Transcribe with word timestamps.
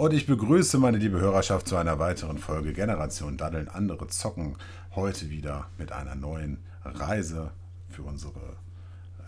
Und 0.00 0.14
ich 0.14 0.24
begrüße 0.24 0.78
meine 0.78 0.96
liebe 0.96 1.20
Hörerschaft 1.20 1.68
zu 1.68 1.76
einer 1.76 1.98
weiteren 1.98 2.38
Folge 2.38 2.72
Generation 2.72 3.36
Daddeln, 3.36 3.68
andere 3.68 4.06
zocken. 4.06 4.56
Heute 4.94 5.28
wieder 5.28 5.68
mit 5.76 5.92
einer 5.92 6.14
neuen 6.14 6.56
Reise 6.82 7.50
für 7.90 8.04
unsere 8.04 8.56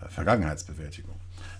äh, 0.01 0.09
Vergangenheitsbewältigung. 0.09 1.13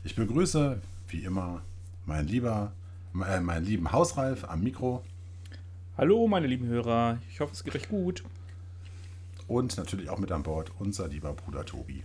Ich 0.04 0.16
begrüße 0.16 0.82
wie 1.10 1.26
immer 1.26 1.62
mein 2.08 2.26
lieber, 2.26 2.72
äh, 3.14 3.40
meinen 3.40 3.68
lieben 3.68 3.92
Hausreif 3.92 4.46
am 4.50 4.64
Mikro. 4.64 5.04
Hallo, 5.96 6.28
meine 6.28 6.48
lieben 6.48 6.66
Hörer. 6.66 7.20
Ich 7.30 7.40
hoffe, 7.40 7.54
es 7.54 7.64
geht 7.64 7.76
euch 7.76 7.90
gut. 7.90 8.24
Und 9.48 9.78
natürlich 9.78 10.10
auch 10.10 10.18
mit 10.18 10.32
an 10.32 10.42
Bord 10.42 10.72
unser 10.80 11.08
lieber 11.08 11.34
Bruder 11.34 11.64
Tobi. 11.68 12.02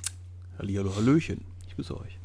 Hallihallo, 0.58 0.94
Hallöchen. 0.94 1.40
Ich 1.68 1.74
grüße 1.74 1.98
euch. 1.98 2.18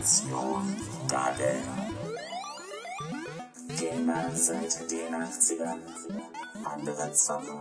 Generation 0.00 0.76
Dadel. 1.08 1.60
Gamer 3.78 4.30
seit 4.34 4.90
den 4.90 5.14
80ern. 5.14 5.78
Andere 6.64 7.12
zocken. 7.12 7.60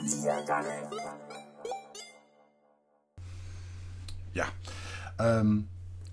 Wir 0.00 0.42
daddeln. 0.46 0.88
Ja, 4.32 4.46
ähm, 5.18 5.68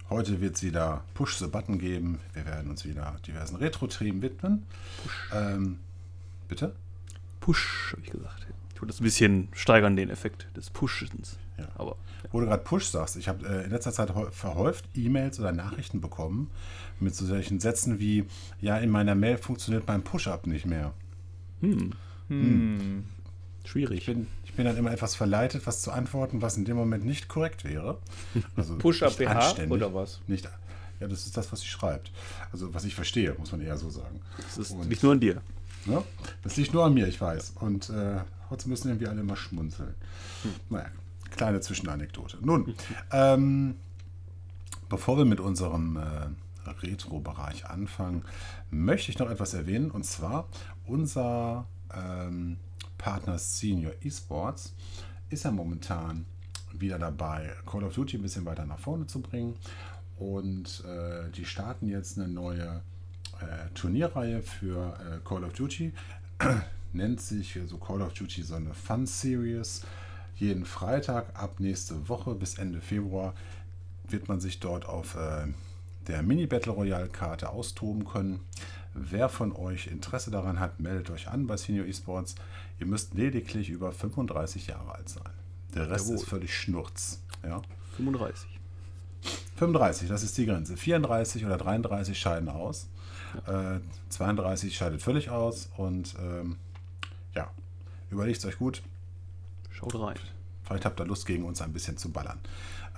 heute 0.09 0.41
wird 0.41 0.57
es 0.57 0.63
wieder 0.63 1.05
Push 1.13 1.37
the 1.37 1.47
Button 1.47 1.79
geben. 1.79 2.19
Wir 2.33 2.45
werden 2.45 2.69
uns 2.69 2.83
wieder 2.83 3.15
diversen 3.25 3.55
Retro-Themen 3.55 4.21
widmen. 4.21 4.65
Ähm, 5.33 5.79
bitte? 6.49 6.75
Push, 7.39 7.93
habe 7.93 8.01
ich 8.01 8.11
gesagt. 8.11 8.45
Ich 8.73 8.81
wollte 8.81 8.87
das 8.87 8.99
ein 8.99 9.05
bisschen 9.05 9.47
steigern, 9.53 9.95
den 9.95 10.09
Effekt 10.09 10.47
des 10.57 10.69
Pushens. 10.69 11.37
Ja. 11.61 11.67
Aber 11.75 11.95
Wo 12.31 12.39
du 12.39 12.45
gerade 12.47 12.63
Push 12.63 12.85
sagst, 12.87 13.15
ich 13.17 13.27
habe 13.27 13.45
äh, 13.47 13.65
in 13.65 13.71
letzter 13.71 13.91
Zeit 13.91 14.09
häu- 14.11 14.31
verhäuft 14.31 14.85
E-Mails 14.95 15.39
oder 15.39 15.51
Nachrichten 15.51 16.01
bekommen 16.01 16.49
mit 16.99 17.15
so 17.15 17.25
solchen 17.25 17.59
Sätzen 17.59 17.99
wie, 17.99 18.25
ja, 18.59 18.77
in 18.77 18.89
meiner 18.89 19.15
Mail 19.15 19.37
funktioniert 19.37 19.87
mein 19.87 20.03
Push-Up 20.03 20.47
nicht 20.47 20.65
mehr. 20.65 20.93
Ich 23.63 23.69
schwierig. 23.69 24.05
bin, 24.05 24.27
ich 24.45 24.53
bin 24.53 24.65
dann 24.65 24.77
immer 24.77 24.91
etwas 24.91 25.15
verleitet, 25.15 25.65
was 25.67 25.81
zu 25.81 25.91
antworten, 25.91 26.41
was 26.41 26.57
in 26.57 26.65
dem 26.65 26.77
Moment 26.77 27.05
nicht 27.05 27.27
korrekt 27.27 27.63
wäre. 27.63 27.97
Also 28.55 28.77
Push-Up 28.77 29.17
BH 29.17 29.55
oder 29.69 29.93
was? 29.93 30.19
Nicht, 30.27 30.49
ja, 30.99 31.07
das 31.07 31.25
ist 31.25 31.37
das, 31.37 31.51
was 31.51 31.61
sie 31.61 31.67
schreibt. 31.67 32.11
Also 32.51 32.73
was 32.73 32.83
ich 32.85 32.95
verstehe, 32.95 33.35
muss 33.37 33.51
man 33.51 33.61
eher 33.61 33.77
so 33.77 33.89
sagen. 33.89 34.19
Das 34.37 34.57
ist 34.57 34.71
Und- 34.71 34.89
nicht 34.89 35.03
nur 35.03 35.13
an 35.13 35.19
dir. 35.19 35.41
Ne? 35.85 36.03
Das 36.43 36.57
liegt 36.57 36.73
nur 36.73 36.85
an 36.85 36.93
mir, 36.93 37.07
ich 37.07 37.19
weiß. 37.19 37.53
Und 37.59 37.89
äh, 37.89 38.19
trotzdem 38.47 38.69
müssen 38.69 38.89
irgendwie 38.89 39.07
alle 39.07 39.21
immer 39.21 39.35
schmunzeln. 39.35 39.95
Naja, 40.69 40.89
kleine 41.41 41.59
Zwischenanekdote. 41.59 42.37
Nun, 42.41 42.75
ähm, 43.11 43.73
bevor 44.89 45.17
wir 45.17 45.25
mit 45.25 45.39
unserem 45.39 45.97
äh, 45.97 46.69
Retro-Bereich 46.69 47.65
anfangen, 47.65 48.23
möchte 48.69 49.09
ich 49.09 49.17
noch 49.17 49.27
etwas 49.27 49.55
erwähnen. 49.55 49.89
Und 49.89 50.05
zwar 50.05 50.47
unser 50.85 51.65
ähm, 51.95 52.57
Partner 52.99 53.39
Senior 53.39 53.93
Esports 54.03 54.75
ist 55.31 55.45
ja 55.45 55.51
momentan 55.51 56.25
wieder 56.73 56.99
dabei, 56.99 57.55
Call 57.65 57.85
of 57.85 57.95
Duty 57.95 58.17
ein 58.17 58.21
bisschen 58.21 58.45
weiter 58.45 58.67
nach 58.67 58.77
vorne 58.77 59.07
zu 59.07 59.19
bringen. 59.19 59.55
Und 60.19 60.83
äh, 60.85 61.31
die 61.31 61.45
starten 61.45 61.87
jetzt 61.87 62.19
eine 62.19 62.27
neue 62.27 62.83
äh, 63.39 63.67
Turnierreihe 63.73 64.43
für 64.43 64.93
äh, 64.99 65.27
Call 65.27 65.43
of 65.43 65.53
Duty. 65.53 65.91
Nennt 66.93 67.19
sich 67.19 67.59
so 67.65 67.77
Call 67.77 68.03
of 68.03 68.13
Duty 68.13 68.43
so 68.43 68.53
eine 68.53 68.75
Fun 68.75 69.07
Series. 69.07 69.81
Jeden 70.35 70.65
Freitag 70.65 71.39
ab 71.39 71.59
nächste 71.59 72.09
Woche 72.09 72.33
bis 72.33 72.57
Ende 72.57 72.81
Februar 72.81 73.33
wird 74.07 74.27
man 74.27 74.39
sich 74.39 74.59
dort 74.59 74.85
auf 74.85 75.15
äh, 75.15 75.47
der 76.07 76.23
Mini 76.23 76.47
Battle 76.47 76.71
Royale 76.73 77.07
Karte 77.07 77.49
austoben 77.49 78.05
können. 78.05 78.41
Wer 78.93 79.29
von 79.29 79.55
euch 79.55 79.87
Interesse 79.87 80.31
daran 80.31 80.59
hat, 80.59 80.79
meldet 80.79 81.09
euch 81.11 81.29
an 81.29 81.47
bei 81.47 81.57
Senior 81.57 81.85
Esports. 81.85 82.35
Ihr 82.79 82.87
müsst 82.87 83.13
lediglich 83.13 83.69
über 83.69 83.91
35 83.91 84.67
Jahre 84.67 84.95
alt 84.95 85.09
sein. 85.09 85.23
Der 85.73 85.89
Rest 85.89 86.05
Jawohl. 86.05 86.15
ist 86.15 86.25
völlig 86.27 86.53
Schnurz. 86.57 87.21
Ja? 87.43 87.61
35. 87.95 88.59
35, 89.55 90.09
das 90.09 90.23
ist 90.23 90.37
die 90.37 90.45
Grenze. 90.45 90.75
34 90.75 91.45
oder 91.45 91.57
33 91.57 92.19
scheiden 92.19 92.49
aus. 92.49 92.87
Äh, 93.45 93.79
32 94.09 94.75
scheidet 94.75 95.01
völlig 95.01 95.29
aus. 95.29 95.69
Und 95.77 96.15
ähm, 96.19 96.57
ja, 97.35 97.49
überlegt 98.09 98.43
euch 98.45 98.57
gut. 98.57 98.81
Schaut 99.81 99.95
rein. 99.95 100.15
Vielleicht 100.63 100.85
habt 100.85 100.99
ihr 100.99 101.05
Lust, 101.05 101.25
gegen 101.25 101.43
uns 101.43 101.61
ein 101.61 101.73
bisschen 101.73 101.97
zu 101.97 102.11
ballern. 102.11 102.39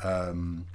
Ähm, 0.04 0.66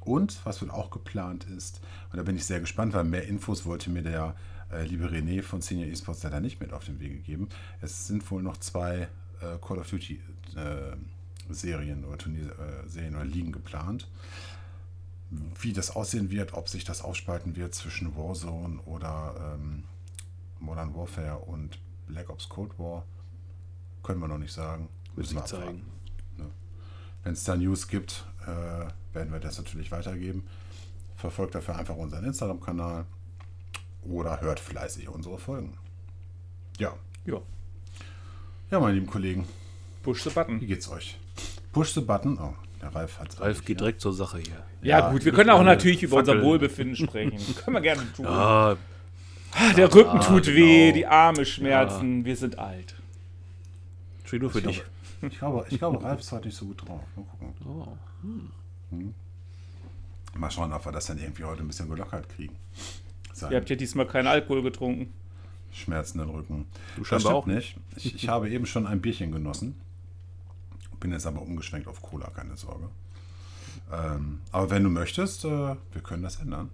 und 0.00 0.44
was 0.44 0.62
wohl 0.62 0.70
auch 0.70 0.90
geplant 0.90 1.44
ist, 1.44 1.80
und 2.10 2.16
da 2.16 2.22
bin 2.22 2.36
ich 2.36 2.44
sehr 2.44 2.60
gespannt, 2.60 2.94
weil 2.94 3.04
mehr 3.04 3.26
Infos 3.28 3.66
wollte 3.66 3.90
mir 3.90 4.02
der 4.02 4.34
äh, 4.72 4.84
liebe 4.84 5.06
René 5.06 5.42
von 5.42 5.60
Senior 5.60 5.88
Esports 5.88 6.22
leider 6.22 6.40
nicht 6.40 6.60
mit 6.60 6.72
auf 6.72 6.84
den 6.84 7.00
Weg 7.00 7.12
gegeben. 7.12 7.48
Es 7.80 8.06
sind 8.06 8.28
wohl 8.30 8.42
noch 8.42 8.56
zwei 8.56 9.08
äh, 9.40 9.58
Call 9.60 9.78
of 9.78 9.88
Duty 9.88 10.20
äh, 10.56 10.96
Serien 11.52 12.04
oder 12.04 12.18
Turnierserien 12.18 13.14
äh, 13.14 13.16
oder 13.16 13.24
Ligen 13.24 13.52
geplant. 13.52 14.08
Wie 15.30 15.74
das 15.74 15.94
aussehen 15.94 16.30
wird, 16.30 16.54
ob 16.54 16.68
sich 16.68 16.84
das 16.84 17.02
aufspalten 17.02 17.54
wird 17.54 17.74
zwischen 17.74 18.16
Warzone 18.16 18.80
oder 18.86 19.56
ähm, 19.56 19.84
Modern 20.58 20.94
Warfare 20.94 21.38
und 21.38 21.78
Black 22.06 22.30
Ops 22.30 22.48
Cold 22.48 22.78
War, 22.78 23.04
können 24.02 24.20
wir 24.20 24.28
noch 24.28 24.38
nicht 24.38 24.52
sagen. 24.52 24.88
Müssen 25.18 25.28
sich 25.30 25.38
wir 25.38 25.44
zeigen. 25.44 25.82
Wenn 27.24 27.32
es 27.32 27.44
da 27.44 27.56
News 27.56 27.88
gibt, 27.88 28.24
äh, 28.44 28.46
werden 29.14 29.32
wir 29.32 29.40
das 29.40 29.58
natürlich 29.58 29.90
weitergeben. 29.90 30.46
Verfolgt 31.16 31.54
dafür 31.54 31.76
einfach 31.76 31.96
unseren 31.96 32.24
Instagram-Kanal 32.24 33.04
oder 34.04 34.40
hört 34.40 34.60
fleißig 34.60 35.08
unsere 35.08 35.36
Folgen. 35.38 35.76
Ja, 36.78 36.94
Ja. 37.26 37.40
ja, 38.70 38.80
meine 38.80 38.94
lieben 38.94 39.08
Kollegen, 39.08 39.46
Push 40.04 40.22
the 40.22 40.30
wie 40.30 40.34
Button. 40.34 40.60
geht's 40.60 40.88
euch? 40.88 41.18
Push 41.72 41.92
the 41.94 42.00
Button. 42.00 42.38
Oh, 42.38 42.54
der 42.80 42.94
Ralf 42.94 43.18
hat 43.18 43.38
Ralf 43.40 43.64
geht 43.64 43.80
direkt 43.80 44.00
zur 44.00 44.14
Sache 44.14 44.38
hier. 44.38 44.64
Ja, 44.80 45.00
Ja, 45.00 45.10
gut, 45.10 45.24
wir 45.24 45.32
können 45.32 45.50
auch 45.50 45.62
natürlich 45.64 46.02
über 46.04 46.18
unser. 46.18 46.40
Wohlbefinden 46.40 46.94
sprechen. 46.96 47.38
können 47.64 47.74
wir 47.76 47.80
gerne 47.80 48.10
tun. 48.14 48.26
Ah, 48.26 48.76
Ah, 49.52 49.72
Der 49.72 49.92
Rücken 49.92 50.20
tut 50.20 50.44
genau. 50.44 50.56
weh, 50.56 50.92
die 50.92 51.06
Arme 51.06 51.44
schmerzen, 51.44 52.24
wir 52.24 52.36
sind 52.36 52.58
alt. 52.58 52.94
nur 54.32 54.50
für 54.50 54.58
Ich 54.58 54.64
dich. 54.66 54.82
Ich, 55.22 55.38
glaube, 55.38 55.66
ich 55.70 55.78
glaube, 55.78 56.02
Ralf 56.02 56.20
ist 56.20 56.32
heute 56.32 56.46
nicht 56.48 56.56
so 56.56 56.66
gut 56.66 56.86
drauf. 56.86 57.00
Mal 57.16 57.24
gucken. 57.24 57.54
Oh. 57.66 57.96
Mal 60.38 60.50
schauen, 60.50 60.72
ob 60.72 60.84
wir 60.84 60.92
das 60.92 61.06
dann 61.06 61.18
irgendwie 61.18 61.44
heute 61.44 61.62
ein 61.62 61.68
bisschen 61.68 61.88
gelockert 61.88 62.28
kriegen. 62.28 62.56
Sein 63.32 63.50
Ihr 63.52 63.58
habt 63.58 63.70
ja 63.70 63.76
diesmal 63.76 64.06
keinen 64.06 64.26
Alkohol 64.26 64.62
getrunken. 64.62 65.12
schmerzenden 65.72 66.30
Rücken. 66.30 66.66
Du 66.96 67.04
scheinbar 67.04 67.34
auch 67.34 67.46
nicht. 67.46 67.76
Ich, 67.96 68.14
ich 68.14 68.28
habe 68.28 68.50
eben 68.50 68.66
schon 68.66 68.86
ein 68.86 69.00
Bierchen 69.00 69.32
genossen. 69.32 69.80
Bin 71.00 71.12
jetzt 71.12 71.26
aber 71.26 71.42
umgeschwenkt 71.42 71.86
auf 71.88 72.02
Cola, 72.02 72.28
keine 72.30 72.56
Sorge. 72.56 72.88
Ähm, 73.92 74.40
aber 74.50 74.70
wenn 74.70 74.82
du 74.84 74.90
möchtest, 74.90 75.44
äh, 75.44 75.48
wir 75.48 76.02
können 76.02 76.22
das 76.24 76.36
ändern. 76.40 76.70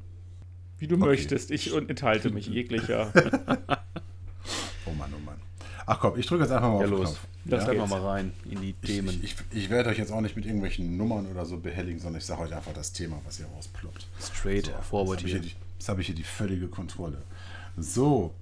Wie 0.78 0.88
du 0.88 0.96
Okay. 0.96 1.04
möchtest. 1.04 1.50
Ich 1.50 1.74
enthalte 1.74 2.30
mich 2.30 2.46
jeglicher. 2.46 3.12
Oh 4.86 4.92
Mann, 4.92 5.10
oh 5.16 5.20
Mann. 5.24 5.38
Ach 5.86 6.00
komm, 6.00 6.18
ich 6.18 6.26
drücke 6.26 6.44
jetzt 6.44 6.52
einfach 6.52 6.68
mal 6.68 6.78
Ja, 6.78 6.84
auf 6.84 6.90
den 6.90 6.98
los. 6.98 7.08
Knopf. 7.10 7.26
Das 7.46 7.66
wir 7.66 7.74
geht's. 7.74 7.90
mal 7.90 8.00
rein 8.00 8.32
in 8.50 8.60
die 8.62 8.72
Themen. 8.72 9.20
ich, 9.22 9.34
ich, 9.52 9.56
ich 9.64 9.70
werde 9.70 9.90
euch 9.90 9.98
jetzt 9.98 10.10
auch 10.12 10.22
nicht 10.22 10.34
mit 10.34 10.46
irgendwelchen 10.46 10.96
Nummern 10.96 11.26
oder 11.26 11.44
so 11.44 11.58
behelligen, 11.58 12.00
sondern 12.00 12.18
ich 12.20 12.26
sage 12.26 12.40
euch 12.42 12.54
einfach 12.54 12.72
das 12.72 12.92
Thema, 12.92 13.20
was 13.26 13.36
hier 13.36 13.46
rausploppt. 13.54 14.06
Straight 14.20 14.66
So, 14.66 14.72
forward 14.82 15.20
jetzt 15.22 15.34
habe 15.34 15.44
ich, 15.44 15.52
hier. 15.52 15.56
die- 15.60 15.78
jetzt 15.78 15.88
habe 15.88 16.00
ich 16.00 16.06
hier 16.06 16.16
die 16.16 16.22
völlige 16.22 16.68
Kontrolle. 16.68 17.18
So, 17.76 18.32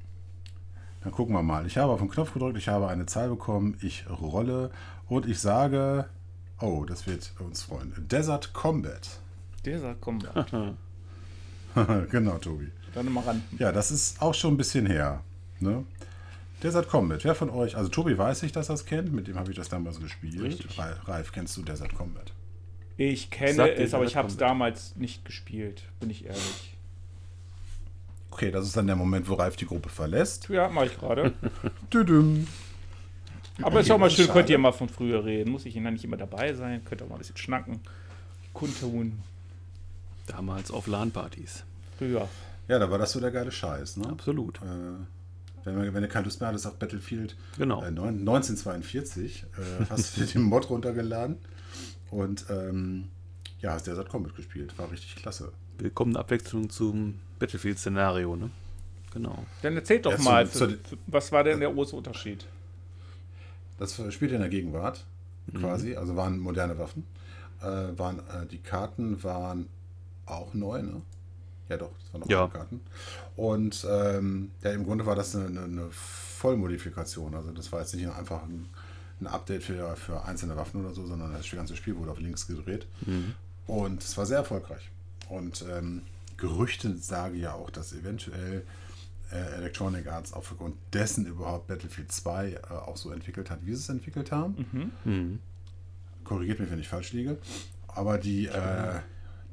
dann 1.02 1.10
gucken 1.10 1.34
wir 1.34 1.42
mal. 1.42 1.66
Ich 1.66 1.78
habe 1.78 1.90
auf 1.92 1.98
den 1.98 2.08
Knopf 2.10 2.32
gedrückt, 2.32 2.56
ich 2.58 2.68
habe 2.68 2.86
eine 2.88 3.06
Zahl 3.06 3.28
bekommen, 3.28 3.76
ich 3.80 4.04
rolle 4.08 4.70
und 5.08 5.26
ich 5.26 5.40
sage, 5.40 6.06
oh, 6.60 6.84
das 6.84 7.08
wird 7.08 7.32
uns 7.40 7.62
freuen. 7.62 7.92
Desert 8.08 8.52
Combat. 8.52 9.18
Sagt, 9.64 10.00
komm, 10.00 10.20
genau, 12.10 12.38
Tobi. 12.38 12.68
dann 12.94 13.12
mal 13.12 13.22
ran. 13.24 13.42
Ja, 13.58 13.72
das 13.72 13.90
ist 13.90 14.20
auch 14.20 14.34
schon 14.34 14.54
ein 14.54 14.56
bisschen 14.56 14.86
her. 14.86 15.22
Ne? 15.60 15.84
Desert 16.62 16.88
Combat. 16.88 17.24
Wer 17.24 17.34
von 17.34 17.50
euch, 17.50 17.76
also 17.76 17.88
Tobi 17.88 18.16
weiß 18.16 18.42
ich, 18.44 18.52
dass 18.52 18.68
er 18.68 18.74
es 18.76 18.86
kennt, 18.86 19.12
mit 19.12 19.26
dem 19.28 19.36
habe 19.38 19.50
ich 19.50 19.56
das 19.56 19.68
damals 19.68 20.00
gespielt. 20.00 20.40
Richtig. 20.40 20.78
Ra- 20.78 20.96
Ralf, 21.04 21.32
kennst 21.32 21.56
du 21.56 21.62
Desert 21.62 21.94
Combat? 21.94 22.32
Ich 22.96 23.30
kenne 23.30 23.64
dir 23.64 23.76
es, 23.78 23.94
aber 23.94 24.04
ich 24.04 24.16
habe 24.16 24.28
es 24.28 24.36
damals 24.36 24.94
nicht 24.96 25.24
gespielt, 25.24 25.82
bin 25.98 26.10
ich 26.10 26.24
ehrlich. 26.26 26.76
Okay, 28.30 28.50
das 28.50 28.66
ist 28.66 28.76
dann 28.76 28.86
der 28.86 28.96
Moment, 28.96 29.28
wo 29.28 29.34
Ralf 29.34 29.56
die 29.56 29.66
Gruppe 29.66 29.88
verlässt. 29.88 30.48
Ja, 30.48 30.68
mache 30.68 30.86
ich 30.86 30.98
gerade. 30.98 31.32
Aber 33.60 33.80
ist 33.80 33.90
auch 33.90 33.98
mal 33.98 34.10
schön, 34.10 34.26
Schade. 34.26 34.38
könnt 34.38 34.50
ihr 34.50 34.56
mal 34.58 34.72
von 34.72 34.88
früher 34.88 35.24
reden. 35.24 35.50
Muss 35.50 35.66
ich 35.66 35.74
ja 35.74 35.90
nicht 35.90 36.04
immer 36.04 36.16
dabei 36.16 36.54
sein, 36.54 36.82
könnt 36.84 37.02
auch 37.02 37.08
mal 37.08 37.16
ein 37.16 37.18
bisschen 37.18 37.36
schnacken. 37.36 37.80
Kundtun. 38.54 39.18
Damals 40.26 40.70
auf 40.70 40.86
LAN-Partys. 40.86 41.64
Früher. 41.98 42.28
Ja, 42.68 42.78
da 42.78 42.90
war 42.90 42.96
das 42.98 43.12
so 43.12 43.20
der 43.20 43.30
geile 43.30 43.52
Scheiß. 43.52 43.98
Ne? 43.98 44.08
Absolut. 44.08 44.58
Äh, 44.62 44.96
wenn, 45.64 45.80
wir- 45.82 45.94
wenn 45.94 46.02
du 46.02 46.08
keine 46.08 46.24
Lust 46.24 46.40
mehr 46.40 46.48
hattest 46.48 46.66
auf 46.66 46.74
Battlefield 46.76 47.36
Genau. 47.58 47.82
äh, 47.82 47.90
neun- 47.90 48.20
1942, 48.20 49.44
äh, 49.80 49.84
hast 49.90 50.16
du 50.16 50.20
dir 50.22 50.26
den 50.32 50.42
Mod 50.42 50.68
runtergeladen 50.70 51.36
und 52.10 52.46
ähm, 52.50 53.08
ja, 53.60 53.72
hast 53.72 53.86
Desert 53.86 54.08
Combat 54.08 54.34
gespielt. 54.34 54.76
War 54.78 54.90
richtig 54.90 55.16
klasse. 55.16 55.52
Willkommene 55.78 56.18
Abwechslung 56.18 56.68
zum 56.70 57.20
Battlefield-Szenario, 57.38 58.36
ne? 58.36 58.50
Genau. 59.12 59.44
Dann 59.62 59.76
erzählt 59.76 60.06
doch 60.06 60.12
Ja, 60.12 60.16
zu- 60.18 60.22
mal, 60.24 60.48
zu 60.48 60.68
für, 60.70 60.78
was 61.06 61.30
war 61.32 61.44
denn 61.44 61.60
der 61.60 61.70
große 61.70 61.94
Unterschied? 61.94 62.46
Das 63.78 64.00
spielt 64.12 64.32
in 64.32 64.40
der 64.40 64.48
Gegenwart 64.48 65.04
Mhm. 65.46 65.58
quasi, 65.58 65.96
also 65.96 66.14
waren 66.16 66.38
moderne 66.38 66.78
Waffen. 66.78 67.04
Äh, 67.60 67.64
waren, 67.98 68.18
äh, 68.20 68.46
die 68.50 68.58
Karten 68.58 69.22
waren 69.22 69.68
auch 70.26 70.54
neu, 70.54 70.82
ne? 70.82 71.02
Ja 71.72 71.78
doch, 71.78 71.90
das 71.98 72.12
waren 72.12 72.22
auch 72.22 72.28
Ja. 72.28 72.46
Karten. 72.48 72.80
Und 73.34 73.86
ähm, 73.90 74.50
ja, 74.62 74.72
im 74.72 74.84
Grunde 74.84 75.06
war 75.06 75.16
das 75.16 75.34
eine, 75.34 75.46
eine, 75.46 75.62
eine 75.62 75.88
Vollmodifikation. 75.90 77.34
Also 77.34 77.50
das 77.50 77.72
war 77.72 77.80
jetzt 77.80 77.94
nicht 77.94 78.04
nur 78.04 78.14
einfach 78.14 78.42
ein, 78.42 78.68
ein 79.22 79.26
Update 79.26 79.62
für, 79.62 79.96
für 79.96 80.22
einzelne 80.26 80.54
Waffen 80.54 80.84
oder 80.84 80.92
so, 80.92 81.06
sondern 81.06 81.32
das 81.32 81.50
ganze 81.50 81.74
Spiel 81.76 81.96
wurde 81.96 82.10
auf 82.10 82.20
links 82.20 82.46
gedreht. 82.46 82.86
Und 83.66 84.02
es 84.02 84.18
war 84.18 84.26
sehr 84.26 84.38
erfolgreich. 84.38 84.90
Und 85.30 85.64
ähm, 85.72 86.02
Gerüchte 86.36 86.94
sagen 86.98 87.38
ja 87.38 87.54
auch, 87.54 87.70
dass 87.70 87.94
eventuell 87.94 88.64
äh, 89.30 89.56
Electronic 89.56 90.06
Arts 90.08 90.34
aufgrund 90.34 90.74
dessen 90.92 91.24
überhaupt 91.24 91.68
Battlefield 91.68 92.12
2 92.12 92.50
äh, 92.50 92.58
auch 92.68 92.98
so 92.98 93.12
entwickelt 93.12 93.48
hat, 93.48 93.60
wie 93.64 93.70
sie 93.70 93.80
es 93.80 93.88
entwickelt 93.88 94.30
haben. 94.30 94.92
Mhm. 95.04 95.38
Korrigiert 96.24 96.60
mich, 96.60 96.70
wenn 96.70 96.80
ich 96.80 96.88
falsch 96.88 97.14
liege. 97.14 97.38
Aber 97.88 98.18
die, 98.18 98.46
äh, 98.46 99.00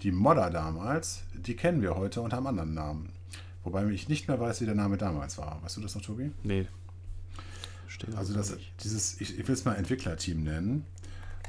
die 0.02 0.12
Modder 0.12 0.50
damals, 0.50 1.24
die 1.34 1.56
kennen 1.56 1.82
wir 1.82 1.96
heute 1.96 2.22
unter 2.22 2.38
einem 2.38 2.48
anderen 2.48 2.74
Namen. 2.74 3.10
Wobei 3.64 3.86
ich 3.90 4.08
nicht 4.08 4.28
mehr 4.28 4.40
weiß, 4.40 4.62
wie 4.62 4.66
der 4.66 4.76
Name 4.76 4.98
damals 4.98 5.38
war. 5.38 5.62
Weißt 5.64 5.78
du 5.78 5.82
das 5.82 5.96
noch, 5.96 6.02
Tobi? 6.02 6.32
Nee. 6.44 6.68
Verstehe 7.86 8.18
Also 8.18 8.34
das, 8.34 8.56
dieses, 8.84 9.20
ich, 9.20 9.38
ich 9.38 9.48
will 9.48 9.54
es 9.54 9.66
mal 9.66 9.76
Entwicklerteam 9.76 10.44
nennen. 10.44 10.86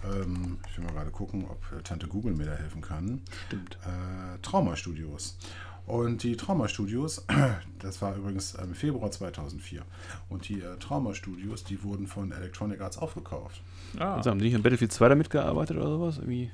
Ähm, 0.04 0.58
ich 0.68 0.78
will 0.78 0.84
mal 0.84 0.92
gerade 0.92 1.10
gucken, 1.10 1.44
ob 1.48 1.60
äh, 1.72 1.82
Tante 1.82 2.08
Google 2.08 2.34
mir 2.34 2.46
da 2.46 2.54
helfen 2.54 2.80
kann. 2.80 3.22
Stimmt. 3.46 3.76
Äh, 3.84 4.38
Trauma 4.42 4.74
Studios. 4.76 5.38
Und 5.86 6.22
die 6.22 6.36
Trauma 6.36 6.68
Studios, 6.68 7.24
das 7.78 8.00
war 8.02 8.16
übrigens 8.16 8.54
im 8.54 8.74
Februar 8.74 9.10
2004. 9.10 9.82
Und 10.28 10.48
die 10.48 10.60
äh, 10.60 10.76
Trauma 10.78 11.14
Studios, 11.14 11.64
die 11.64 11.82
wurden 11.82 12.06
von 12.06 12.32
Electronic 12.32 12.80
Arts 12.80 12.98
aufgekauft. 12.98 13.60
Ah, 13.98 14.16
Also 14.16 14.30
haben 14.30 14.38
die 14.38 14.46
nicht 14.46 14.54
an 14.54 14.62
Battlefield 14.62 14.92
2 14.92 15.08
da 15.08 15.14
mitgearbeitet 15.14 15.76
oder 15.76 15.88
sowas? 15.88 16.18
Irgendwie? 16.18 16.50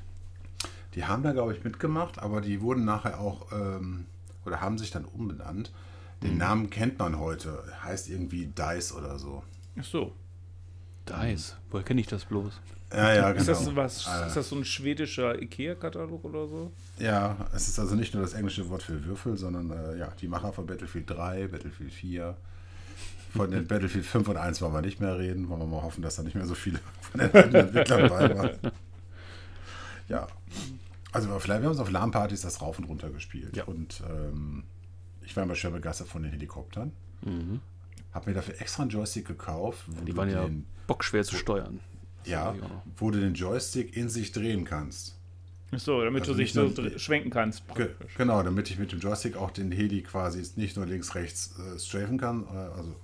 Die 0.97 1.05
haben 1.05 1.23
da, 1.23 1.33
glaube 1.33 1.55
ich, 1.55 1.63
mitgemacht, 1.63 2.19
aber 2.19 2.41
die 2.41 2.61
wurden 2.61 2.85
nachher 2.85 3.21
auch, 3.21 3.53
ähm, 3.53 4.07
oder 4.45 4.61
haben 4.61 4.79
sich 4.79 4.91
dann 4.91 5.05
umbenannt. 5.05 5.71
Den 6.23 6.39
Namen 6.39 6.71
kennt 6.71 6.99
man 6.99 7.19
heute. 7.19 7.63
Heißt 7.85 8.09
irgendwie 8.09 8.47
Dice 8.47 8.93
oder 8.93 9.19
so. 9.19 9.43
ach 9.79 9.85
so. 9.85 10.13
Dice. 11.09 11.57
Woher 11.71 11.85
kenne 11.85 12.01
ich 12.01 12.07
das 12.07 12.25
bloß? 12.25 12.61
Ja, 12.93 13.13
ja, 13.13 13.29
genau. 13.33 13.41
Ist 13.41 13.49
das, 13.49 13.77
was, 13.77 14.07
Äh, 14.07 14.27
ist 14.29 14.37
das 14.37 14.49
so 14.49 14.57
ein 14.57 14.65
schwedischer 14.65 15.41
Ikea-Katalog 15.41 16.25
oder 16.25 16.47
so? 16.49 16.73
Ja, 16.99 17.37
es 17.53 17.69
ist 17.69 17.79
also 17.79 17.95
nicht 17.95 18.15
nur 18.15 18.23
das 18.23 18.33
englische 18.33 18.69
Wort 18.71 18.83
für 18.83 19.05
Würfel, 19.05 19.37
sondern 19.37 19.71
äh, 19.71 19.99
ja, 19.99 20.09
die 20.21 20.29
Macher 20.29 20.53
von 20.53 20.67
Battlefield 20.67 21.11
3, 21.11 21.49
Battlefield 21.49 21.93
4. 21.93 22.37
Von 23.37 23.51
den 23.51 23.67
Battlefield 23.69 24.07
5 24.07 24.29
und 24.29 24.37
1 24.39 24.63
wollen 24.63 24.73
wir 24.73 24.81
nicht 24.81 25.01
mehr 25.01 25.19
reden, 25.19 25.49
wollen 25.49 25.61
wir 25.61 25.67
mal 25.67 25.83
hoffen, 25.83 26.01
dass 26.01 26.17
da 26.17 26.23
nicht 26.23 26.37
mehr 26.37 26.47
so 26.47 26.55
viele 26.55 26.81
von 27.03 27.21
den 27.21 27.31
Entwicklern 27.55 28.09
dabei 28.09 28.35
waren. 28.35 28.59
Ja, 30.09 30.27
also 31.17 31.39
vielleicht, 31.39 31.61
wir 31.63 31.67
haben 31.67 31.73
uns 31.73 31.81
auf 31.81 31.91
LAN-Partys 31.91 32.43
das 32.43 32.61
rauf 32.61 32.79
und 32.79 32.85
runter 32.85 33.11
gespielt. 33.11 33.57
Ja. 33.57 33.65
Und 33.65 34.03
ähm, 34.09 34.65
ich 35.23 35.35
war 35.37 35.43
immer 35.43 35.55
schwer 35.55 35.71
begeistert 35.73 36.09
von 36.09 36.23
den 36.23 36.33
Helikoptern. 36.33 36.93
Hab 38.13 38.27
mir 38.27 38.35
dafür 38.35 38.61
extra 38.61 38.83
einen 38.83 38.91
Joystick 38.91 39.27
gekauft, 39.27 39.85
wo 39.89 40.05
Die 40.05 40.13
du 40.13 40.17
waren 40.17 40.31
ja 40.31 40.45
den, 40.45 40.67
bockschwer 40.87 41.25
zu 41.25 41.37
steuern. 41.37 41.81
Das 42.21 42.29
ja, 42.29 42.55
wo 42.97 43.11
du 43.11 43.21
den 43.21 43.35
Joystick 43.35 43.97
in 43.97 44.09
sich 44.09 44.33
drehen 44.33 44.65
kannst. 44.65 45.17
Ach 45.73 45.81
so, 45.81 46.05
damit 46.05 46.23
Also 46.23 46.35
du 46.35 46.39
dich 46.39 46.53
so 46.53 46.71
schwenken 46.99 47.31
kannst. 47.31 47.67
Ge 47.75 47.87
praktisch. 47.87 48.15
genau, 48.17 48.43
damit 48.43 48.71
ich 48.71 48.79
mit 48.79 48.93
dem 48.93 49.01
Joystick 49.01 49.37
auch 49.37 49.51
den 49.51 49.73
Heli 49.73 50.03
quasi 50.03 50.45
nicht 50.57 50.77
nur 50.77 50.87
links, 50.87 51.15
rechts 51.15 51.59
äh, 51.59 51.79
strafen 51.79 52.19
kann, 52.19 52.45
äh, 52.45 52.57
also 52.57 52.95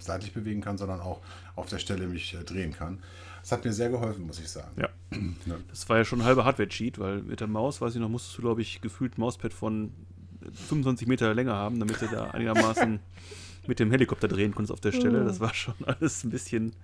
seitlich 0.00 0.32
bewegen 0.32 0.60
kann, 0.60 0.78
sondern 0.78 1.00
auch 1.00 1.20
auf 1.54 1.68
der 1.68 1.78
Stelle 1.78 2.06
mich 2.06 2.34
äh, 2.34 2.42
drehen 2.42 2.72
kann. 2.72 2.98
Das 3.48 3.56
hat 3.56 3.64
mir 3.64 3.72
sehr 3.72 3.88
geholfen, 3.88 4.26
muss 4.26 4.38
ich 4.38 4.48
sagen. 4.50 4.78
Ja. 4.78 4.90
Das 5.70 5.88
war 5.88 5.96
ja 5.96 6.04
schon 6.04 6.20
ein 6.20 6.26
halber 6.26 6.44
Hardware-Cheat, 6.44 6.98
weil 6.98 7.22
mit 7.22 7.40
der 7.40 7.46
Maus, 7.46 7.80
weiß 7.80 7.94
ich 7.94 8.00
noch, 8.00 8.10
musstest 8.10 8.36
du, 8.36 8.42
glaube 8.42 8.60
ich, 8.60 8.82
gefühlt 8.82 9.16
Mauspad 9.16 9.54
von 9.54 9.90
25 10.68 11.08
Meter 11.08 11.32
Länge 11.32 11.54
haben, 11.54 11.80
damit 11.80 12.02
du 12.02 12.08
da 12.08 12.24
einigermaßen 12.32 13.00
mit 13.66 13.80
dem 13.80 13.90
Helikopter 13.90 14.28
drehen 14.28 14.54
konntest 14.54 14.70
auf 14.70 14.80
der 14.80 14.92
Stelle. 14.92 15.24
Das 15.24 15.40
war 15.40 15.54
schon 15.54 15.72
alles 15.86 16.24
ein 16.24 16.30
bisschen 16.30 16.74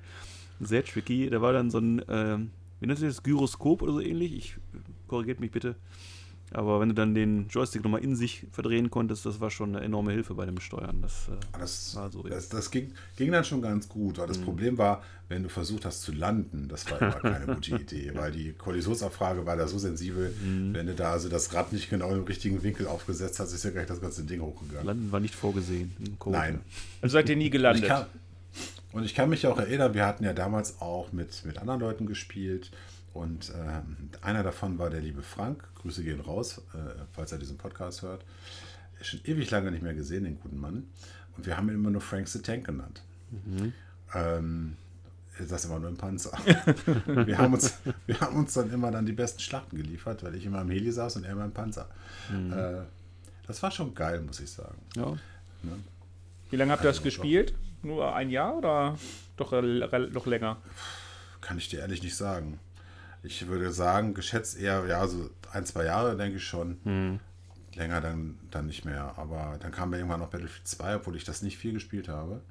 sehr 0.58 0.82
tricky. 0.82 1.28
Da 1.28 1.42
war 1.42 1.52
dann 1.52 1.70
so 1.70 1.80
ein, 1.80 2.02
ähm, 2.08 2.50
wie 2.80 2.86
nennt 2.86 2.98
sich 2.98 3.08
das, 3.08 3.22
Gyroskop 3.22 3.82
oder 3.82 3.92
so 3.92 4.00
ähnlich? 4.00 4.32
Ich 4.32 4.56
korrigiert 5.06 5.40
mich 5.40 5.50
bitte. 5.50 5.76
Aber 6.54 6.80
wenn 6.80 6.88
du 6.88 6.94
dann 6.94 7.14
den 7.14 7.48
Joystick 7.48 7.82
nochmal 7.84 8.02
in 8.02 8.14
sich 8.16 8.46
verdrehen 8.52 8.88
konntest, 8.90 9.26
das 9.26 9.40
war 9.40 9.50
schon 9.50 9.74
eine 9.74 9.84
enorme 9.84 10.12
Hilfe 10.12 10.34
bei 10.34 10.46
dem 10.46 10.60
Steuern. 10.60 11.02
Das, 11.02 11.28
äh, 11.28 11.58
Das, 11.58 11.94
War 11.96 12.10
so, 12.10 12.22
das, 12.22 12.48
das 12.48 12.70
ging, 12.70 12.92
ging 13.16 13.32
dann 13.32 13.44
schon 13.44 13.60
ganz 13.60 13.88
gut. 13.88 14.18
Aber 14.18 14.28
das 14.28 14.38
Problem 14.38 14.78
war, 14.78 15.02
wenn 15.28 15.42
du 15.42 15.48
versucht 15.48 15.84
hast 15.84 16.02
zu 16.02 16.12
landen, 16.12 16.68
das 16.68 16.88
war 16.90 17.00
immer 17.02 17.10
keine 17.20 17.54
gute 17.54 17.74
Idee, 17.80 18.12
weil 18.14 18.30
die 18.30 18.52
Kollisionsabfrage 18.52 19.44
war 19.46 19.56
da 19.56 19.66
so 19.66 19.78
sensibel, 19.78 20.32
wenn 20.72 20.86
du 20.86 20.94
da 20.94 21.12
also 21.12 21.28
das 21.28 21.52
Rad 21.54 21.72
nicht 21.72 21.90
genau 21.90 22.10
im 22.14 22.22
richtigen 22.24 22.62
Winkel 22.62 22.86
aufgesetzt 22.86 23.40
hast, 23.40 23.52
ist 23.52 23.64
ja 23.64 23.70
gleich 23.70 23.86
das 23.86 24.00
ganze 24.00 24.22
Ding 24.24 24.40
hochgegangen. 24.40 24.86
Landen 24.86 25.12
war 25.12 25.20
nicht 25.20 25.34
vorgesehen. 25.34 25.92
Nein. 26.26 26.60
Also 27.02 27.14
seid 27.14 27.28
ihr 27.28 27.36
nie 27.36 27.44
Und 27.44 27.46
ich, 27.46 27.52
gelandet. 27.52 27.86
kann, 27.88 28.06
und 28.92 29.04
ich 29.04 29.14
kann 29.14 29.28
mich 29.28 29.44
auch 29.48 29.58
erinnern, 29.58 29.92
wir 29.92 30.06
hatten 30.06 30.22
ja 30.22 30.32
damals 30.32 30.80
auch 30.80 31.10
mit, 31.12 31.44
mit 31.44 31.58
anderen 31.58 31.80
Leuten 31.80 32.06
gespielt. 32.06 32.70
Und 33.14 33.52
ähm, 33.56 34.10
einer 34.22 34.42
davon 34.42 34.78
war 34.78 34.90
der 34.90 35.00
liebe 35.00 35.22
Frank. 35.22 35.64
Grüße 35.76 36.02
gehen 36.02 36.20
raus, 36.20 36.60
äh, 36.74 37.02
falls 37.12 37.30
er 37.30 37.38
diesen 37.38 37.56
Podcast 37.56 38.02
hört. 38.02 38.24
Ist 39.00 39.06
schon 39.06 39.20
ewig 39.24 39.50
lange 39.50 39.70
nicht 39.70 39.82
mehr 39.82 39.94
gesehen, 39.94 40.24
den 40.24 40.40
guten 40.40 40.58
Mann. 40.58 40.88
Und 41.36 41.46
wir 41.46 41.56
haben 41.56 41.68
ihn 41.68 41.76
immer 41.76 41.90
nur 41.90 42.00
Frank 42.00 42.28
the 42.28 42.40
Tank 42.40 42.66
genannt. 42.66 43.02
Ähm, 44.14 44.76
das 45.48 45.64
immer 45.64 45.78
nur 45.78 45.88
im 45.88 45.96
Panzer. 45.96 46.36
wir, 47.06 47.38
haben 47.38 47.54
uns, 47.54 47.78
wir 48.06 48.20
haben 48.20 48.36
uns 48.36 48.54
dann 48.54 48.70
immer 48.72 48.90
dann 48.90 49.06
die 49.06 49.12
besten 49.12 49.40
Schlachten 49.40 49.76
geliefert, 49.76 50.22
weil 50.22 50.34
ich 50.34 50.46
immer 50.46 50.60
im 50.60 50.70
Heli 50.70 50.92
saß 50.92 51.16
und 51.16 51.24
er 51.24 51.32
immer 51.32 51.44
im 51.44 51.52
Panzer. 51.52 51.88
Äh, 52.30 52.82
das 53.46 53.62
war 53.62 53.70
schon 53.70 53.94
geil, 53.94 54.20
muss 54.22 54.40
ich 54.40 54.50
sagen. 54.50 54.78
Ja. 54.96 55.16
Wie 56.50 56.56
lange 56.56 56.72
habt 56.72 56.82
ihr 56.82 56.88
das 56.88 56.98
Also, 56.98 57.04
gespielt? 57.04 57.54
Nur 57.82 58.14
ein 58.14 58.30
Jahr 58.30 58.56
oder 58.56 58.98
doch 59.36 59.52
noch 59.52 60.26
länger? 60.26 60.56
Kann 61.40 61.58
ich 61.58 61.68
dir 61.68 61.80
ehrlich 61.80 62.02
nicht 62.02 62.16
sagen. 62.16 62.58
Ich 63.24 63.46
würde 63.46 63.72
sagen, 63.72 64.14
geschätzt 64.14 64.58
eher, 64.58 64.86
ja, 64.86 65.06
so 65.08 65.30
ein, 65.52 65.64
zwei 65.66 65.84
Jahre, 65.86 66.16
denke 66.16 66.36
ich 66.36 66.44
schon. 66.44 67.20
Länger 67.74 68.00
dann, 68.00 68.38
dann 68.50 68.66
nicht 68.66 68.84
mehr. 68.84 69.14
Aber 69.16 69.58
dann 69.60 69.72
kam 69.72 69.92
ja 69.92 69.98
irgendwann 69.98 70.20
noch 70.20 70.30
Battlefield 70.30 70.68
2, 70.68 70.96
obwohl 70.96 71.16
ich 71.16 71.24
das 71.24 71.42
nicht 71.42 71.58
viel 71.58 71.72
gespielt 71.72 72.08
habe. 72.08 72.42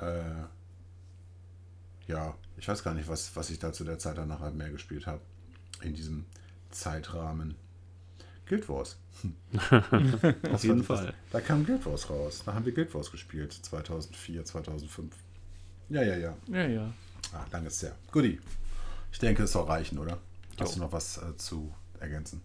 Äh, 0.00 0.44
ja, 2.10 2.34
ich 2.56 2.66
weiß 2.68 2.82
gar 2.82 2.94
nicht, 2.94 3.08
was, 3.08 3.34
was 3.36 3.48
ich 3.50 3.58
da 3.58 3.72
zu 3.72 3.84
der 3.84 3.98
Zeit 3.98 4.18
dann 4.18 4.28
nachher 4.28 4.50
mehr 4.50 4.70
gespielt 4.70 5.06
habe. 5.06 5.20
In 5.82 5.94
diesem 5.94 6.26
Zeitrahmen. 6.70 7.54
Guild 8.46 8.68
Wars. 8.68 8.98
Auf 10.52 10.64
jeden 10.64 10.82
Fall. 10.82 11.14
Da 11.30 11.40
kam 11.40 11.64
Guild 11.64 11.86
Wars 11.86 12.10
raus. 12.10 12.42
Da 12.44 12.54
haben 12.54 12.64
wir 12.64 12.72
Guild 12.72 12.92
Wars 12.94 13.10
gespielt. 13.10 13.52
2004, 13.52 14.44
2005. 14.44 15.14
Ja, 15.88 16.02
ja, 16.02 16.16
ja. 16.16 16.36
Ja, 16.48 16.66
ja. 16.66 16.92
Ah, 17.32 17.46
lang 17.52 17.64
ist 17.66 17.82
her. 17.82 17.94
Guti. 18.10 18.40
Ich 19.12 19.18
denke, 19.18 19.42
es 19.44 19.52
soll 19.52 19.64
reichen, 19.64 19.98
oder? 19.98 20.18
Hast 20.58 20.72
Jo. 20.72 20.80
du 20.80 20.84
noch 20.86 20.92
was 20.92 21.18
äh, 21.18 21.36
zu 21.36 21.72
ergänzen? 21.98 22.42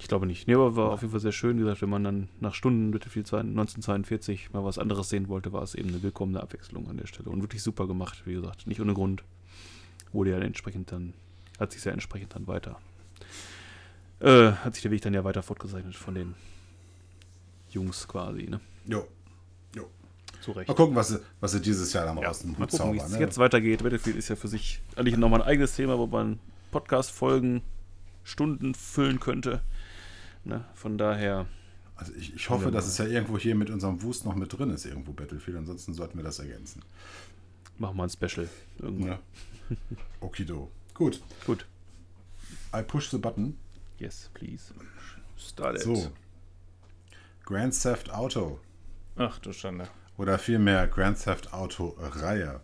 Ich 0.00 0.06
glaube 0.06 0.26
nicht. 0.26 0.46
Nee, 0.46 0.54
aber 0.54 0.76
war 0.76 0.90
auf 0.90 1.00
jeden 1.00 1.10
Fall 1.10 1.20
sehr 1.20 1.32
schön. 1.32 1.56
Wie 1.56 1.62
gesagt, 1.62 1.82
wenn 1.82 1.90
man 1.90 2.04
dann 2.04 2.28
nach 2.40 2.54
Stunden 2.54 2.92
Battlefield 2.92 3.26
2 3.26 3.40
1942 3.40 4.52
mal 4.52 4.64
was 4.64 4.78
anderes 4.78 5.08
sehen 5.08 5.28
wollte, 5.28 5.52
war 5.52 5.62
es 5.62 5.74
eben 5.74 5.88
eine 5.88 6.02
willkommene 6.02 6.40
Abwechslung 6.40 6.88
an 6.88 6.96
der 6.98 7.06
Stelle. 7.06 7.30
Und 7.30 7.42
wirklich 7.42 7.62
super 7.62 7.86
gemacht, 7.88 8.22
wie 8.24 8.34
gesagt. 8.34 8.66
Nicht 8.68 8.80
ohne 8.80 8.94
Grund. 8.94 9.24
Wurde 10.12 10.30
ja 10.30 10.38
entsprechend 10.38 10.92
dann, 10.92 11.14
hat 11.58 11.72
sich 11.72 11.84
ja 11.84 11.92
entsprechend 11.92 12.34
dann 12.34 12.46
weiter. 12.46 12.78
Äh, 14.20 14.52
hat 14.52 14.74
sich 14.74 14.82
der 14.82 14.92
Weg 14.92 15.02
dann 15.02 15.14
ja 15.14 15.24
weiter 15.24 15.42
fortgezeichnet 15.42 15.96
von 15.96 16.14
den 16.14 16.34
Jungs 17.70 18.06
quasi, 18.06 18.44
ne? 18.44 18.60
Jo. 18.86 19.06
Zu 20.40 20.52
Recht. 20.52 20.68
Mal 20.68 20.74
gucken, 20.74 20.94
was 20.96 21.08
sie, 21.08 21.20
was 21.40 21.52
sie 21.52 21.60
dieses 21.60 21.92
Jahr 21.92 22.04
dann 22.06 22.18
Ja, 22.18 22.28
aus 22.30 22.40
dem 22.40 22.52
mal 22.52 22.60
Hut 22.60 22.70
gucken, 22.70 22.92
wie 22.92 22.98
zaubern. 22.98 23.06
es 23.12 23.18
Ne? 23.18 23.20
jetzt 23.20 23.38
weitergeht. 23.38 23.82
Battlefield 23.82 24.16
ist 24.16 24.28
ja 24.28 24.36
für 24.36 24.48
sich 24.48 24.80
eigentlich 24.96 25.16
nochmal 25.16 25.42
ein 25.42 25.48
eigenes 25.48 25.74
Thema, 25.74 25.98
wo 25.98 26.06
man 26.06 26.38
Podcast-Folgen 26.70 27.62
Stunden 28.24 28.74
füllen 28.74 29.20
könnte. 29.20 29.62
Ne? 30.44 30.64
Von 30.74 30.98
daher, 30.98 31.46
Also 31.96 32.12
ich, 32.14 32.34
ich 32.34 32.50
hoffe, 32.50 32.70
dass 32.70 32.86
es 32.86 32.98
ja 32.98 33.06
irgendwo 33.06 33.38
hier 33.38 33.54
mit 33.54 33.70
unserem 33.70 34.02
Wust 34.02 34.24
noch 34.24 34.34
mit 34.34 34.56
drin 34.56 34.70
ist, 34.70 34.84
irgendwo 34.86 35.12
Battlefield. 35.12 35.56
Ansonsten 35.56 35.94
sollten 35.94 36.18
wir 36.18 36.24
das 36.24 36.38
ergänzen. 36.38 36.82
machen 37.78 37.96
wir 37.96 38.04
ein 38.04 38.10
Special. 38.10 38.48
Irgendwann. 38.78 39.08
Ja. 39.08 39.18
Okido. 40.20 40.70
Gut. 40.94 41.20
Gut. 41.46 41.66
I 42.74 42.82
push 42.82 43.10
the 43.10 43.18
button. 43.18 43.58
Yes, 43.98 44.30
please. 44.34 44.72
Started. 45.38 45.82
So. 45.82 46.10
Grand 47.44 47.80
Theft 47.80 48.10
Auto. 48.12 48.60
Ach 49.16 49.38
du 49.38 49.52
Schande. 49.52 49.88
Oder 50.18 50.38
vielmehr 50.38 50.88
Grand 50.88 51.22
Theft 51.22 51.52
Auto 51.54 51.94
Reihe. 51.98 52.60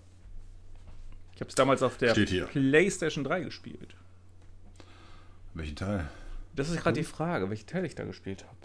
Ich 1.34 1.40
habe 1.40 1.48
es 1.48 1.54
damals 1.54 1.82
auf 1.82 1.96
der. 1.96 2.12
PlayStation 2.12 3.24
3 3.24 3.40
gespielt. 3.42 3.96
Welchen 5.54 5.76
Teil? 5.76 6.08
Das 6.54 6.68
ist 6.68 6.80
gerade 6.80 6.98
die 6.98 7.04
Frage, 7.04 7.48
welchen 7.48 7.66
Teil 7.66 7.84
ich 7.84 7.94
da 7.94 8.04
gespielt 8.04 8.44
habe. 8.44 8.56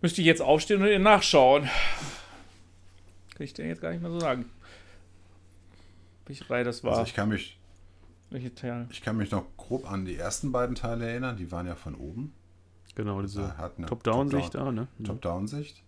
Müsste 0.00 0.20
ich 0.20 0.26
jetzt 0.26 0.42
aufstehen 0.42 0.82
und 0.82 1.02
nachschauen. 1.02 1.62
Kann 1.62 3.44
ich 3.44 3.54
dir 3.54 3.66
jetzt 3.66 3.80
gar 3.80 3.90
nicht 3.90 4.02
mehr 4.02 4.10
so 4.10 4.20
sagen. 4.20 4.50
Welche 6.26 6.48
Reihe 6.50 6.64
das 6.64 6.82
war. 6.84 6.92
Also 6.92 7.04
ich 7.04 7.14
kann 7.14 7.28
mich, 7.28 7.58
Welche 8.30 8.54
Teil? 8.54 8.86
ich 8.90 9.02
kann 9.02 9.16
mich 9.16 9.30
noch 9.30 9.44
grob 9.56 9.90
an 9.90 10.04
die 10.04 10.16
ersten 10.16 10.50
beiden 10.52 10.74
Teile 10.74 11.08
erinnern. 11.08 11.36
Die 11.36 11.50
waren 11.50 11.66
ja 11.66 11.76
von 11.76 11.94
oben. 11.94 12.32
Genau, 12.96 13.22
diese 13.22 13.54
Top-Down-Sicht 13.86 14.54
da, 14.54 14.72
ne? 14.72 14.88
Top-Down-Sicht. 15.04 15.82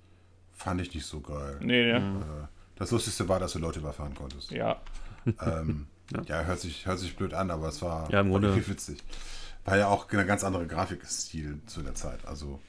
Fand 0.63 0.81
ich 0.83 0.93
nicht 0.95 1.07
so 1.07 1.21
geil. 1.21 1.59
Nee, 1.63 1.89
ja. 1.89 1.97
Äh, 1.97 2.47
Das 2.77 2.91
Lustigste 2.91 3.27
war, 3.29 3.41
dass 3.41 3.53
du 3.53 3.59
Leute 3.59 3.79
überfahren 3.81 4.15
konntest. 4.15 4.51
Ja. 4.51 4.81
Ähm, 5.41 5.87
ja, 6.27 6.43
hört, 6.45 6.61
sich, 6.61 6.85
hört 6.87 6.99
sich 6.99 7.17
blöd 7.17 7.33
an, 7.33 7.51
aber 7.51 7.69
es 7.69 7.81
war, 7.81 8.11
Ja, 8.13 8.21
im 8.21 8.29
Grunde- 8.31 8.49
wirklich 8.49 8.69
witzig. 8.69 9.03
War 9.65 9.77
ja 9.79 9.89
auch 9.89 10.11
ein 10.11 10.27
ganz 10.27 10.45
anderer 10.45 10.67
Grafikstil 10.67 11.61
zu 11.67 11.83
der 11.83 11.95
Zeit. 11.95 12.27
Also 12.27 12.61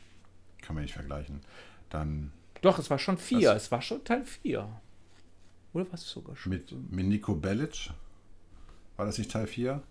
kann 0.61 0.75
man 0.75 0.83
nicht 0.83 0.93
vergleichen. 0.93 1.41
Dann 1.89 2.31
Doch, 2.61 2.79
es 2.79 2.89
war 2.89 2.97
schon 2.99 3.17
vier. 3.17 3.49
Was? 3.51 3.63
Es 3.63 3.71
war 3.71 3.81
schon 3.81 4.03
Teil 4.05 4.23
4. 4.25 4.69
Oder 5.73 5.85
was 5.91 6.07
sogar 6.09 6.35
schon? 6.37 6.51
mit, 6.53 6.71
mit 6.91 7.05
Nico 7.07 7.33
Bellic. 7.35 7.89
War 8.97 9.05
das 9.05 9.17
nicht 9.17 9.31
Teil 9.31 9.47
4? 9.47 9.81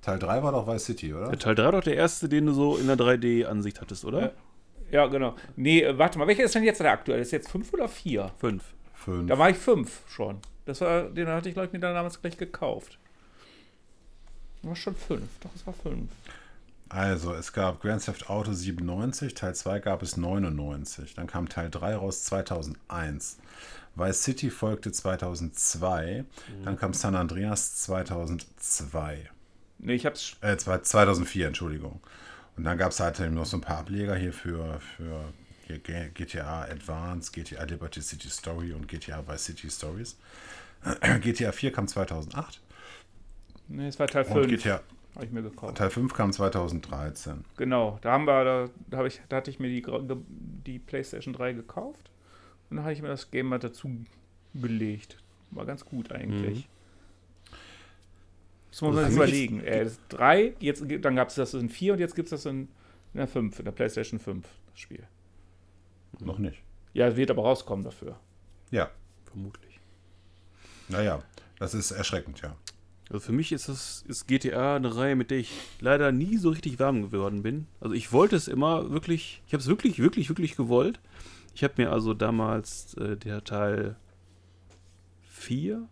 Teil 0.00 0.18
3 0.18 0.42
war 0.42 0.50
doch 0.52 0.66
Vice 0.66 0.84
City, 0.86 1.14
oder? 1.14 1.28
Der 1.28 1.38
Teil 1.38 1.54
3 1.54 1.64
war 1.64 1.72
doch 1.72 1.84
der 1.84 1.94
erste, 1.96 2.28
den 2.28 2.46
du 2.46 2.52
so 2.52 2.76
in 2.76 2.86
der 2.88 2.96
3D-Ansicht 2.96 3.80
hattest, 3.80 4.04
oder? 4.04 4.20
Ja. 4.22 4.32
Ja, 4.92 5.06
genau. 5.06 5.34
Nee, 5.56 5.82
äh, 5.82 5.98
warte 5.98 6.18
mal, 6.18 6.26
welcher 6.28 6.44
ist 6.44 6.54
denn 6.54 6.62
jetzt 6.62 6.78
der 6.80 6.92
aktuelle? 6.92 7.22
Ist 7.22 7.32
jetzt 7.32 7.50
5 7.50 7.72
oder 7.72 7.88
4? 7.88 8.30
5. 8.38 8.62
Fünf. 8.94 9.28
Da 9.28 9.36
war 9.38 9.50
ich 9.50 9.56
5 9.56 9.90
schon. 10.08 10.38
Das 10.66 10.80
war, 10.80 11.04
den 11.04 11.26
hatte 11.26 11.48
ich, 11.48 11.54
glaube 11.54 11.66
ich, 11.66 11.72
mir 11.72 11.80
dann 11.80 11.94
damals 11.94 12.20
gleich 12.22 12.36
gekauft. 12.36 12.98
War 14.62 14.76
schon 14.76 14.94
5. 14.94 15.22
Doch, 15.40 15.50
es 15.56 15.66
war 15.66 15.74
5. 15.74 16.08
Also, 16.88 17.32
es 17.34 17.52
gab 17.52 17.80
Grand 17.80 18.04
Theft 18.04 18.28
Auto 18.28 18.52
97, 18.52 19.34
Teil 19.34 19.54
2 19.54 19.78
gab 19.80 20.02
es 20.02 20.16
99. 20.18 21.14
Dann 21.14 21.26
kam 21.26 21.48
Teil 21.48 21.70
3 21.70 21.96
raus 21.96 22.24
2001. 22.24 23.38
Vice 23.96 24.22
City 24.22 24.50
folgte 24.50 24.92
2002. 24.92 26.24
Dann 26.64 26.76
kam 26.78 26.92
San 26.92 27.14
Andreas 27.16 27.76
2002. 27.76 29.28
Nee, 29.78 29.94
ich 29.94 30.06
hab's. 30.06 30.36
Äh, 30.42 30.56
zwei- 30.58 30.78
2004, 30.78 31.48
Entschuldigung. 31.48 32.00
Und 32.62 32.66
dann 32.66 32.78
gab 32.78 32.92
es 32.92 33.00
halt 33.00 33.18
eben 33.18 33.34
noch 33.34 33.44
so 33.44 33.56
ein 33.56 33.60
paar 33.60 33.78
Ableger 33.78 34.14
hier 34.14 34.32
für, 34.32 34.78
für 34.78 35.32
GTA 35.66 36.62
Advance, 36.62 37.32
GTA 37.32 37.64
Liberty 37.64 38.00
City 38.00 38.30
Story 38.30 38.72
und 38.72 38.86
GTA 38.86 39.26
Vice 39.26 39.46
City 39.46 39.68
Stories. 39.68 40.16
GTA 41.22 41.50
4 41.50 41.72
kam 41.72 41.88
2008 41.88 42.60
Nee, 43.66 43.88
es 43.88 43.98
war 43.98 44.06
Teil 44.06 44.24
und 44.26 44.44
5. 44.44 44.46
GTA 44.46 44.80
Habe 45.16 45.24
ich 45.24 45.32
mir 45.32 45.42
gekauft. 45.42 45.76
Teil 45.76 45.90
5 45.90 46.14
kam 46.14 46.32
2013. 46.32 47.44
Genau, 47.56 47.98
da 48.00 48.12
haben 48.12 48.26
wir, 48.26 48.44
da, 48.44 48.68
da, 48.86 48.98
hab 48.98 49.06
ich, 49.06 49.20
da 49.28 49.38
hatte 49.38 49.50
ich 49.50 49.58
mir 49.58 49.66
die, 49.66 49.84
die 50.64 50.78
PlayStation 50.78 51.34
3 51.34 51.54
gekauft 51.54 52.12
und 52.70 52.76
dann 52.76 52.84
habe 52.84 52.92
ich 52.92 53.02
mir 53.02 53.08
das 53.08 53.32
Game 53.32 53.46
mal 53.46 53.58
dazu 53.58 53.90
gelegt. 54.54 55.16
War 55.50 55.66
ganz 55.66 55.84
gut 55.84 56.12
eigentlich. 56.12 56.68
Das 58.72 58.80
muss 58.80 58.94
man 58.94 59.04
Also 59.04 59.10
sich 59.10 59.20
mich 59.20 59.28
überlegen. 59.28 59.60
Äh, 59.60 59.84
das 59.84 60.00
3, 60.08 60.54
jetzt, 60.58 60.82
dann 61.02 61.14
gab 61.14 61.28
es 61.28 61.34
das 61.34 61.52
in 61.52 61.68
4 61.68 61.92
und 61.92 61.98
jetzt 61.98 62.16
gibt 62.16 62.26
es 62.26 62.30
das 62.30 62.46
in, 62.50 62.62
in 63.12 63.18
der 63.18 63.28
5, 63.28 63.58
in 63.58 63.64
der 63.66 63.72
PlayStation 63.72 64.18
5, 64.18 64.46
das 64.70 64.80
Spiel. 64.80 65.06
Noch 66.20 66.38
nicht. 66.38 66.62
Ja, 66.94 67.06
es 67.06 67.16
wird 67.16 67.30
aber 67.30 67.42
rauskommen 67.42 67.84
dafür. 67.84 68.18
Ja, 68.70 68.90
Vermutlich. 69.26 69.78
naja, 70.88 71.22
das 71.58 71.74
ist 71.74 71.90
erschreckend, 71.90 72.40
ja. 72.40 72.56
Also 73.10 73.20
für 73.20 73.32
mich 73.32 73.52
ist 73.52 73.68
das 73.68 74.04
ist 74.08 74.26
GTA 74.26 74.76
eine 74.76 74.96
Reihe, 74.96 75.16
mit 75.16 75.30
der 75.30 75.38
ich 75.38 75.52
leider 75.80 76.10
nie 76.12 76.38
so 76.38 76.48
richtig 76.48 76.78
warm 76.78 77.10
geworden 77.10 77.42
bin. 77.42 77.66
Also 77.78 77.94
ich 77.94 78.10
wollte 78.10 78.36
es 78.36 78.48
immer 78.48 78.90
wirklich, 78.90 79.42
ich 79.46 79.52
habe 79.52 79.60
es 79.60 79.68
wirklich, 79.68 79.98
wirklich, 79.98 80.30
wirklich 80.30 80.56
gewollt. 80.56 80.98
Ich 81.54 81.62
habe 81.62 81.74
mir 81.76 81.92
also 81.92 82.14
damals 82.14 82.94
äh, 82.94 83.18
der 83.18 83.44
Teil 83.44 83.96
4, 85.28 85.86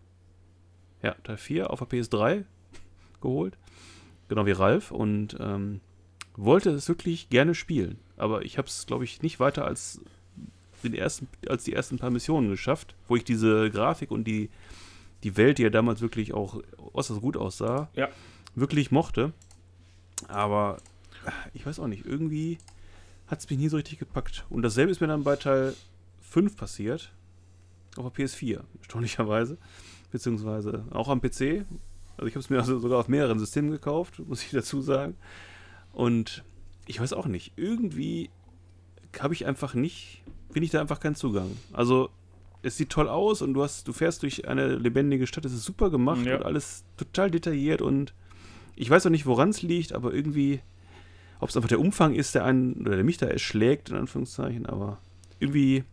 ja, 1.03 1.13
Teil 1.23 1.37
4 1.37 1.69
auf 1.69 1.77
der 1.77 1.89
PS3 1.89 2.45
geholt. 3.21 3.57
Genau 4.27 4.45
wie 4.45 4.51
Ralf 4.51 4.91
und 4.91 5.35
ähm, 5.39 5.81
wollte 6.35 6.69
es 6.71 6.87
wirklich 6.87 7.29
gerne 7.29 7.53
spielen. 7.55 7.97
Aber 8.17 8.43
ich 8.45 8.57
habe 8.57 8.67
es, 8.67 8.85
glaube 8.85 9.03
ich, 9.03 9.21
nicht 9.21 9.39
weiter 9.39 9.65
als, 9.65 10.01
den 10.83 10.93
ersten, 10.93 11.27
als 11.47 11.63
die 11.63 11.73
ersten 11.73 11.97
paar 11.97 12.09
Missionen 12.11 12.49
geschafft, 12.49 12.95
wo 13.07 13.15
ich 13.15 13.23
diese 13.23 13.69
Grafik 13.71 14.11
und 14.11 14.23
die, 14.25 14.49
die 15.23 15.35
Welt, 15.37 15.57
die 15.57 15.63
ja 15.63 15.69
damals 15.69 16.01
wirklich 16.01 16.33
auch 16.33 16.61
äußerst 16.93 17.21
gut 17.21 17.35
aussah, 17.37 17.89
Ja. 17.95 18.09
wirklich 18.55 18.91
mochte. 18.91 19.33
Aber 20.27 20.77
äh, 21.25 21.31
ich 21.53 21.65
weiß 21.65 21.79
auch 21.79 21.87
nicht, 21.87 22.05
irgendwie 22.05 22.57
hat 23.27 23.39
es 23.39 23.49
mich 23.49 23.59
nie 23.59 23.69
so 23.69 23.77
richtig 23.77 23.99
gepackt. 23.99 24.45
Und 24.49 24.61
dasselbe 24.61 24.91
ist 24.91 25.01
mir 25.01 25.07
dann 25.07 25.23
bei 25.23 25.35
Teil 25.35 25.73
5 26.21 26.55
passiert. 26.55 27.11
Auf 27.97 28.13
der 28.13 28.25
PS4, 28.25 28.61
erstaunlicherweise. 28.79 29.57
Beziehungsweise 30.11 30.85
auch 30.91 31.09
am 31.09 31.21
PC. 31.21 31.65
Also 32.21 32.27
ich 32.27 32.35
habe 32.35 32.41
es 32.43 32.49
mir 32.51 32.59
also 32.59 32.77
sogar 32.77 32.99
auf 32.99 33.07
mehreren 33.07 33.39
Systemen 33.39 33.71
gekauft, 33.71 34.19
muss 34.27 34.43
ich 34.43 34.51
dazu 34.51 34.79
sagen. 34.81 35.15
Und 35.91 36.43
ich 36.85 36.99
weiß 37.01 37.13
auch 37.13 37.25
nicht, 37.25 37.53
irgendwie 37.55 38.29
habe 39.19 39.33
ich 39.33 39.47
einfach 39.47 39.73
nicht, 39.73 40.21
bin 40.53 40.61
ich 40.61 40.69
da 40.69 40.79
einfach 40.81 40.99
keinen 40.99 41.15
Zugang. 41.15 41.49
Also 41.73 42.11
es 42.61 42.77
sieht 42.77 42.89
toll 42.91 43.09
aus 43.09 43.41
und 43.41 43.55
du 43.55 43.63
hast, 43.63 43.87
du 43.87 43.93
fährst 43.93 44.21
durch 44.21 44.47
eine 44.47 44.75
lebendige 44.75 45.25
Stadt, 45.25 45.45
es 45.45 45.53
ist 45.53 45.63
super 45.63 45.89
gemacht 45.89 46.23
Ja. 46.23 46.37
und 46.37 46.43
alles 46.45 46.83
total 46.95 47.31
detailliert 47.31 47.81
und 47.81 48.13
ich 48.75 48.87
weiß 48.87 49.07
auch 49.07 49.09
nicht, 49.11 49.25
woran 49.25 49.49
es 49.49 49.63
liegt, 49.63 49.91
aber 49.93 50.13
irgendwie, 50.13 50.61
ob 51.39 51.49
es 51.49 51.55
einfach 51.57 51.69
der 51.69 51.79
Umfang 51.79 52.13
ist, 52.13 52.35
der 52.35 52.45
einen 52.45 52.73
oder 52.81 52.95
der 52.97 53.03
mich 53.03 53.17
da 53.17 53.25
erschlägt, 53.25 53.89
in 53.89 53.95
Anführungszeichen, 53.95 54.67
aber 54.67 54.99
irgendwie 55.39 55.83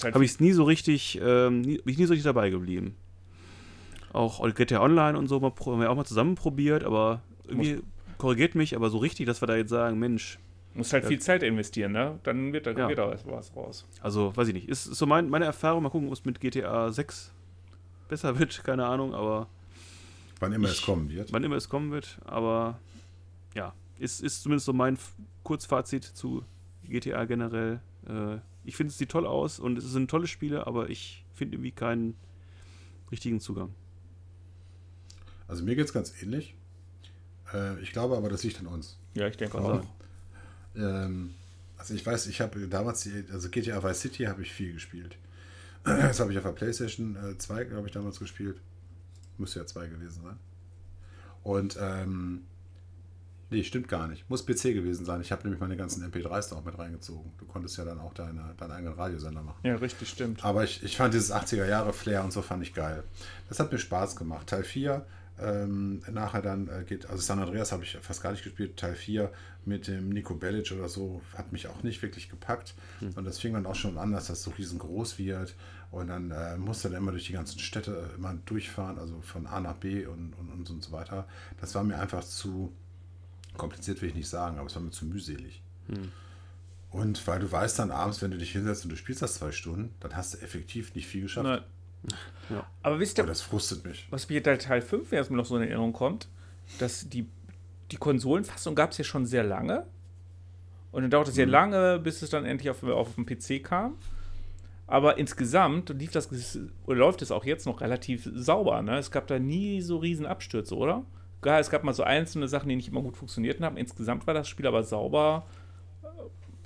halt 0.00 0.14
habe 0.14 0.24
ich 0.24 0.30
es 0.30 0.40
nie 0.40 0.52
so 0.52 0.62
richtig, 0.62 1.20
ähm, 1.20 1.62
nie, 1.62 1.78
bin 1.78 1.92
ich 1.92 1.98
nie 1.98 2.06
so 2.06 2.12
richtig 2.12 2.24
dabei 2.24 2.50
geblieben. 2.50 2.94
Auch 4.12 4.46
GTA 4.54 4.80
Online 4.82 5.16
und 5.18 5.26
so 5.28 5.40
mal, 5.40 5.52
haben 5.58 5.80
wir 5.80 5.90
auch 5.90 5.96
mal 5.96 6.04
zusammen 6.04 6.34
probiert, 6.34 6.84
aber 6.84 7.22
irgendwie 7.46 7.80
korrigiert 8.18 8.54
mich, 8.54 8.76
aber 8.76 8.90
so 8.90 8.98
richtig, 8.98 9.26
dass 9.26 9.40
wir 9.42 9.46
da 9.46 9.56
jetzt 9.56 9.70
sagen, 9.70 9.98
Mensch, 9.98 10.38
Muss 10.74 10.90
halt 10.94 11.02
Ja. 11.04 11.08
viel 11.10 11.18
Zeit 11.20 11.42
investieren, 11.42 11.92
ne? 11.92 12.18
Dann 12.22 12.52
wird 12.54 12.66
da, 12.66 12.70
Ja. 12.72 12.88
wird 12.88 12.98
da 12.98 13.10
was- 13.10 13.54
raus. 13.54 13.86
also 14.00 14.34
weiß 14.34 14.48
ich 14.48 14.54
nicht, 14.54 14.68
ist, 14.70 14.86
ist 14.86 14.96
so 14.98 15.04
mein, 15.04 15.28
meine 15.28 15.44
Erfahrung, 15.44 15.82
mal 15.82 15.90
gucken, 15.90 16.08
ob 16.08 16.14
es 16.14 16.24
mit 16.24 16.40
GTA 16.40 16.90
6 16.90 17.30
besser 18.08 18.34
wird, 18.38 18.64
keine 18.64 18.86
Ahnung, 18.86 19.14
aber 19.14 19.48
Wann 20.40 20.52
immer 20.52 20.68
Ich- 20.68 20.78
es 20.78 20.82
kommen 20.82 21.10
wird. 21.10 21.30
wann 21.32 21.44
immer 21.44 21.56
es 21.56 21.68
kommen 21.68 21.90
wird, 21.90 22.18
aber 22.24 22.78
ja, 23.54 23.74
ist, 23.98 24.22
ist 24.22 24.42
zumindest 24.42 24.64
so 24.66 24.72
mein 24.72 24.96
Kurzfazit 25.42 26.04
zu 26.04 26.42
GTA 26.88 27.24
generell. 27.26 27.80
Äh, 28.08 28.38
ich 28.64 28.74
finde, 28.76 28.92
es 28.92 28.98
sieht 28.98 29.10
toll 29.10 29.26
aus 29.26 29.58
und 29.60 29.76
es 29.76 29.84
sind 29.84 30.10
tolle 30.10 30.26
Spiele, 30.26 30.66
aber 30.66 30.88
ich 30.88 31.24
finde 31.34 31.56
irgendwie 31.56 31.72
keinen 31.72 32.14
richtigen 33.10 33.40
Zugang. 33.40 33.74
Also 35.52 35.64
mir 35.64 35.76
geht 35.76 35.84
es 35.84 35.92
ganz 35.92 36.14
ähnlich. 36.22 36.54
Äh, 37.52 37.78
ich 37.82 37.92
glaube 37.92 38.16
aber, 38.16 38.30
das 38.30 38.42
liegt 38.42 38.58
an 38.60 38.66
uns. 38.66 38.96
Ja, 39.12 39.26
ich 39.26 39.36
denke 39.36 39.58
auch. 39.58 39.82
sein. 39.82 39.88
Ähm, 40.76 41.34
also 41.76 41.92
ich 41.92 42.06
weiß, 42.06 42.26
ich 42.28 42.40
habe 42.40 42.68
damals, 42.68 43.02
die, 43.02 43.26
also 43.30 43.50
GTA 43.50 43.84
Vice 43.84 44.00
City 44.00 44.24
habe 44.24 44.40
ich 44.40 44.50
viel 44.50 44.72
gespielt. 44.72 45.18
Das 45.84 46.20
habe 46.20 46.32
ich 46.32 46.38
auf 46.38 46.44
der 46.44 46.52
Playstation 46.52 47.16
äh, 47.16 47.36
2, 47.36 47.64
glaube 47.64 47.86
ich, 47.86 47.92
damals 47.92 48.18
gespielt. 48.18 48.62
Müsste 49.36 49.58
ja 49.58 49.66
2 49.66 49.88
gewesen 49.88 50.22
sein. 50.22 50.36
Und, 51.42 51.76
ähm, 51.78 52.44
nee, 53.50 53.62
stimmt 53.62 53.88
gar 53.88 54.08
nicht. 54.08 54.30
Muss 54.30 54.46
PC 54.46 54.72
gewesen 54.72 55.04
sein. 55.04 55.20
Ich 55.20 55.32
habe 55.32 55.42
nämlich 55.42 55.60
meine 55.60 55.76
ganzen 55.76 56.02
MP3s 56.02 56.48
da 56.48 56.56
auch 56.56 56.64
mit 56.64 56.78
reingezogen. 56.78 57.30
Du 57.36 57.44
konntest 57.44 57.76
ja 57.76 57.84
dann 57.84 57.98
auch 57.98 58.14
deine, 58.14 58.54
deinen 58.56 58.70
eigenen 58.70 58.94
Radiosender 58.94 59.42
machen. 59.42 59.58
Ja, 59.64 59.74
richtig, 59.74 60.08
stimmt. 60.08 60.42
Aber 60.46 60.64
ich, 60.64 60.82
ich 60.82 60.96
fand 60.96 61.12
dieses 61.12 61.30
80er-Jahre-Flair 61.30 62.24
und 62.24 62.32
so 62.32 62.40
fand 62.40 62.62
ich 62.62 62.72
geil. 62.72 63.04
Das 63.50 63.60
hat 63.60 63.70
mir 63.70 63.78
Spaß 63.78 64.16
gemacht. 64.16 64.46
Teil 64.46 64.64
4, 64.64 65.04
ähm, 65.42 66.02
nachher 66.10 66.42
dann 66.42 66.68
äh, 66.68 66.84
geht, 66.84 67.08
also 67.08 67.22
San 67.22 67.38
Andreas 67.38 67.72
habe 67.72 67.82
ich 67.82 67.98
fast 68.00 68.22
gar 68.22 68.32
nicht 68.32 68.44
gespielt. 68.44 68.76
Teil 68.76 68.94
4 68.94 69.32
mit 69.64 69.88
dem 69.88 70.08
Nico 70.08 70.34
Bellic 70.34 70.72
oder 70.72 70.88
so 70.88 71.22
hat 71.36 71.52
mich 71.52 71.68
auch 71.68 71.82
nicht 71.82 72.02
wirklich 72.02 72.28
gepackt. 72.28 72.74
Und 73.16 73.24
das 73.24 73.38
fing 73.38 73.52
dann 73.54 73.66
auch 73.66 73.74
schon 73.74 73.98
an, 73.98 74.12
dass 74.12 74.26
das 74.26 74.42
so 74.42 74.50
riesengroß 74.52 75.18
wird. 75.18 75.54
Und 75.90 76.08
dann 76.08 76.30
äh, 76.30 76.56
musste 76.56 76.88
dann 76.88 76.98
immer 76.98 77.12
durch 77.12 77.26
die 77.26 77.32
ganzen 77.32 77.58
Städte 77.58 78.10
immer 78.16 78.34
durchfahren, 78.46 78.98
also 78.98 79.20
von 79.20 79.46
A 79.46 79.60
nach 79.60 79.76
B 79.76 80.06
und, 80.06 80.32
und, 80.34 80.50
und, 80.50 80.70
und 80.70 80.82
so 80.82 80.92
weiter. 80.92 81.26
Das 81.60 81.74
war 81.74 81.84
mir 81.84 81.98
einfach 81.98 82.24
zu 82.24 82.72
kompliziert, 83.56 84.00
will 84.00 84.08
ich 84.08 84.14
nicht 84.14 84.28
sagen, 84.28 84.58
aber 84.58 84.66
es 84.66 84.74
war 84.74 84.82
mir 84.82 84.90
zu 84.90 85.04
mühselig. 85.04 85.62
Und 86.90 87.26
weil 87.26 87.40
du 87.40 87.50
weißt 87.50 87.78
dann 87.78 87.90
abends, 87.90 88.22
wenn 88.22 88.30
du 88.30 88.38
dich 88.38 88.52
hinsetzt 88.52 88.84
und 88.84 88.90
du 88.90 88.96
spielst 88.96 89.22
das 89.22 89.34
zwei 89.34 89.52
Stunden, 89.52 89.94
dann 90.00 90.14
hast 90.14 90.34
du 90.34 90.38
effektiv 90.38 90.94
nicht 90.94 91.06
viel 91.06 91.22
geschafft. 91.22 91.46
Nein. 91.46 91.62
Ja. 92.50 92.66
Aber 92.82 92.98
wisst 92.98 93.18
Aber 93.18 93.28
ihr, 93.28 93.30
das 93.30 93.40
frustet 93.40 93.84
mich. 93.84 94.06
was 94.10 94.28
mir 94.28 94.42
bei 94.42 94.56
Teil 94.56 94.82
5 94.82 95.12
erstmal 95.12 95.38
noch 95.38 95.46
so 95.46 95.56
in 95.56 95.62
Erinnerung 95.62 95.92
kommt, 95.92 96.28
dass 96.78 97.08
die, 97.08 97.28
die 97.90 97.96
Konsolenfassung 97.96 98.74
gab 98.74 98.90
es 98.90 98.98
ja 98.98 99.04
schon 99.04 99.26
sehr 99.26 99.44
lange. 99.44 99.86
Und 100.90 101.02
dann 101.02 101.10
dauert 101.10 101.28
es 101.28 101.34
sehr 101.34 101.46
lange, 101.46 101.98
bis 101.98 102.20
es 102.20 102.30
dann 102.30 102.44
endlich 102.44 102.68
auf, 102.68 102.82
auf 102.82 103.14
den 103.14 103.24
PC 103.24 103.64
kam. 103.64 103.96
Aber 104.86 105.16
insgesamt 105.16 105.88
lief 105.90 106.10
das, 106.10 106.28
läuft 106.86 107.22
es 107.22 107.30
auch 107.30 107.44
jetzt 107.44 107.64
noch 107.64 107.80
relativ 107.80 108.28
sauber. 108.34 108.82
Ne? 108.82 108.98
Es 108.98 109.10
gab 109.10 109.26
da 109.26 109.38
nie 109.38 109.80
so 109.80 109.96
riesen 109.96 110.26
Abstürze, 110.26 110.76
oder? 110.76 111.04
klar, 111.42 111.60
es 111.60 111.68
gab 111.68 111.84
mal 111.84 111.92
so 111.92 112.04
einzelne 112.04 112.48
Sachen, 112.48 112.68
die 112.70 112.76
nicht 112.76 112.88
immer 112.88 113.02
gut 113.02 113.16
funktionierten 113.16 113.64
haben. 113.64 113.76
Insgesamt 113.76 114.26
war 114.26 114.32
das 114.32 114.48
Spiel 114.48 114.66
aber 114.66 114.82
sauber 114.84 115.44
äh, 116.02 116.06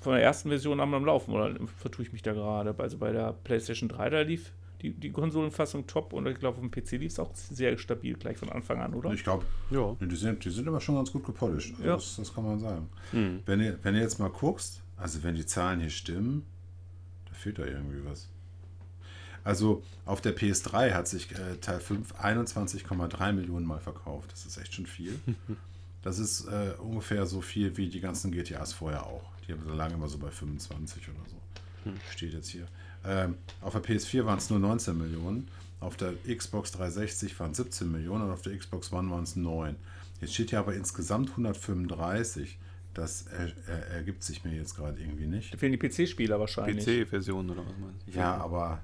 von 0.00 0.12
der 0.12 0.22
ersten 0.22 0.50
Version 0.50 0.78
am 0.78 1.04
Laufen. 1.04 1.34
Oder 1.34 1.56
vertue 1.78 2.04
ich 2.04 2.12
mich 2.12 2.22
da 2.22 2.32
gerade? 2.32 2.74
Also 2.78 2.98
bei 2.98 3.10
der 3.10 3.32
PlayStation 3.32 3.88
3, 3.88 4.10
da 4.10 4.20
lief 4.20 4.52
die, 4.82 4.90
die 4.92 5.10
Konsolenfassung 5.10 5.86
top 5.86 6.12
und 6.12 6.26
ich 6.26 6.38
glaube, 6.38 6.58
auf 6.58 6.62
dem 6.62 6.70
PC 6.70 6.92
lief 6.92 7.12
es 7.12 7.18
auch 7.18 7.34
sehr 7.34 7.76
stabil 7.78 8.14
gleich 8.14 8.36
von 8.36 8.50
Anfang 8.50 8.80
an, 8.80 8.94
oder? 8.94 9.12
Ich 9.12 9.24
glaube, 9.24 9.44
Ja. 9.70 9.96
die, 10.00 10.16
sind, 10.16 10.44
die 10.44 10.50
sind 10.50 10.66
immer 10.66 10.80
schon 10.80 10.96
ganz 10.96 11.10
gut 11.12 11.24
gepolished. 11.24 11.72
Also 11.76 11.84
Ja. 11.84 11.94
das, 11.96 12.16
das 12.16 12.34
kann 12.34 12.44
man 12.44 12.58
sagen. 12.60 12.88
Hm. 13.12 13.40
Wenn, 13.46 13.60
ihr, 13.60 13.78
wenn 13.82 13.94
ihr 13.94 14.02
jetzt 14.02 14.18
mal 14.18 14.28
guckst, 14.30 14.82
also 14.96 15.22
wenn 15.22 15.34
die 15.34 15.46
Zahlen 15.46 15.80
hier 15.80 15.90
stimmen, 15.90 16.44
da 17.28 17.34
fehlt 17.34 17.58
da 17.58 17.64
irgendwie 17.64 18.04
was. 18.04 18.28
Also 19.44 19.82
auf 20.04 20.20
der 20.20 20.36
PS3 20.36 20.92
hat 20.92 21.06
sich 21.06 21.30
äh, 21.32 21.56
Teil 21.60 21.78
5 21.80 22.14
21,3 22.14 23.32
Millionen 23.32 23.64
Mal 23.66 23.78
verkauft. 23.78 24.32
Das 24.32 24.44
ist 24.44 24.56
echt 24.58 24.74
schon 24.74 24.86
viel. 24.86 25.18
Das 26.02 26.20
ist 26.20 26.46
äh, 26.46 26.74
ungefähr 26.78 27.26
so 27.26 27.40
viel 27.40 27.76
wie 27.76 27.88
die 27.88 27.98
ganzen 27.98 28.30
GTAs 28.30 28.72
vorher 28.72 29.04
auch. 29.06 29.24
Die 29.48 29.52
haben 29.52 29.64
so 29.66 29.74
lange 29.74 29.94
immer 29.94 30.06
so 30.06 30.18
bei 30.18 30.30
25 30.30 31.08
oder 31.08 31.18
so. 31.28 31.90
Steht 32.12 32.32
jetzt 32.32 32.46
hier. 32.48 32.68
Ähm, 33.06 33.36
auf 33.60 33.72
der 33.72 33.82
PS4 33.82 34.24
waren 34.24 34.38
es 34.38 34.50
nur 34.50 34.58
19 34.58 34.96
Millionen. 34.98 35.48
Auf 35.80 35.96
der 35.96 36.14
Xbox 36.26 36.72
360 36.72 37.38
waren 37.38 37.50
es 37.52 37.58
17 37.58 37.90
Millionen 37.90 38.24
und 38.24 38.30
auf 38.30 38.42
der 38.42 38.56
Xbox 38.56 38.92
One 38.92 39.10
waren 39.10 39.24
es 39.24 39.36
9. 39.36 39.76
Jetzt 40.20 40.34
steht 40.34 40.50
hier 40.50 40.58
aber 40.58 40.74
insgesamt 40.74 41.30
135. 41.30 42.58
Das 42.94 43.26
er, 43.26 43.52
er, 43.68 43.86
ergibt 43.88 44.22
sich 44.22 44.42
mir 44.42 44.54
jetzt 44.54 44.74
gerade 44.74 44.98
irgendwie 44.98 45.26
nicht. 45.26 45.52
Da 45.52 45.58
fehlen 45.58 45.72
die 45.72 45.78
PC-Spieler 45.78 46.40
wahrscheinlich. 46.40 46.84
PC-Version 46.84 47.50
oder 47.50 47.60
was 47.60 47.74
meinst 47.78 48.06
du? 48.06 48.10
Ja, 48.18 48.36
aber 48.38 48.80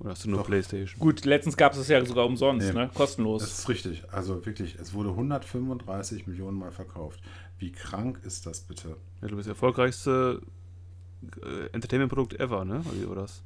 Oder 0.00 0.10
hast 0.10 0.24
du 0.24 0.28
nur 0.30 0.40
Doch. 0.40 0.46
Playstation? 0.46 1.00
Gut, 1.00 1.24
letztens 1.24 1.56
gab 1.56 1.72
es 1.72 1.78
es 1.78 1.88
ja 1.88 2.04
sogar 2.04 2.26
umsonst, 2.26 2.66
Nee. 2.66 2.72
ne? 2.74 2.90
Kostenlos. 2.92 3.40
das 3.42 3.60
ist 3.60 3.68
richtig. 3.70 4.04
Also 4.12 4.44
wirklich, 4.44 4.74
es 4.78 4.92
wurde 4.92 5.08
135 5.10 6.26
Millionen 6.26 6.58
Mal 6.58 6.72
verkauft. 6.72 7.20
Wie 7.58 7.72
krank 7.72 8.20
ist 8.24 8.44
das 8.44 8.60
bitte? 8.60 8.96
Ja, 9.22 9.28
du 9.28 9.36
bist 9.36 9.48
das 9.48 9.54
erfolgreichste 9.54 10.42
Entertainment-Produkt 11.72 12.38
ever, 12.40 12.64
ne? 12.64 12.82
Wie 12.92 13.08
war 13.08 13.16
das? 13.16 13.42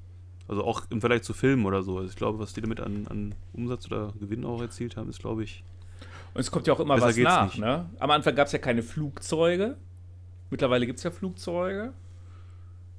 Also 0.48 0.62
auch 0.64 0.82
im 0.90 1.00
Vergleich 1.00 1.22
zu 1.22 1.34
Filmen 1.34 1.66
oder 1.66 1.82
so. 1.82 1.98
Also 1.98 2.08
ich 2.10 2.16
glaube, 2.16 2.38
was 2.38 2.52
die 2.52 2.60
damit 2.60 2.80
an, 2.80 3.06
an 3.08 3.34
Umsatz 3.52 3.86
oder 3.86 4.12
Gewinn 4.20 4.44
auch 4.44 4.60
erzielt 4.60 4.96
haben, 4.96 5.10
ist, 5.10 5.18
glaube 5.20 5.42
ich. 5.44 5.64
Und 6.34 6.40
es 6.40 6.50
kommt 6.50 6.66
ja 6.66 6.72
auch 6.74 6.80
immer 6.80 7.00
was 7.00 7.16
nach, 7.16 7.46
nicht. 7.46 7.58
ne? 7.58 7.88
Am 7.98 8.10
Anfang 8.10 8.34
gab 8.34 8.46
es 8.46 8.52
ja 8.52 8.58
keine 8.58 8.82
Flugzeuge. 8.82 9.76
Mittlerweile 10.50 10.86
gibt 10.86 10.98
es 10.98 11.02
ja 11.02 11.10
Flugzeuge. 11.10 11.92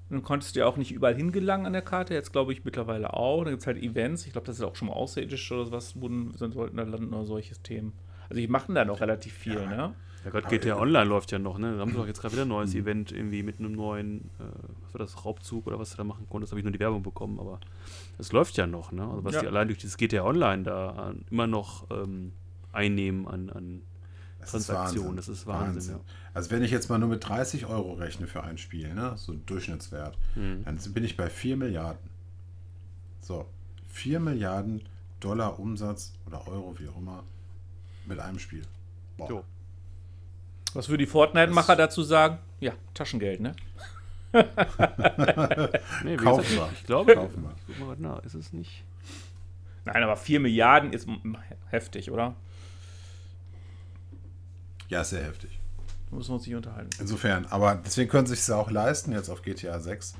Dann 0.10 0.24
konntest 0.24 0.55
du 0.55 0.62
ja 0.62 0.65
auch 0.65 0.77
nicht 0.77 0.91
überall 0.91 1.15
hingelangen 1.15 1.65
an 1.65 1.74
der 1.74 1.81
Karte. 1.81 2.13
Jetzt 2.13 2.31
glaube 2.31 2.53
ich 2.53 2.63
mittlerweile 2.65 3.13
auch. 3.13 3.43
Dann 3.43 3.51
gibt 3.53 3.62
es 3.62 3.67
halt 3.67 3.77
Events. 3.81 4.25
Ich 4.25 4.31
glaube, 4.34 4.48
das 4.48 4.57
ist 4.57 4.63
auch 4.63 4.75
schon 4.75 4.88
mal 4.89 4.93
außerirdisch 4.96 5.51
oder 5.51 5.72
was, 5.72 6.00
wo 6.01 6.07
dann 6.10 6.34
sollten 6.36 6.77
da 6.77 6.84
landen 6.84 7.13
oder 7.13 7.25
solches 7.25 7.62
Themen. 7.62 7.93
Also 8.29 8.41
die 8.41 8.48
machen 8.48 8.75
da 8.75 8.84
noch 8.86 9.00
relativ 9.01 9.34
viel, 9.34 9.53
Ja. 9.55 9.65
ne? 9.65 9.96
Ja, 10.27 10.31
gerade 10.31 10.46
Aber, 10.48 10.57
GTA 10.57 10.75
äh, 10.77 10.81
Online 10.81 11.05
läuft 11.05 11.31
ja 11.31 11.39
noch, 11.39 11.57
ne? 11.57 11.74
Da 11.75 11.79
haben 11.79 11.91
sie 11.91 11.98
doch 11.98 12.07
jetzt 12.07 12.22
gerade 12.22 12.34
wieder 12.34 12.43
ein 12.46 12.50
neues 12.50 12.74
Mhm. 12.74 12.79
Event 12.81 13.12
irgendwie 13.12 13.43
mit 13.43 13.60
einem 13.60 13.72
neuen, 13.74 14.25
äh, 14.39 14.43
was 14.84 14.93
war 14.93 15.00
das, 15.00 15.25
Raubzug 15.25 15.67
oder 15.67 15.79
was 15.79 15.91
du 15.91 15.98
da 15.98 16.03
machen 16.03 16.27
konntest. 16.29 16.51
habe 16.51 16.60
ich 16.60 16.63
nur 16.65 16.72
die 16.74 16.79
Werbung 16.79 17.01
bekommen, 17.03 17.39
aber 17.39 17.60
es 18.17 18.31
läuft 18.31 18.57
ja 18.57 18.67
noch, 18.67 18.91
ne? 18.91 19.07
Also 19.07 19.24
was 19.24 19.36
Ja. 19.36 19.41
die 19.41 19.48
allein 19.48 19.67
durch 19.67 19.79
dieses 19.79 19.98
GTA 19.98 20.24
Online 20.24 20.63
da 20.63 20.89
an, 20.89 21.25
immer 21.31 21.48
noch 21.48 21.88
ähm, 21.91 22.34
einnehmen 22.74 23.27
an, 23.27 23.50
an 23.50 23.81
Das 24.39 24.53
ist 24.53 24.67
Transaktionen. 24.67 25.07
Wahnsinn. 25.10 25.15
Das 25.17 25.27
ist 25.29 25.48
Wahnsinn, 25.48 25.93
ja. 25.96 26.00
Also 26.34 26.51
wenn 26.51 26.62
ich 26.63 26.72
jetzt 26.72 26.89
mal 26.89 27.00
nur 27.00 27.10
mit 27.10 27.27
30 27.27 27.65
Euro 27.65 27.93
rechne 27.93 28.27
für 28.27 28.43
ein 28.43 28.57
Spiel, 28.57 28.93
ne, 28.93 29.13
so 29.15 29.34
Durchschnittswert, 29.34 30.17
Mhm. 30.36 30.63
dann 30.65 30.77
bin 30.93 31.03
ich 31.03 31.15
bei 31.17 31.29
4 31.29 31.57
Milliarden. 31.57 32.10
So, 33.22 33.46
4 33.88 34.19
Milliarden 34.19 34.81
Dollar 35.19 35.60
Umsatz 35.60 36.13
oder 36.27 36.48
Euro, 36.48 36.75
wie 36.77 36.88
auch 36.88 36.98
immer, 36.98 37.24
mit 38.05 38.19
einem 38.19 38.39
Spiel. 38.39 38.62
Boah. 39.17 39.29
Jo. 39.29 39.43
Was 40.74 40.89
würde 40.89 41.03
die 41.05 41.09
Fortnite-Macher 41.09 41.75
dazu 41.75 42.03
sagen? 42.03 42.38
Ja, 42.59 42.74
Taschengeld, 42.93 43.39
ne? 43.39 43.55
Nee, 46.03 46.17
Kaufen 46.17 46.55
wir. 46.55 46.69
ich 46.73 46.84
glaube, 46.86 47.15
Kaufen 47.15 47.43
wir. 47.43 47.56
ich 47.67 47.77
guck 47.77 47.88
mal 47.88 47.95
nach, 47.97 48.23
ist 48.23 48.34
es 48.36 48.53
nicht. 48.53 48.84
Nein, 49.86 50.03
aber 50.03 50.17
4 50.17 50.39
Milliarden 50.39 50.91
ist 50.93 51.08
heftig, 51.69 52.12
oder? 52.12 52.36
Ja, 54.89 55.03
sehr 55.03 55.23
heftig. 55.23 55.60
Da 56.10 56.15
müssen 56.15 56.30
wir 56.30 56.36
uns 56.36 56.45
nicht 56.45 56.56
unterhalten. 56.56 56.89
Insofern, 56.99 57.45
aber 57.47 57.75
deswegen 57.75 58.10
können 58.10 58.27
sie 58.27 58.34
es 58.34 58.47
ja 58.47 58.56
auch 58.56 58.69
leisten, 58.71 59.12
jetzt 59.12 59.30
auf 59.30 59.41
GTA 59.41 59.80
6 59.80 60.15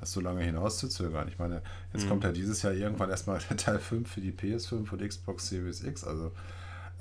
das 0.00 0.12
so 0.12 0.20
lange 0.20 0.42
hinauszuzögern. 0.44 1.26
Ich 1.28 1.38
meine, 1.40 1.60
jetzt 1.92 2.04
Mhm. 2.04 2.08
kommt 2.08 2.24
ja 2.24 2.30
dieses 2.30 2.62
Jahr 2.62 2.72
irgendwann 2.72 3.10
erstmal 3.10 3.38
der 3.50 3.56
Teil 3.56 3.78
5 3.80 4.08
für 4.10 4.20
die 4.20 4.30
PS5 4.32 4.88
und 4.92 5.02
Xbox 5.06 5.48
Series 5.48 5.82
X, 5.82 6.04
also 6.04 6.32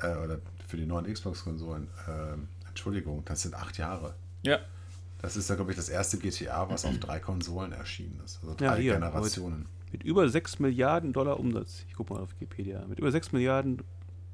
äh, 0.01 0.15
oder 0.15 0.39
für 0.67 0.77
die 0.77 0.86
neuen 0.88 1.12
Xbox-Konsolen. 1.12 1.88
Ähm, 2.10 2.47
Entschuldigung, 2.77 3.23
das 3.25 3.41
sind 3.41 3.55
acht 3.55 3.79
Jahre. 3.79 4.13
Ja. 4.43 4.59
Das 5.19 5.35
ist 5.35 5.49
ja, 5.49 5.55
glaube 5.55 5.71
ich, 5.71 5.77
das 5.77 5.89
erste 5.89 6.19
GTA, 6.19 6.69
was 6.69 6.85
auf 6.85 6.95
drei 6.99 7.17
Konsolen 7.19 7.71
erschienen 7.71 8.21
ist. 8.23 8.37
Also 8.43 8.55
Ja, 8.63 8.75
drei 8.75 8.81
hier, 8.83 8.93
Generationen. 8.93 9.65
Mit 9.91 10.03
über 10.03 10.29
6 10.29 10.59
Milliarden 10.59 11.11
Dollar 11.11 11.39
Umsatz, 11.39 11.85
ich 11.87 11.95
guck 11.95 12.11
mal 12.11 12.19
auf 12.19 12.29
Wikipedia, 12.33 12.85
mit 12.87 12.99
über 12.99 13.11
6 13.11 13.31
Milliarden 13.31 13.81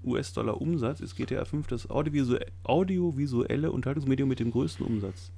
US-Dollar 0.03 0.59
Umsatz 0.59 0.99
ist 0.99 1.15
GTA 1.15 1.45
5 1.45 1.67
das 1.67 1.89
audiovisuelle, 1.89 2.47
audiovisuelle 2.63 3.71
Unterhaltungsmedium 3.71 4.27
mit 4.27 4.41
dem 4.41 4.51
größten 4.51 4.85
Umsatz. 4.85 5.31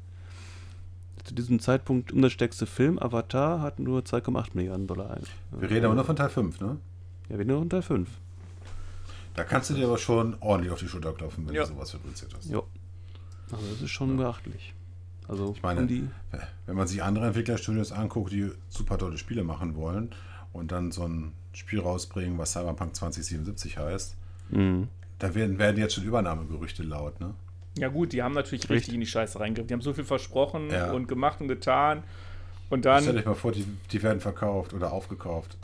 Zu 1.25 1.35
diesem 1.35 1.59
Zeitpunkt 1.59 2.11
umsatzstärkste 2.11 2.65
Film, 2.65 2.97
Avatar, 2.97 3.61
hat 3.61 3.77
nur 3.77 4.01
2,8 4.01 4.47
Milliarden 4.55 4.87
Dollar 4.87 5.11
ein. 5.11 5.23
Wir 5.51 5.69
reden 5.69 5.85
aber 5.85 5.93
nur 5.93 6.05
von 6.05 6.15
Teil 6.15 6.29
5, 6.29 6.59
ne? 6.59 6.77
Ja, 7.29 7.37
wir 7.37 7.45
nur 7.45 7.59
unter 7.59 7.83
5. 7.83 8.09
Da 9.35 9.43
kannst 9.43 9.69
du 9.69 9.73
dir 9.75 9.85
aber 9.85 9.97
schon 9.99 10.37
ordentlich 10.39 10.71
auf 10.71 10.79
die 10.79 10.87
Schulter 10.87 11.11
klopfen, 11.13 11.45
wenn 11.47 11.53
Ja. 11.53 11.63
du 11.65 11.73
sowas 11.73 11.91
fabriziert 11.91 12.33
hast. 12.35 12.49
Ja. 12.49 12.63
Also 13.51 13.65
das 13.71 13.81
ist 13.81 13.91
schon 13.91 14.17
beachtlich. 14.17 14.73
Also 15.27 15.53
Ich 15.55 15.63
meine, 15.63 15.88
die, 15.88 16.08
wenn 16.67 16.75
man 16.75 16.88
sich 16.88 17.01
andere 17.03 17.25
Entwicklerstudios 17.27 17.91
anguckt, 17.91 18.31
die 18.31 18.51
super 18.69 18.97
tolle 18.97 19.17
Spiele 19.17 19.43
machen 19.43 19.75
wollen 19.75 20.10
und 20.53 20.71
dann 20.71 20.91
so 20.91 21.03
ein 21.08 21.31
Spiel 21.53 21.79
rausbringen, 21.79 22.38
was 22.38 22.53
Cyberpunk 22.53 22.95
2077 22.95 23.77
heißt, 23.77 24.15
Mhm. 24.49 24.88
da 25.17 25.34
werden, 25.34 25.58
werden 25.58 25.77
jetzt 25.77 25.95
schon 25.95 26.03
Übernahmegerüchte 26.03 26.84
laut, 26.84 27.19
ne? 27.19 27.34
Ja 27.77 27.88
gut, 27.89 28.13
die 28.13 28.21
haben 28.21 28.34
natürlich 28.36 28.63
richtig, 28.63 28.77
Richtig. 28.77 28.93
in 28.93 28.99
die 29.01 29.08
Scheiße 29.08 29.39
reingegriffen. 29.39 29.67
Die 29.67 29.73
haben 29.73 29.81
so 29.81 29.93
viel 29.93 30.03
versprochen 30.05 30.69
Ja. 30.69 30.91
und 30.93 31.08
gemacht 31.08 31.41
und 31.41 31.47
getan. 31.47 32.03
Und 32.69 32.81
Stell 32.81 33.03
dann, 33.05 33.15
dich 33.15 33.25
mal 33.25 33.34
vor, 33.36 33.51
die, 33.51 33.65
die 33.91 34.01
werden 34.03 34.19
verkauft 34.21 34.73
oder 34.73 34.91
aufgekauft. 34.93 35.58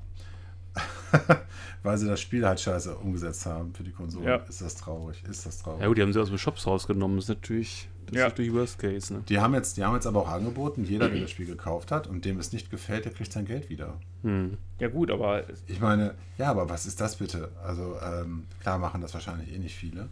Weil 1.84 1.97
sie 1.97 2.07
das 2.07 2.21
Spiel 2.21 2.45
halt 2.47 2.60
scheiße 2.62 2.95
umgesetzt 2.95 3.45
haben 3.45 3.73
für 3.73 3.84
die 3.84 3.91
Konsole. 3.91 4.25
Ja. 4.29 4.36
Ist 4.38 4.62
das 4.62 4.75
traurig? 4.75 5.23
Ist 5.29 5.45
das 5.45 5.57
traurig? 5.60 5.81
Ja 5.81 5.88
gut, 5.88 5.97
die 5.97 6.01
haben 6.03 6.13
sie 6.13 6.21
aus 6.21 6.29
den 6.29 6.38
Shops 6.38 6.67
rausgenommen. 6.67 7.17
Das 7.17 7.25
ist 7.25 7.29
natürlich, 7.29 7.89
das 8.05 8.15
Ja. 8.17 8.27
ist 8.27 8.31
natürlich 8.34 8.53
Worst 8.53 8.77
Case, 8.79 9.12
ne? 9.13 9.23
Die 9.27 9.39
haben, 9.39 9.53
jetzt, 9.55 9.77
die 9.77 9.84
haben 9.84 9.95
jetzt 9.95 10.05
aber 10.05 10.21
auch 10.21 10.29
angeboten, 10.29 10.84
jeder, 10.86 11.10
der 11.10 11.19
das 11.21 11.31
Spiel 11.31 11.47
gekauft 11.47 11.91
hat 11.91 12.05
und 12.07 12.23
dem 12.23 12.39
es 12.39 12.51
nicht 12.53 12.69
gefällt, 12.69 13.05
der 13.05 13.13
kriegt 13.13 13.34
sein 13.34 13.45
Geld 13.45 13.69
wieder. 13.69 13.99
Mhm. 14.21 14.57
ja 14.79 14.89
gut, 14.89 15.10
aber 15.10 15.43
Ich 15.67 15.79
meine, 15.81 16.13
ja, 16.38 16.51
aber 16.51 16.69
was 16.69 16.86
ist 16.86 17.01
das 17.01 17.15
bitte? 17.15 17.49
Also, 17.63 17.97
ähm, 18.01 18.43
klar 18.62 18.77
machen 18.77 19.01
das 19.01 19.13
wahrscheinlich 19.15 19.51
eh 19.51 19.57
nicht 19.57 19.75
viele, 19.75 20.07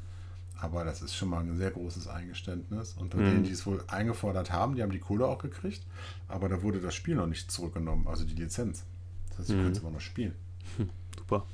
aber 0.60 0.84
das 0.84 1.04
ist 1.04 1.16
schon 1.16 1.30
mal 1.30 1.42
ein 1.42 1.56
sehr 1.56 1.70
großes 1.70 2.08
Eingeständnis. 2.08 2.96
Und 2.98 3.12
bei 3.12 3.20
Mhm. 3.20 3.26
denen, 3.26 3.44
die 3.44 3.52
es 3.52 3.68
wohl 3.68 3.84
eingefordert 3.88 4.52
haben, 4.52 4.74
die 4.76 4.82
haben 4.82 4.92
die 4.92 5.00
Kohle 5.00 5.28
auch 5.28 5.38
gekriegt, 5.38 5.86
aber 6.28 6.50
da 6.50 6.64
wurde 6.64 6.82
das 6.82 6.96
Spiel 6.96 7.14
noch 7.16 7.28
nicht 7.28 7.52
zurückgenommen, 7.52 8.08
also 8.08 8.26
die 8.26 8.34
Lizenz. 8.34 8.86
Das 9.30 9.38
heißt, 9.40 9.48
sie 9.50 9.54
Mhm. 9.54 9.60
können 9.62 9.72
es 9.74 9.80
immer 9.80 9.92
noch 9.92 10.02
spielen. 10.02 10.34
Super. 11.18 11.46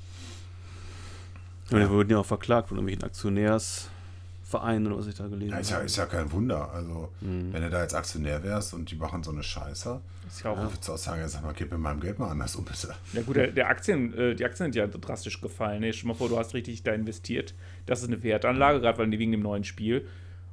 Und 1.71 1.79
die 1.79 1.89
wurden 1.89 2.09
ja 2.11 2.17
auch 2.19 2.25
verklagt 2.25 2.69
von 2.69 2.77
irgendwelchen 2.77 3.03
Aktionärsvereinen 3.03 4.87
oder 4.87 4.97
was 4.99 5.07
ich 5.07 5.15
da 5.15 5.27
gelesen 5.27 5.51
Ja, 5.51 5.57
ist, 5.59 5.69
ja, 5.71 5.75
habe. 5.77 5.85
ist 5.85 5.95
ja 5.97 6.05
kein 6.05 6.31
Wunder. 6.31 6.71
Also, 6.71 7.09
Mhm. 7.21 7.51
wenn 7.53 7.61
du 7.63 7.69
da 7.71 7.81
jetzt 7.81 7.95
Aktionär 7.95 8.43
wärst 8.43 8.73
und 8.75 8.91
die 8.91 8.95
machen 8.95 9.23
so 9.23 9.31
eine 9.31 9.41
Scheiße, 9.41 9.99
ist 10.27 10.43
ja 10.43 10.51
auch. 10.51 10.55
dann 10.57 10.65
würdest 10.67 10.87
du 10.87 10.93
auch 10.93 10.97
sagen, 10.97 11.21
ja, 11.21 11.27
sag 11.27 11.43
mal, 11.43 11.53
gib 11.57 11.71
mir 11.71 11.77
meinem 11.79 11.99
Geld 11.99 12.19
mal 12.19 12.29
anders 12.29 12.55
um, 12.55 12.65
bitte. 12.65 12.93
Ja 13.13 13.21
gut, 13.23 13.35
der, 13.35 13.47
der 13.47 13.67
Aktien, 13.67 14.13
äh, 14.13 14.35
die 14.35 14.45
Aktien 14.45 14.71
sind 14.71 14.75
ja 14.75 14.85
drastisch 14.87 15.41
gefallen. 15.41 15.81
Ne? 15.81 15.91
Stell 15.91 16.03
dir 16.03 16.07
mal 16.09 16.13
vor, 16.13 16.29
du 16.29 16.37
hast 16.37 16.53
richtig 16.53 16.83
da 16.83 16.91
investiert. 16.93 17.55
Das 17.87 18.01
ist 18.03 18.07
eine 18.07 18.21
Wertanlage, 18.21 18.79
gerade 18.81 18.97
weil 18.99 19.09
wegen 19.11 19.31
dem 19.31 19.41
neuen 19.41 19.63
Spiel. 19.63 20.07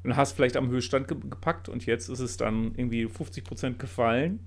Und 0.05 0.17
hast 0.17 0.33
vielleicht 0.33 0.57
am 0.57 0.69
Höchststand 0.71 1.07
ge 1.07 1.17
gepackt 1.31 1.69
und 1.69 1.87
jetzt 1.87 2.09
ist 2.09 2.19
es 2.19 2.37
dann 2.37 2.75
irgendwie 2.75 3.07
50% 3.07 3.77
gefallen. 3.79 4.41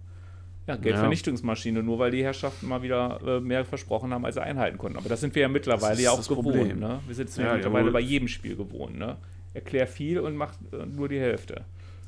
Ja, 0.67 0.75
Geldvernichtungsmaschine, 0.77 1.83
nur 1.83 1.99
weil 1.99 2.09
die 2.11 2.23
Herrschaften 2.23 2.67
mal 2.67 2.81
wieder 2.81 3.19
äh, 3.25 3.39
mehr 3.39 3.65
versprochen 3.65 4.11
haben, 4.13 4.25
als 4.25 4.35
sie 4.35 4.41
einhalten 4.41 4.77
konnten. 4.79 4.97
Aber 4.97 5.09
das 5.09 5.21
sind 5.21 5.35
wir 5.35 5.43
ja 5.43 5.47
mittlerweile 5.47 6.01
ja 6.01 6.09
auch 6.11 6.27
gewohnt. 6.27 6.79
Ne? 6.79 6.99
Wir 7.05 7.15
sitzen 7.15 7.41
Ja, 7.41 7.47
ja, 7.49 7.53
mittlerweile 7.55 7.91
bei 7.91 7.99
jedem 7.99 8.27
Spiel 8.27 8.55
gewohnt. 8.55 8.97
Ne? 8.97 9.17
Erklär 9.53 9.85
viel 9.85 10.19
und 10.19 10.35
macht 10.35 10.57
äh, 10.73 10.85
nur 10.85 11.07
die 11.07 11.19
Hälfte. 11.19 11.65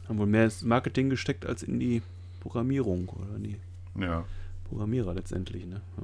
Haben 0.09 0.17
wohl 0.17 0.25
mehr 0.25 0.45
ins 0.45 0.63
Marketing 0.63 1.09
gesteckt 1.09 1.45
als 1.45 1.61
in 1.61 1.79
die 1.79 2.01
Programmierung 2.39 3.09
oder 3.09 3.35
in 3.35 3.43
die 3.43 3.57
Ja. 3.99 4.25
Programmierer 4.69 5.13
letztendlich, 5.13 5.65
ne? 5.65 5.81
Ja. 5.97 6.03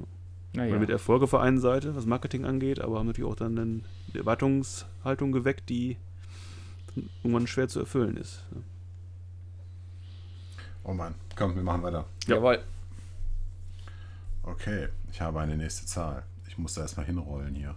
Naja. 0.56 0.72
Weil 0.72 0.78
mit 0.78 0.90
Erfolg 0.90 1.24
auf 1.24 1.30
der 1.30 1.40
einen 1.40 1.58
Seite, 1.58 1.96
was 1.96 2.06
Marketing 2.06 2.44
angeht, 2.44 2.80
aber 2.80 2.98
haben 3.00 3.08
natürlich 3.08 3.28
auch 3.28 3.34
dann 3.34 3.58
eine 3.58 3.80
Erwartungshaltung 4.16 5.32
geweckt, 5.32 5.68
die 5.68 5.96
irgendwann 7.24 7.48
schwer 7.48 7.66
zu 7.66 7.80
erfüllen 7.80 8.16
ist. 8.16 8.44
ne? 8.52 8.62
Oh 10.84 10.92
Mann, 10.92 11.14
komm, 11.34 11.54
wir 11.56 11.62
machen 11.62 11.82
weiter. 11.82 12.04
Ja. 12.26 12.36
Jawohl. 12.36 12.62
Okay, 14.42 14.88
ich 15.10 15.20
habe 15.20 15.40
eine 15.40 15.56
nächste 15.56 15.86
Zahl. 15.86 16.22
Ich 16.46 16.58
muss 16.58 16.74
da 16.74 16.82
erstmal 16.82 17.06
hinrollen 17.06 17.54
hier. 17.54 17.74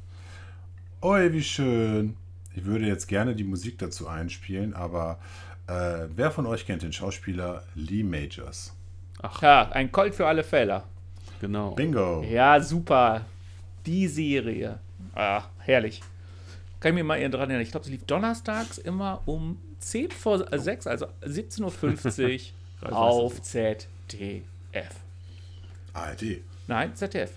Oi, 1.01 1.31
wie 1.31 1.43
schön. 1.43 2.17
Ich 2.53 2.65
würde 2.65 2.85
jetzt 2.85 3.07
gerne 3.07 3.35
die 3.35 3.43
Musik 3.43 3.77
dazu 3.77 4.07
einspielen, 4.07 4.73
aber 4.73 5.19
äh, 5.67 6.07
wer 6.15 6.31
von 6.31 6.45
euch 6.45 6.65
kennt 6.65 6.81
den 6.81 6.91
Schauspieler 6.91 7.63
Lee 7.75 8.03
Majors? 8.03 8.73
Ja, 9.41 9.69
ein 9.71 9.91
Colt 9.91 10.13
für 10.13 10.27
alle 10.27 10.43
Fälle. 10.43 10.83
Genau. 11.39 11.71
Bingo! 11.71 12.23
Ja, 12.23 12.59
super. 12.59 13.21
Die 13.85 14.07
Serie. 14.07 14.79
Ah, 15.15 15.43
herrlich. 15.59 16.01
Kann 16.79 16.89
ich 16.91 16.95
mir 16.95 17.03
mal 17.03 17.17
dran 17.29 17.49
erinnern. 17.49 17.61
Ich 17.61 17.71
glaube, 17.71 17.85
sie 17.85 17.91
lief 17.91 18.05
donnerstags 18.05 18.77
immer 18.77 19.21
um 19.25 19.57
10 19.79 20.11
vor 20.11 20.45
6, 20.51 20.87
also 20.87 21.07
17.50 21.23 22.33
Uhr 22.33 22.39
auf 22.81 23.41
ZDF. 23.41 24.43
ARD. 25.93 26.41
Nein, 26.67 26.95
ZDF. 26.95 27.31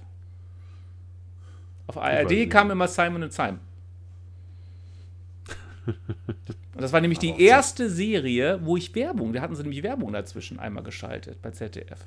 Auf 1.86 1.96
ARD 1.96 2.48
kam 2.48 2.70
immer 2.70 2.88
Simon 2.88 3.24
and 3.24 3.32
Simon. 3.32 3.60
Und 6.80 6.82
das 6.82 6.92
war 6.92 7.00
nämlich 7.00 7.18
die 7.18 7.40
erste 7.40 7.90
Serie, 7.90 8.60
wo 8.62 8.76
ich 8.76 8.94
Werbung, 8.94 9.32
da 9.32 9.40
hatten 9.40 9.56
sie 9.56 9.62
nämlich 9.62 9.82
Werbung 9.82 10.12
dazwischen 10.12 10.58
einmal 10.58 10.84
geschaltet 10.84 11.42
bei 11.42 11.50
ZDF. 11.50 11.98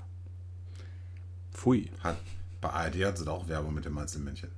Pfui. 1.51 1.89
Hat, 2.01 2.17
bei 2.61 2.69
ARD 2.69 3.03
hat 3.05 3.17
sie 3.17 3.25
doch 3.25 3.33
auch 3.33 3.47
Werbung 3.47 3.73
mit 3.73 3.85
dem 3.85 3.97
Einzelmännchen. 3.97 4.49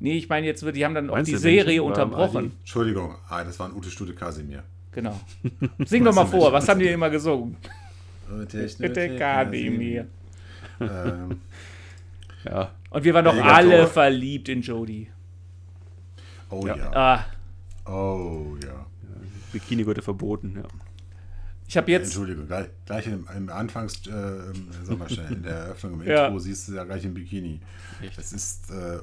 Nee, 0.00 0.18
ich 0.18 0.28
meine 0.28 0.46
jetzt, 0.46 0.62
die 0.62 0.84
haben 0.84 0.94
dann 0.94 1.08
auch 1.08 1.22
die 1.22 1.36
Serie 1.36 1.82
unterbrochen. 1.82 2.52
Entschuldigung, 2.58 3.16
ah, 3.28 3.44
das 3.44 3.58
war 3.58 3.68
ein 3.68 3.74
Ute 3.74 3.90
Stude 3.90 4.12
Kasimir. 4.12 4.64
Genau. 4.92 5.18
Sing 5.84 6.04
doch 6.04 6.14
mal 6.14 6.26
vor, 6.26 6.52
was 6.52 6.68
haben 6.68 6.80
die 6.80 6.88
immer 6.88 7.10
gesungen? 7.10 7.56
Kasimir. 9.18 10.06
Ähm, 10.80 11.40
Ja. 12.44 12.72
Und 12.90 13.04
wir 13.04 13.14
waren 13.14 13.24
doch 13.24 13.36
alle 13.42 13.86
verliebt 13.86 14.50
in 14.50 14.60
Jodie. 14.60 15.08
oh 16.50 16.66
Ja. 16.66 16.76
ja. 16.76 16.92
Ah, 16.94 17.24
Oh 17.90 18.56
ja. 18.62 18.84
Bikini 19.52 19.82
gehörte 19.82 20.02
verboten, 20.02 20.54
ja. 20.56 20.62
ich 21.66 21.76
habe 21.76 21.90
jetzt, 21.90 22.06
Entschuldigung, 22.06 22.46
gleich, 22.46 22.66
gleich 22.86 23.06
im, 23.06 23.26
im 23.34 23.48
Anfangs, 23.48 24.06
äh, 24.06 24.10
im- 24.10 24.68
sag 24.82 24.98
mal 24.98 25.08
schnell, 25.08 25.32
in 25.32 25.42
der 25.42 25.52
Eröffnung 25.54 26.00
im 26.02 26.06
Ja. 26.06 26.26
Intro 26.26 26.38
siehst 26.38 26.68
du 26.68 26.72
ja 26.74 26.84
gleich 26.84 27.04
im 27.04 27.14
Bikini. 27.14 27.60
Echt? 28.02 28.18
Das 28.18 28.32
ist, 28.32 28.70
äh, 28.70 28.98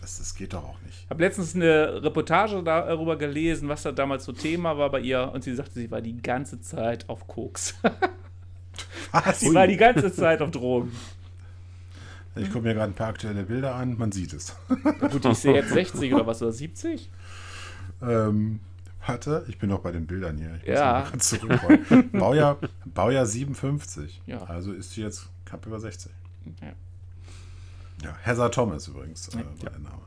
das, 0.00 0.18
das 0.18 0.34
geht 0.34 0.52
doch 0.54 0.64
auch 0.64 0.80
nicht. 0.84 1.06
habe 1.08 1.22
letztens 1.22 1.54
eine 1.54 2.02
Reportage 2.02 2.62
darüber 2.64 3.16
gelesen, 3.16 3.68
was 3.68 3.82
da 3.82 3.92
damals 3.92 4.24
so 4.24 4.32
Thema 4.32 4.76
war 4.76 4.90
bei 4.90 5.00
ihr. 5.00 5.30
Und 5.32 5.44
sie 5.44 5.54
sagte, 5.54 5.74
sie 5.74 5.90
war 5.90 6.00
die 6.00 6.20
ganze 6.20 6.60
Zeit 6.60 7.08
auf 7.08 7.28
Koks. 7.28 7.74
Was? 9.12 9.40
sie 9.40 9.52
war 9.54 9.66
die 9.66 9.76
ganze 9.76 10.12
Zeit 10.12 10.40
auf 10.40 10.50
Drogen. 10.50 10.92
Ich 12.34 12.46
gucke 12.50 12.62
mir 12.66 12.72
gerade 12.74 12.90
ein 12.92 12.94
paar 12.94 13.08
aktuelle 13.08 13.42
Bilder 13.42 13.74
an, 13.74 13.98
man 13.98 14.10
sieht 14.10 14.32
es. 14.32 14.56
Gut, 15.10 15.24
ich 15.26 15.38
sehe 15.38 15.54
jetzt 15.54 15.70
60 15.70 16.14
oder 16.14 16.26
was, 16.26 16.40
oder 16.42 16.52
70? 16.52 17.10
ähm, 18.00 18.60
hatte, 19.02 19.44
ich 19.48 19.58
bin 19.58 19.68
noch 19.68 19.80
bei 19.80 19.92
den 19.92 20.06
Bildern 20.06 20.38
hier. 20.38 20.58
Ich 20.62 20.68
Ja. 20.68 21.06
Baujahr, 22.12 22.58
Baujahr 22.86 23.26
57. 23.26 24.22
Ja. 24.26 24.44
Also 24.44 24.72
ist 24.72 24.92
sie 24.92 25.02
jetzt 25.02 25.28
knapp 25.44 25.66
über 25.66 25.78
60. 25.80 26.10
Ja. 26.62 26.68
Ja, 28.02 28.16
Heather 28.22 28.50
Thomas 28.50 28.88
übrigens 28.88 29.28
äh, 29.28 29.34
war 29.36 29.44
der 29.62 29.78
Name. 29.78 30.02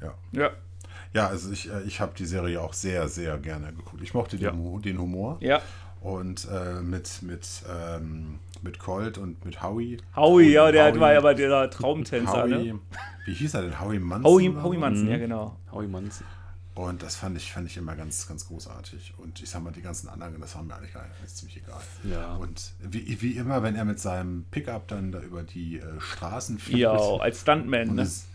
Ja. 0.00 0.14
Ja, 0.32 0.50
Ja, 1.12 1.26
also 1.28 1.50
ich, 1.52 1.70
äh, 1.70 1.82
ich 1.82 2.00
habe 2.00 2.12
die 2.16 2.24
Serie 2.26 2.60
auch 2.60 2.72
sehr, 2.72 3.08
sehr 3.08 3.36
gerne 3.38 3.72
geguckt. 3.72 4.02
Ich 4.02 4.14
mochte 4.14 4.36
Ja. 4.36 4.50
den, 4.50 4.60
Hu- 4.60 4.78
den 4.80 4.98
Humor. 4.98 5.36
ja. 5.40 5.60
Und 6.04 6.46
äh, 6.52 6.82
mit, 6.82 7.22
mit, 7.22 7.48
ähm, 7.66 8.38
mit 8.60 8.78
Colt 8.78 9.16
und 9.16 9.42
mit 9.46 9.62
Howie. 9.62 9.96
Howie, 10.14 10.52
ja, 10.52 10.70
der 10.70 10.92
Howie- 10.92 11.00
war 11.00 11.12
ja 11.12 11.18
aber 11.18 11.34
der 11.34 11.70
Traumtänzer, 11.70 12.42
Howie, 12.42 12.72
ne? 12.72 12.80
Wie 13.24 13.32
hieß 13.32 13.54
er 13.54 13.62
denn? 13.62 13.80
Howie 13.80 13.98
Munson? 13.98 14.24
Howie, 14.24 14.54
Howie 14.54 14.76
so? 14.76 14.80
Manson, 14.80 15.08
ja, 15.08 15.16
genau. 15.16 15.56
Howie 15.72 15.86
Manns. 15.86 16.22
Und 16.74 17.02
das 17.02 17.16
fand 17.16 17.38
ich, 17.38 17.52
fand 17.52 17.68
ich 17.68 17.78
immer 17.78 17.94
ganz, 17.96 18.26
ganz 18.28 18.48
großartig. 18.48 19.14
Und 19.16 19.40
ich 19.40 19.48
sag 19.48 19.62
mal, 19.62 19.72
die 19.72 19.80
ganzen 19.80 20.08
anderen, 20.08 20.38
das 20.40 20.54
war 20.56 20.62
mir 20.62 20.76
eigentlich 20.76 20.92
gar 20.92 21.06
nicht 21.22 21.34
ziemlich 21.36 21.56
egal. 21.56 21.80
Ja. 22.02 22.34
Und 22.34 22.72
wie, 22.80 23.22
wie 23.22 23.32
immer, 23.38 23.62
wenn 23.62 23.74
er 23.74 23.86
mit 23.86 23.98
seinem 23.98 24.44
Pickup 24.50 24.88
dann 24.88 25.10
da 25.10 25.20
über 25.20 25.42
die 25.42 25.78
äh, 25.78 26.00
Straßen 26.00 26.58
fliegt. 26.58 26.80
Ja, 26.80 26.92
als 26.92 27.40
Stuntman, 27.40 27.88
und, 27.90 27.94
ne? 27.94 28.02
es, 28.02 28.26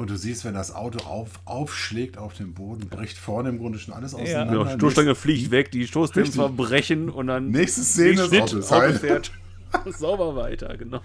und 0.00 0.08
du 0.08 0.16
siehst, 0.16 0.46
wenn 0.46 0.54
das 0.54 0.74
Auto 0.74 1.04
auf, 1.04 1.40
aufschlägt 1.44 2.16
auf 2.16 2.32
den 2.32 2.54
Boden, 2.54 2.88
bricht 2.88 3.18
vorne 3.18 3.50
im 3.50 3.58
Grunde 3.58 3.78
schon 3.78 3.92
alles 3.92 4.14
auseinander. 4.14 4.64
Genau, 4.64 4.74
Stoßstange 4.76 5.14
fliegt 5.14 5.50
weg, 5.50 5.70
die 5.72 5.86
Stoßdämpfer 5.86 6.48
brechen 6.48 7.10
und 7.10 7.26
dann 7.26 7.50
Nächste 7.50 7.82
Szene, 7.82 8.22
Auto 8.24 8.58
ist 8.60 8.72
Auto 8.72 8.80
heil. 8.80 8.94
fährt 8.94 9.30
sauber 9.98 10.34
weiter, 10.34 10.74
genau. 10.78 11.02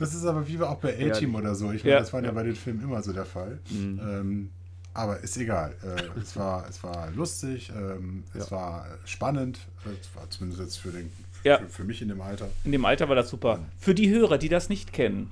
Das 0.00 0.12
ist 0.12 0.24
aber 0.26 0.46
wie 0.48 0.60
auch 0.60 0.74
bei 0.78 1.08
A-Team 1.08 1.36
oder 1.36 1.54
so. 1.54 1.70
Ich 1.70 1.84
meine, 1.84 1.94
Ja. 1.94 2.00
das 2.00 2.12
war 2.12 2.20
ja 2.24 2.32
bei 2.32 2.42
den 2.42 2.56
Filmen 2.56 2.82
immer 2.82 3.00
so 3.00 3.12
der 3.12 3.26
Fall. 3.26 3.60
Mhm. 3.70 4.00
Ähm, 4.02 4.50
aber 4.92 5.20
ist 5.20 5.36
egal. 5.36 5.76
Äh, 5.84 6.18
es, 6.20 6.34
war, 6.36 6.66
es 6.68 6.82
war 6.82 7.08
lustig, 7.12 7.70
ähm, 7.76 8.24
es 8.34 8.50
Ja. 8.50 8.56
war 8.56 8.86
spannend. 9.04 9.60
Es 9.84 10.08
war 10.16 10.28
zumindest 10.30 10.62
jetzt 10.62 10.76
für, 10.78 10.90
den, 10.90 11.12
Ja. 11.44 11.58
für, 11.58 11.68
für 11.68 11.84
mich 11.84 12.02
in 12.02 12.08
dem 12.08 12.20
Alter. 12.20 12.48
In 12.64 12.72
dem 12.72 12.84
Alter 12.84 13.08
war 13.08 13.14
das 13.14 13.30
super. 13.30 13.60
Für 13.78 13.94
die 13.94 14.10
Hörer, 14.10 14.36
die 14.36 14.48
das 14.48 14.68
nicht 14.68 14.92
kennen, 14.92 15.30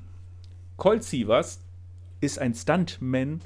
Colt 0.76 1.02
Sievers 1.02 1.58
ist 2.24 2.38
ein 2.38 2.54
Stuntman, 2.54 3.40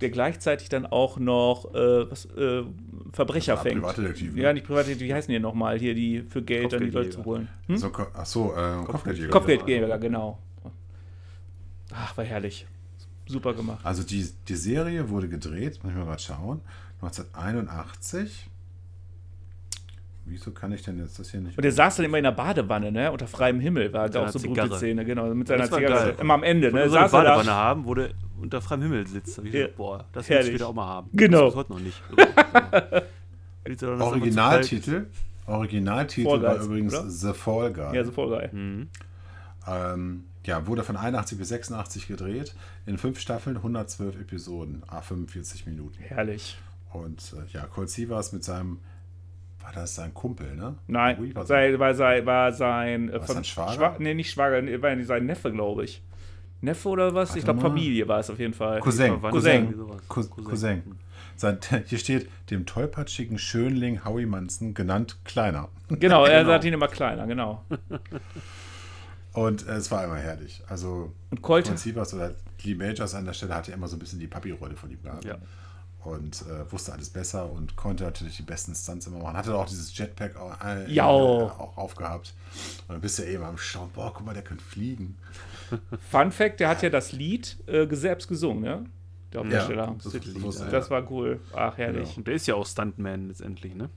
der 0.00 0.10
gleichzeitig 0.10 0.68
dann 0.68 0.84
auch 0.84 1.18
noch 1.18 1.74
äh, 1.74 2.10
was, 2.10 2.26
äh, 2.26 2.64
Verbrecher 3.12 3.54
Ja, 3.54 3.60
fängt. 3.60 3.76
Privatdetektiv, 3.76 4.34
ne? 4.34 4.42
Ja, 4.42 4.52
nicht 4.52 4.66
Privatdetektiv, 4.66 5.08
wie 5.08 5.14
heißen 5.14 5.32
die 5.32 5.38
nochmal? 5.38 5.78
Hier, 5.78 5.94
die 5.94 6.22
für 6.22 6.42
Geld 6.42 6.72
dann 6.72 6.84
die 6.84 6.90
Leute 6.90 7.10
zu 7.10 7.24
holen. 7.24 7.48
Hm? 7.66 7.78
So, 7.78 7.90
ach 8.14 8.26
so, 8.26 8.54
äh, 8.54 8.84
Kopfgeldjäger. 8.84 9.30
Kopfgeldjäger, 9.30 9.98
genau. 9.98 10.38
Ach, 11.92 12.16
war 12.16 12.24
herrlich. 12.24 12.66
Super 13.26 13.54
gemacht. 13.54 13.84
Also 13.84 14.02
die, 14.02 14.28
die 14.48 14.54
Serie 14.54 15.08
wurde 15.08 15.28
gedreht, 15.28 15.80
muss 15.82 15.92
ich 15.92 15.98
mal 15.98 16.04
gerade 16.04 16.22
schauen, 16.22 16.60
1981. 17.00 18.48
Wieso 20.28 20.50
kann 20.50 20.72
ich 20.72 20.82
denn 20.82 20.98
jetzt 20.98 21.18
das 21.20 21.30
hier 21.30 21.40
nicht... 21.40 21.56
Und 21.56 21.62
der 21.62 21.70
saß 21.70 21.96
dann 21.96 22.06
immer 22.06 22.18
in 22.18 22.24
der 22.24 22.32
Badewanne, 22.32 22.90
ne? 22.90 23.12
Unter 23.12 23.28
freiem 23.28 23.60
Himmel 23.60 23.92
war 23.92 24.08
da 24.08 24.12
seiner 24.14 24.26
auch 24.26 24.32
so 24.32 24.40
berühmte 24.40 24.62
Zigarre. 24.62 24.78
Szene, 24.78 25.04
genau. 25.04 25.32
Mit 25.32 25.46
seiner 25.46 25.64
Zigarre. 25.64 25.82
geil. 25.82 26.14
Immer 26.20 26.34
am 26.34 26.42
Ende, 26.42 26.66
Wenn 26.68 26.74
ne? 26.74 26.82
wir 26.82 26.90
so 26.90 26.96
eine 26.96 27.08
Saß 27.08 27.12
er 27.20 27.22
Badewanne 27.24 27.46
da. 27.46 27.54
haben, 27.54 27.84
wo 27.84 27.94
der 27.94 28.10
unter 28.40 28.60
freiem 28.60 28.82
Himmel 28.82 29.06
sitzt. 29.06 29.38
Ich 29.38 29.44
Ja. 29.44 29.50
gedacht, 29.60 29.76
boah, 29.76 30.04
das 30.12 30.28
will 30.28 30.38
ich 30.40 30.46
später 30.46 30.68
auch 30.68 30.74
mal 30.74 30.86
haben. 30.86 31.10
Genau. 31.12 31.46
Das 31.46 31.54
heute 31.54 31.72
noch 31.72 31.80
nicht. 31.80 32.02
Du 33.68 34.00
Originaltitel, 34.00 35.06
Originaltitel 35.46 36.28
Fall 36.28 36.42
war 36.42 36.54
Guys, 36.56 36.66
übrigens 36.66 36.94
oder? 36.94 37.10
The 37.10 37.32
Fall 37.32 37.72
Guy. 37.72 37.96
Ja, 37.96 38.04
so 38.04 38.12
voll 38.12 38.30
geil. 38.30 38.50
Mhm. 38.52 38.88
Ähm, 39.66 40.24
ja, 40.44 40.66
wurde 40.68 40.84
von 40.84 40.96
81 40.96 41.36
bis 41.38 41.48
86 41.48 42.06
gedreht, 42.06 42.54
in 42.86 42.96
fünf 42.98 43.18
Staffeln, 43.18 43.56
112 43.56 44.20
Episoden, 44.20 44.82
a 44.86 45.00
45 45.00 45.66
Minuten. 45.66 45.98
Herrlich. 46.00 46.56
Und 46.92 47.34
äh, 47.36 47.52
ja, 47.52 47.66
Colt 47.66 47.90
Sievers 47.90 48.32
mit 48.32 48.44
seinem, 48.44 48.78
war 49.66 49.72
das 49.72 49.96
sein 49.96 50.14
Kumpel, 50.14 50.54
ne? 50.54 50.76
Nein, 50.86 51.18
Ui, 51.18 51.34
war 51.34 51.44
sei, 51.44 51.76
war 51.76 51.92
sein, 51.92 52.24
war 52.24 52.52
sein, 52.52 53.08
äh, 53.08 53.14
War 53.14 53.26
sein 53.26 53.42
Schwager? 53.44 53.72
Schwa 53.74 53.96
nee, 53.98 54.14
nicht 54.14 54.30
Schwager, 54.30 54.62
war 54.80 55.04
sein 55.04 55.26
Neffe, 55.26 55.50
glaube 55.50 55.84
ich. 55.84 56.02
Neffe 56.60 56.88
oder 56.88 57.14
was? 57.14 57.30
Warte 57.30 57.38
ich 57.40 57.44
glaube. 57.44 57.60
Familie 57.60 58.06
war 58.06 58.20
es 58.20 58.30
auf 58.30 58.38
jeden 58.38 58.54
Fall. 58.54 58.78
Cousin, 58.80 59.08
Verwandt 59.08 59.34
Cousin. 59.34 59.52
irgendwie 59.52 59.76
sowas. 59.76 60.02
Cous- 60.08 60.30
Cousin. 60.44 60.82
Sein, 61.34 61.58
hier 61.86 61.98
steht, 61.98 62.30
dem 62.50 62.64
tollpatschigen 62.64 63.38
Schönling 63.38 64.04
Howie 64.04 64.24
Manson, 64.24 64.72
genannt 64.72 65.18
Kleiner. 65.24 65.68
Genau, 65.88 66.24
er 66.24 66.40
Genau. 66.40 66.52
sagt 66.52 66.64
ihn 66.64 66.72
immer 66.72 66.88
kleiner, 66.88 67.26
genau. 67.26 67.62
Und 69.32 69.66
äh, 69.68 69.72
es 69.72 69.90
war 69.90 70.04
immer 70.04 70.16
herrlich. 70.16 70.62
Also, 70.68 71.12
Und 71.30 71.42
Colt, 71.42 71.66
Colt 71.66 71.78
Sievers 71.78 72.14
oder 72.14 72.32
Lee 72.62 72.74
Majors 72.74 73.14
an 73.14 73.26
der 73.26 73.34
Stelle 73.34 73.54
hatte 73.54 73.72
immer 73.72 73.86
so 73.88 73.96
ein 73.96 73.98
bisschen 73.98 74.18
die 74.18 74.26
Papi-Rolle 74.26 74.76
von 74.76 74.90
ihm 74.90 75.02
gehabt. 75.02 75.24
Ja. 75.24 75.36
Und 76.06 76.42
äh, 76.42 76.70
wusste 76.70 76.92
alles 76.92 77.10
besser 77.10 77.50
und 77.50 77.74
konnte 77.74 78.04
natürlich 78.04 78.36
die 78.36 78.42
besten 78.44 78.74
Stunts 78.76 79.08
immer 79.08 79.18
machen. 79.18 79.36
Hatte 79.36 79.56
auch 79.56 79.66
dieses 79.66 79.96
Jetpack 79.98 80.36
auch, 80.36 80.54
äh, 80.64 80.88
Ja. 80.92 81.06
äh, 81.08 81.10
auch 81.10 81.76
aufgehabt. 81.76 82.32
Und 82.86 82.94
dann 82.94 83.00
bist 83.00 83.18
du 83.18 83.24
eben 83.24 83.42
am 83.42 83.58
Schauen, 83.58 83.90
boah, 83.92 84.12
guck 84.14 84.24
mal, 84.24 84.32
der 84.32 84.44
könnte 84.44 84.62
fliegen. 84.62 85.16
Fun 86.10 86.30
Fact, 86.30 86.60
der 86.60 86.68
hat 86.68 86.82
ja 86.82 86.90
das 86.90 87.10
Lied 87.10 87.56
äh, 87.66 87.88
selbst 87.90 88.28
gesungen, 88.28 88.62
ne? 88.62 88.84
Der 89.32 89.40
Hauptdarsteller. 89.40 89.96
das, 90.02 90.14
wusste 90.42 90.60
ja. 90.60 90.66
ich. 90.66 90.70
Das 90.72 90.90
war 90.90 91.10
cool. 91.10 91.40
Ach, 91.52 91.76
herrlich. 91.76 92.16
Und 92.16 92.28
der 92.28 92.34
ist 92.36 92.46
ja 92.46 92.54
auch 92.54 92.64
Stuntman 92.66 93.26
letztendlich, 93.26 93.74
ne? 93.74 93.90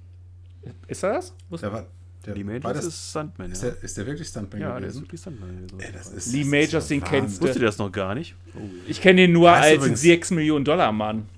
Ist 0.88 1.04
er 1.04 1.13
das? 1.13 1.36
Wusste- 1.48 1.67
Der 1.67 1.74
war, 1.74 1.86
der, 2.26 2.36
Lee 2.36 2.45
war 2.45 2.54
Majors 2.54 2.74
das, 2.78 2.86
ist 2.88 3.10
Stuntman, 3.12 3.52
ist, 3.52 3.62
ja. 3.63 3.69
der, 3.69 3.84
ist 3.84 3.98
der 3.98 4.06
wirklich 4.08 4.28
Stuntman 4.28 4.62
Ja, 4.62 4.67
der 4.67 4.78
ist 4.78 4.82
gewesen? 4.95 5.02
wirklich 5.04 5.22
Stuntman. 5.22 5.67
gewesen. 5.67 5.80
Ey, 5.80 5.91
das 5.93 6.08
ist, 6.10 6.32
Lee 6.34 6.39
das 6.41 6.48
Majors, 6.50 6.89
ja 6.89 6.95
den 6.95 7.04
kennst 7.04 7.41
Wusstet 7.41 7.62
ihr 7.62 7.65
das 7.67 7.78
noch 7.78 7.91
gar 7.91 8.15
nicht? 8.15 8.36
Oh, 8.56 8.62
Ich 8.88 9.00
kenne 9.00 9.26
ihn 9.26 9.32
nur 9.32 9.50
du 9.52 9.56
als 9.56 9.76
übrigens- 9.78 10.02
6 10.02 10.32
Millionen 10.32 10.65
Dollar 10.65 10.91
Mann. 10.91 11.30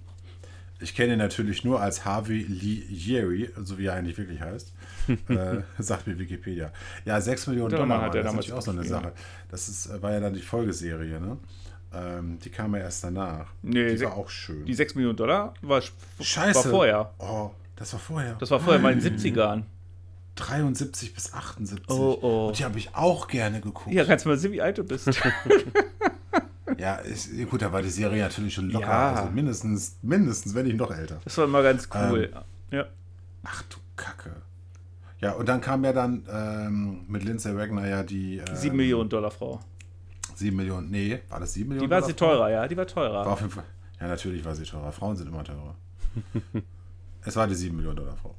Ich 0.82 0.96
kenne 0.96 1.14
ihn 1.14 1.20
natürlich 1.20 1.64
nur 1.64 1.80
als 1.82 2.06
Harvey 2.06 2.44
Lee 2.44 2.84
Jerry, 2.90 3.52
so 3.64 3.78
wie 3.78 3.86
er 3.86 3.94
eigentlich 3.94 4.18
wirklich 4.18 4.42
heißt. 4.42 4.74
äh, 5.30 5.62
sagt 5.80 6.08
mir 6.08 6.18
Wikipedia. 6.18 6.72
Ja, 7.06 7.20
6 7.20 7.48
Millionen 7.48 7.72
Dollar 7.72 7.88
Dollar, 7.88 8.02
hat 8.02 8.16
er 8.16 8.24
das 8.24 8.32
ist 8.32 8.32
damals 8.32 8.48
natürlich 8.48 8.60
auch 8.60 8.66
so 8.66 8.72
eine. 8.72 8.84
Sache. 8.84 9.14
Das 9.50 9.70
ist, 9.70 9.88
äh, 9.88 10.02
war 10.02 10.12
ja 10.12 10.20
dann 10.20 10.34
die 10.34 10.42
Folgeserie, 10.42 11.20
ne? 11.20 11.38
Ähm, 11.94 12.40
die 12.40 12.50
kam 12.50 12.74
ja 12.76 12.82
erst 12.82 13.04
danach. 13.04 13.48
Nee, 13.62 13.96
die 13.96 14.02
war 14.02 14.16
auch 14.16 14.30
schön. 14.30 14.66
Die 14.66 14.74
6 14.74 14.96
Millionen 14.96 15.18
Dollar 15.18 15.54
war, 15.62 15.82
Scheiße. 16.20 16.64
war 16.66 16.72
vorher. 16.72 17.14
Oh, 17.20 17.52
das 17.76 17.92
war 17.94 18.00
vorher. 18.00 18.36
Das 18.36 18.50
war 18.52 18.60
vorher 18.60 18.82
mal 18.82 18.94
in 18.94 19.00
den 19.00 19.18
70ern. 19.18 19.64
73 20.36 21.14
bis 21.14 21.34
78. 21.34 21.90
Oh, 21.90 22.18
oh. 22.22 22.48
Und 22.48 22.60
die 22.60 22.64
habe 22.64 22.78
ich 22.78 22.96
auch 22.96 23.28
gerne 23.28 23.60
geguckt. 23.60 23.94
Ja, 23.94 24.06
kannst 24.06 24.26
du 24.26 24.30
mal 24.30 24.38
sehen, 24.38 24.54
wie 24.54 24.62
alt 24.62 24.78
du 24.78 24.84
bist. 24.84 25.08
Ja, 26.82 26.96
ist, 26.96 27.30
gut, 27.48 27.62
da 27.62 27.72
war 27.72 27.84
die 27.84 27.90
Serie 27.90 28.24
natürlich 28.24 28.56
schon 28.56 28.72
locker. 28.72 28.88
Ja. 28.88 29.14
Also 29.14 29.32
mindestens, 29.32 30.00
mindestens, 30.02 30.56
wenn 30.56 30.66
nicht 30.66 30.78
noch 30.78 30.90
älter. 30.90 31.20
Das 31.24 31.38
war 31.38 31.46
immer 31.46 31.62
ganz 31.62 31.88
cool. 31.94 32.32
Ähm, 32.34 32.42
ja. 32.72 32.86
Ach 33.44 33.62
du 33.70 33.78
Kacke. 33.96 34.32
Ja, 35.20 35.34
und 35.34 35.48
dann 35.48 35.62
kam 35.62 35.84
ja 35.86 35.94
dann 35.94 36.26
ähm, 36.28 37.06
mit 37.08 37.24
Lindsay 37.24 37.56
Wagner 37.56 37.88
ja 37.88 38.02
die. 38.02 38.38
Ähm, 38.38 38.56
7 38.56 38.76
Millionen 38.76 39.10
Dollar 39.10 39.30
Frau. 39.30 39.60
7 40.34 40.58
Millionen. 40.58 40.90
Nee, 40.90 41.20
war 41.30 41.40
das 41.40 41.54
7 41.54 41.70
Millionen? 41.70 41.88
Die 41.88 41.92
war 41.92 42.02
sie 42.02 42.14
teurer, 42.14 42.50
ja, 42.50 42.68
die 42.68 42.76
war 42.76 42.88
teurer. 42.88 43.26
War 43.26 43.34
auf 43.34 43.42
jeden 43.42 43.52
Fall. 43.52 43.66
Ja, 44.00 44.08
natürlich 44.08 44.44
war 44.44 44.56
sie 44.56 44.64
teurer. 44.64 44.92
Frauen 44.92 45.16
sind 45.16 45.28
immer 45.28 45.44
teurer. 45.44 45.76
es 47.24 47.36
war 47.36 47.46
die 47.46 47.54
7 47.54 47.76
Millionen 47.76 47.98
Dollar 47.98 48.18
Frau. 48.18 48.34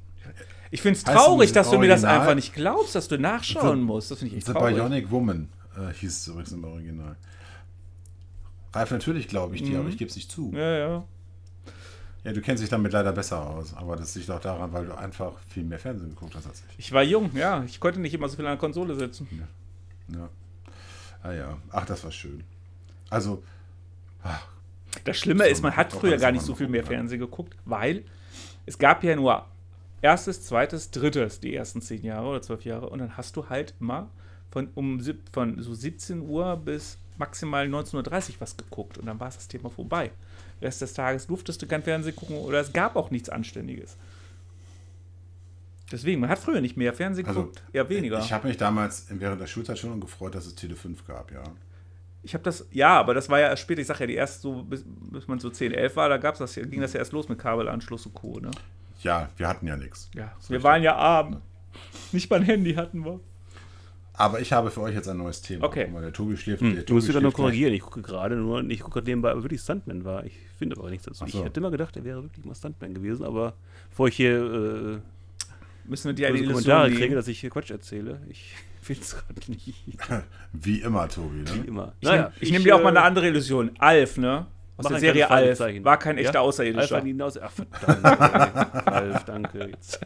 Ich 0.69 0.81
finde 0.81 0.97
es 0.97 1.05
traurig, 1.05 1.53
dass 1.53 1.69
du 1.69 1.79
mir 1.79 1.87
das 1.87 2.03
einfach 2.03 2.35
nicht 2.35 2.53
glaubst, 2.53 2.93
dass 2.93 3.07
du 3.07 3.17
nachschauen 3.17 3.79
The- 3.79 3.85
musst. 3.85 4.11
Das 4.11 4.19
finde 4.19 4.33
ich 4.33 4.39
echt 4.39 4.47
The 4.47 4.51
traurig. 4.53 4.75
Bionic 4.75 5.09
Woman 5.11 5.47
äh, 5.77 5.93
hieß 5.93 6.11
es 6.11 6.27
übrigens 6.27 6.51
im 6.51 6.65
Original. 6.65 7.15
Ralf, 8.73 8.91
natürlich 8.91 9.27
glaube 9.27 9.55
ich 9.55 9.63
dir, 9.63 9.71
Mhm. 9.75 9.79
aber 9.81 9.89
ich 9.89 9.97
gebe 9.97 10.09
es 10.09 10.15
nicht 10.15 10.31
zu. 10.31 10.51
Ja, 10.53 10.77
ja. 10.77 11.03
Ja, 12.23 12.31
du 12.31 12.41
kennst 12.41 12.63
dich 12.63 12.69
damit 12.69 12.93
leider 12.93 13.11
besser 13.11 13.45
aus, 13.45 13.73
aber 13.75 13.97
das 13.97 14.15
liegt 14.15 14.31
auch 14.31 14.39
daran, 14.39 14.71
weil 14.71 14.85
du 14.85 14.97
einfach 14.97 15.33
viel 15.49 15.63
mehr 15.63 15.77
Fernsehen 15.79 16.11
geguckt 16.11 16.35
hast 16.35 16.47
als 16.47 16.63
ich. 16.71 16.79
Ich 16.79 16.91
war 16.93 17.03
jung, 17.03 17.29
ja. 17.35 17.63
Ich 17.65 17.79
konnte 17.81 17.99
nicht 17.99 18.13
immer 18.13 18.29
so 18.29 18.37
viel 18.37 18.45
an 18.45 18.51
der 18.53 18.57
Konsole 18.59 18.95
sitzen. 18.95 19.27
Ja. 20.07 20.29
Ah 21.21 21.33
ja, 21.33 21.57
ach, 21.71 21.85
das 21.85 22.03
war 22.03 22.11
schön. 22.11 22.43
Also, 23.09 23.43
ach, 24.23 24.45
Das 25.05 25.17
Schlimme 25.17 25.47
ist, 25.47 25.61
man 25.63 25.75
hat 25.75 25.91
früher 25.91 26.17
gar 26.17 26.31
nicht 26.31 26.43
so 26.45 26.55
viel 26.55 26.67
mehr? 26.67 26.85
Fernsehen 26.85 27.19
geguckt, 27.19 27.55
weil 27.65 28.03
es 28.65 28.77
gab 28.77 29.03
ja 29.03 29.15
nur 29.15 29.45
erstes, 30.01 30.43
zweites, 30.45 30.91
drittes 30.91 31.39
die 31.41 31.53
ersten 31.55 31.81
zehn 31.81 32.03
Jahre 32.03 32.27
oder 32.27 32.41
zwölf 32.41 32.63
Jahre 32.63 32.89
und 32.89 32.99
dann 32.99 33.17
hast 33.17 33.35
du 33.35 33.49
halt 33.49 33.73
immer 33.81 34.09
von, 34.51 34.69
um, 34.75 35.01
von 35.31 35.61
so 35.61 35.73
17 35.73 36.21
Uhr 36.21 36.55
bis 36.57 36.99
maximal 37.17 37.65
19.30 37.67 37.95
Uhr 37.95 38.35
was 38.39 38.57
geguckt 38.57 38.97
und 38.97 39.05
dann 39.05 39.19
war 39.19 39.27
es 39.27 39.35
das 39.35 39.47
Thema 39.47 39.69
vorbei. 39.69 40.11
Rest 40.61 40.81
des 40.81 40.93
Tages 40.93 41.27
durftest 41.27 41.61
du 41.61 41.67
kein 41.67 41.83
Fernsehen 41.83 42.15
gucken 42.15 42.37
oder 42.37 42.59
es 42.59 42.73
gab 42.73 42.95
auch 42.95 43.11
nichts 43.11 43.29
Anständiges. 43.29 43.97
Deswegen, 45.91 46.21
man 46.21 46.29
hat 46.29 46.39
früher 46.39 46.61
nicht 46.61 46.77
mehr 46.77 46.93
Fernsehen 46.93 47.27
also 47.27 47.41
geguckt, 47.41 47.63
eher 47.71 47.87
weniger. 47.89 48.19
Ich 48.19 48.33
habe 48.33 48.47
mich 48.47 48.57
damals 48.57 49.05
während 49.09 49.41
der 49.41 49.47
Schulzeit 49.47 49.77
schon 49.77 49.99
gefreut, 49.99 50.33
dass 50.33 50.45
es 50.45 50.55
Tele 50.55 50.75
5 50.75 51.05
gab, 51.05 51.31
ja. 51.31 51.43
Ich 52.23 52.33
habe 52.33 52.43
das, 52.43 52.65
ja, 52.71 52.97
aber 52.97 53.13
das 53.13 53.29
war 53.29 53.39
ja 53.39 53.49
erst 53.49 53.63
später, 53.63 53.81
ich 53.81 53.87
sag 53.87 53.99
ja, 53.99 54.07
die 54.07 54.15
erst 54.15 54.41
so, 54.41 54.63
bis, 54.63 54.83
bis 54.85 55.27
man 55.27 55.39
so 55.39 55.49
10, 55.49 55.73
11 55.73 55.95
war, 55.97 56.09
da 56.09 56.17
gab's 56.17 56.39
das, 56.39 56.55
ging 56.55 56.79
das 56.79 56.93
ja 56.93 56.99
erst 56.99 57.11
los 57.11 57.27
mit 57.27 57.37
Kabelanschluss 57.37 58.05
und 58.05 58.13
Co., 58.13 58.39
ne? 58.39 58.49
Ja, 59.01 59.29
wir 59.35 59.47
hatten 59.47 59.67
ja 59.67 59.75
nichts. 59.75 60.09
Ja, 60.15 60.31
wir 60.47 60.63
waren 60.63 60.81
ja 60.81 60.95
arm. 60.95 61.41
Nicht 62.13 62.29
mal 62.29 62.37
ein 62.37 62.45
Handy 62.45 62.73
hatten 62.75 63.03
wir. 63.03 63.19
Aber 64.15 64.39
ich 64.39 64.53
habe 64.53 64.69
für 64.69 64.81
euch 64.81 64.93
jetzt 64.93 65.07
ein 65.07 65.17
neues 65.17 65.41
Thema. 65.41 65.65
Okay. 65.65 65.87
Mal, 65.87 66.01
der 66.01 66.13
Tobi 66.13 66.37
schläft. 66.37 66.61
Hm, 66.61 66.75
der 66.75 66.83
du 66.83 66.93
musst 66.93 67.07
Tobi 67.07 67.15
wieder 67.15 67.21
nur 67.21 67.33
korrigieren. 67.33 67.73
Ich 67.73 67.81
gucke 67.81 68.01
gerade 68.01 68.35
nur, 68.35 68.63
ich 68.69 68.79
gucke 68.79 68.93
gerade 68.95 69.09
nebenbei, 69.09 69.31
aber 69.31 69.43
wirklich 69.43 69.61
Stuntman 69.61 70.05
war. 70.05 70.23
Ich 70.25 70.33
finde 70.57 70.77
aber 70.77 70.89
nichts 70.89 71.05
dazu. 71.05 71.25
So. 71.25 71.39
Ich 71.39 71.43
hätte 71.43 71.59
immer 71.59 71.71
gedacht, 71.71 71.95
er 71.97 72.03
wäre 72.03 72.21
wirklich 72.21 72.45
mal 72.45 72.53
Stuntman 72.53 72.93
gewesen, 72.93 73.25
aber 73.25 73.53
bevor 73.89 74.07
ich 74.07 74.15
hier 74.15 74.99
äh, 74.99 74.99
Müssen 75.85 76.05
wir 76.05 76.13
dir 76.13 76.27
eine 76.27 76.43
Kommentare 76.45 76.91
kriege, 76.91 77.15
dass 77.15 77.27
ich 77.27 77.39
hier 77.39 77.49
Quatsch 77.49 77.71
erzähle, 77.71 78.21
ich 78.29 78.53
finde 78.81 79.01
es 79.01 79.15
gerade 79.17 79.51
nicht. 79.51 79.73
Wie 80.53 80.79
immer, 80.79 81.09
Tobi. 81.09 81.43
Wie 81.45 81.59
Ne? 81.59 81.65
immer. 81.65 81.93
Ich, 81.99 82.09
nehm, 82.09 82.27
ich 82.39 82.51
nehme 82.51 82.63
dir 82.63 82.75
auch 82.75 82.83
mal 82.83 82.89
eine 82.89 82.99
äh, 82.99 83.03
andere 83.03 83.27
Illusion. 83.27 83.71
Alf, 83.79 84.17
ne? 84.17 84.45
Aus 84.77 84.87
der 84.87 84.99
Serie 84.99 85.29
Alf. 85.29 85.59
War 85.59 85.97
kein 85.99 86.17
echter 86.17 86.35
Ja? 86.35 86.41
Außerirdischer. 86.41 86.95
Alpha 86.95 87.05
hinaus. 87.05 87.37
Ach, 87.37 87.51
verdammt. 87.51 88.05
Alf, 88.87 89.23
danke. 89.25 89.67
Jetzt. 89.67 89.99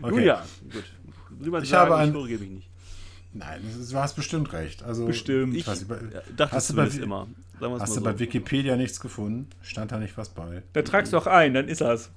Okay. 0.00 0.10
Nun 0.10 0.22
ja, 0.22 0.42
gut. 0.72 0.84
Niemand 1.38 1.64
Ich 1.64 1.70
sagen, 1.70 1.90
habe 1.90 2.00
ein- 2.02 2.08
ich 2.08 2.14
korrigiere 2.14 2.40
mich 2.40 2.50
nicht. 2.50 2.68
Nein, 3.34 3.60
du 3.90 3.96
hast 3.98 4.14
bestimmt 4.16 4.52
recht. 4.52 4.82
Also, 4.82 5.06
Bestimmt. 5.06 5.54
Ich 5.54 5.60
Ich 5.60 5.66
weiß 5.66 5.82
äh, 5.82 5.86
dachte 6.36 6.56
hast 6.56 6.70
es 6.70 6.74
du 6.74 6.76
bei, 6.76 7.02
immer. 7.02 7.28
Hast 7.60 7.60
mal 7.60 7.78
du 7.86 7.92
so. 7.92 8.00
bei 8.00 8.18
Wikipedia 8.18 8.76
nichts 8.76 9.00
gefunden? 9.00 9.48
Stand 9.62 9.92
da 9.92 9.98
nicht 9.98 10.16
was 10.16 10.30
bei? 10.30 10.62
Da 10.72 10.82
tragst 10.82 11.12
du 11.12 11.18
auch 11.18 11.26
ein, 11.26 11.54
dann 11.54 11.68
ist 11.68 11.80
das. 11.80 12.10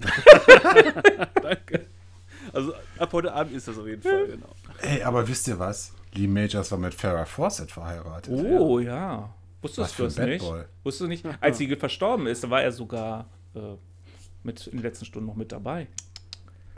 Danke. 1.42 1.86
Also 2.52 2.72
ab 2.98 3.12
heute 3.12 3.32
Abend 3.32 3.54
ist 3.54 3.68
das 3.68 3.78
auf 3.78 3.86
jeden 3.86 4.02
Fall, 4.02 4.26
genau. 4.26 4.48
Ey, 4.80 5.02
aber 5.02 5.26
wisst 5.28 5.46
ihr 5.48 5.58
was? 5.58 5.92
Lee 6.14 6.26
Majors 6.26 6.70
war 6.72 6.78
mit 6.78 6.94
Farrah 6.94 7.24
Fawcett 7.26 7.70
verheiratet. 7.70 8.32
Oh, 8.32 8.78
ja. 8.80 9.32
Wusstest 9.62 9.90
Was 9.90 9.96
du 9.96 10.02
das 10.04 10.26
nicht? 10.26 10.44
Wusstest 10.82 11.00
du 11.02 11.06
nicht? 11.06 11.24
Als 11.40 11.58
sie 11.58 11.68
verstorben 11.76 12.26
ist, 12.26 12.42
da 12.42 12.50
war 12.50 12.62
er 12.62 12.72
sogar 12.72 13.28
äh, 13.54 13.60
mit 14.42 14.66
in 14.68 14.78
den 14.78 14.82
letzten 14.82 15.04
Stunden 15.04 15.28
noch 15.28 15.36
mit 15.36 15.52
dabei. 15.52 15.86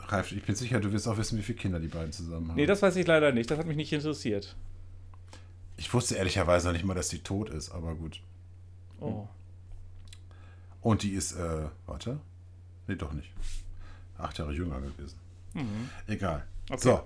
Ralf, 0.07 0.31
ich 0.31 0.43
bin 0.43 0.55
sicher, 0.55 0.79
du 0.79 0.91
wirst 0.91 1.07
auch 1.07 1.17
wissen, 1.17 1.37
wie 1.37 1.43
viele 1.43 1.57
Kinder 1.57 1.79
die 1.79 1.87
beiden 1.87 2.11
zusammen 2.11 2.49
haben. 2.49 2.55
Nee, 2.55 2.65
das 2.65 2.81
weiß 2.81 2.95
ich 2.97 3.07
leider 3.07 3.31
nicht. 3.31 3.49
Das 3.49 3.57
hat 3.57 3.65
mich 3.65 3.77
nicht 3.77 3.91
interessiert. 3.93 4.55
ich 5.77 5.93
wusste 5.93 6.15
ehrlicherweise 6.15 6.67
noch 6.67 6.73
nicht 6.73 6.85
mal, 6.85 6.93
dass 6.93 7.09
die 7.09 7.19
tot 7.19 7.49
ist, 7.49 7.71
aber 7.71 7.95
gut. 7.95 8.21
Oh. 8.99 9.27
Und 10.81 11.03
die 11.03 11.11
ist, 11.11 11.33
äh, 11.33 11.67
warte. 11.85 12.19
Nee, 12.87 12.95
doch 12.95 13.13
nicht. 13.13 13.31
Acht 14.17 14.37
Jahre 14.37 14.53
jünger 14.53 14.79
gewesen. 14.81 15.17
Egal. 16.07 16.43
Okay. 16.69 16.81
So, 16.81 17.03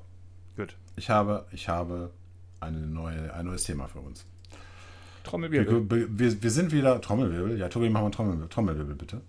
Gut. 0.56 0.76
ich 0.96 1.10
habe, 1.10 1.46
ich 1.52 1.68
habe 1.70 2.12
eine 2.60 2.80
neue, 2.80 3.34
ein 3.34 3.46
neues 3.46 3.64
Thema 3.64 3.88
für 3.88 4.00
uns. 4.00 4.26
Wir, 4.52 5.24
Trommelwirbel. 5.32 5.90
wir, 5.90 6.20
wir, 6.20 6.42
wir 6.44 6.52
sind 6.52 6.72
wieder 6.72 7.02
Trommelwirbel. 7.02 7.58
Ja, 7.58 7.68
Tobi, 7.70 7.90
mach 7.90 8.02
mal 8.02 8.10
Trommelwirbel, 8.12 8.50
Trommelwirbel 8.50 8.96
bitte. 8.96 9.22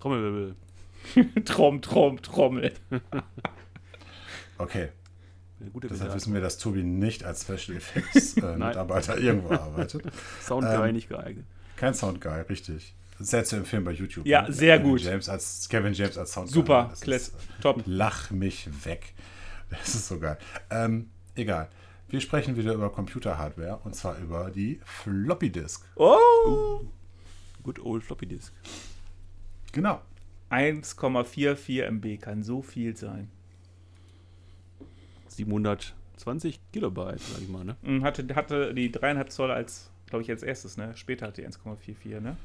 Trommelwirbel. 0.00 0.54
Trom, 1.44 1.82
Trom, 1.82 2.20
Trommel. 2.22 2.72
Okay, 4.58 4.90
deshalb 5.58 6.14
wissen 6.14 6.34
wir, 6.34 6.42
dass 6.42 6.58
Tobi 6.58 6.82
nicht 6.82 7.24
als 7.24 7.42
Special 7.42 7.78
Effects 7.78 8.36
äh, 8.36 8.56
Mitarbeiter 8.56 9.16
irgendwo 9.16 9.54
arbeitet. 9.54 10.02
Soundguy 10.42 10.88
Ähm, 10.88 10.94
nicht 10.94 11.08
geeignet. 11.08 11.46
Kein 11.76 11.94
Soundguy, 11.94 12.42
richtig. 12.42 12.94
Sehr 13.18 13.44
zu 13.44 13.56
empfehlen 13.56 13.84
bei 13.84 13.92
YouTube. 13.92 14.26
Ja, 14.26 14.42
ne? 14.42 14.52
sehr 14.52 14.78
Kevin 14.78 14.90
gut. 14.90 15.00
James 15.00 15.30
als, 15.30 15.68
Kevin 15.68 15.94
James 15.94 16.18
als 16.18 16.32
Soundguy. 16.32 16.52
Super, 16.52 16.92
ist, 17.06 17.34
top. 17.62 17.82
Lach 17.86 18.30
mich 18.30 18.68
weg. 18.84 19.14
Das 19.70 19.94
ist 19.94 20.08
so 20.08 20.18
geil. 20.18 20.36
Ähm, 20.70 21.10
egal. 21.34 21.68
Wir 22.08 22.20
sprechen 22.20 22.56
wieder 22.56 22.74
über 22.74 22.90
Computer-Hardware 22.90 23.80
und 23.84 23.94
zwar 23.94 24.18
über 24.18 24.50
die 24.50 24.80
Floppy 24.84 25.50
Disk. 25.50 25.86
Oh! 25.94 26.80
Good 27.62 27.78
old 27.78 28.02
Floppy 28.02 28.26
Disk. 28.26 28.52
Genau. 29.72 30.00
1,44 30.50 31.82
MB 31.90 32.20
kann 32.20 32.42
so 32.42 32.62
viel 32.62 32.96
sein. 32.96 33.30
720 35.28 36.60
Kilobyte, 36.72 37.20
sag 37.20 37.40
ich 37.40 37.48
mal, 37.48 37.64
ne? 37.64 37.76
Hm, 37.82 38.02
Hatte, 38.02 38.26
hatte 38.34 38.74
die 38.74 38.90
3,5 38.92 39.26
Zoll 39.28 39.50
als, 39.50 39.90
glaube 40.06 40.22
ich, 40.22 40.30
als 40.30 40.42
erstes, 40.42 40.76
ne? 40.76 40.96
Später 40.96 41.28
hat 41.28 41.36
die 41.36 41.46
1,44, 41.46 42.20
ne? 42.20 42.36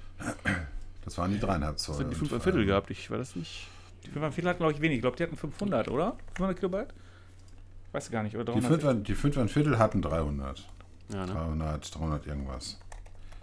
Das 1.03 1.17
waren 1.17 1.31
die 1.31 1.39
dreieinhalb 1.39 1.79
Zoll. 1.79 1.95
Was 1.95 2.03
hat 2.03 2.11
die 2.11 2.19
Und, 2.21 2.27
5 2.29 2.43
Viertel 2.43 2.61
ähm, 2.61 2.67
gehabt? 2.67 2.89
Ich 2.91 3.09
war 3.09 3.17
das 3.17 3.35
nicht. 3.35 3.67
Die 4.05 4.11
5,4 4.11 4.45
hatten, 4.45 4.57
glaube 4.59 4.73
ich, 4.73 4.81
wenig. 4.81 4.97
Ich 4.97 5.01
glaube, 5.01 5.17
die 5.17 5.23
hatten 5.23 5.35
500, 5.37 5.87
oder? 5.89 6.15
500 6.35 6.57
Kilobyte? 6.57 6.93
Weiß 7.91 8.11
gar 8.11 8.23
nicht, 8.23 8.35
oder 8.35 8.53
Die 8.53 8.59
300? 8.59 8.81
fünf, 8.81 9.03
die 9.03 9.15
fünf 9.15 9.37
ein 9.37 9.49
Viertel 9.49 9.79
hatten 9.79 10.01
300. 10.01 10.67
Ja, 11.11 11.25
ne? 11.25 11.31
300, 11.33 11.95
300 11.95 12.27
irgendwas. 12.27 12.79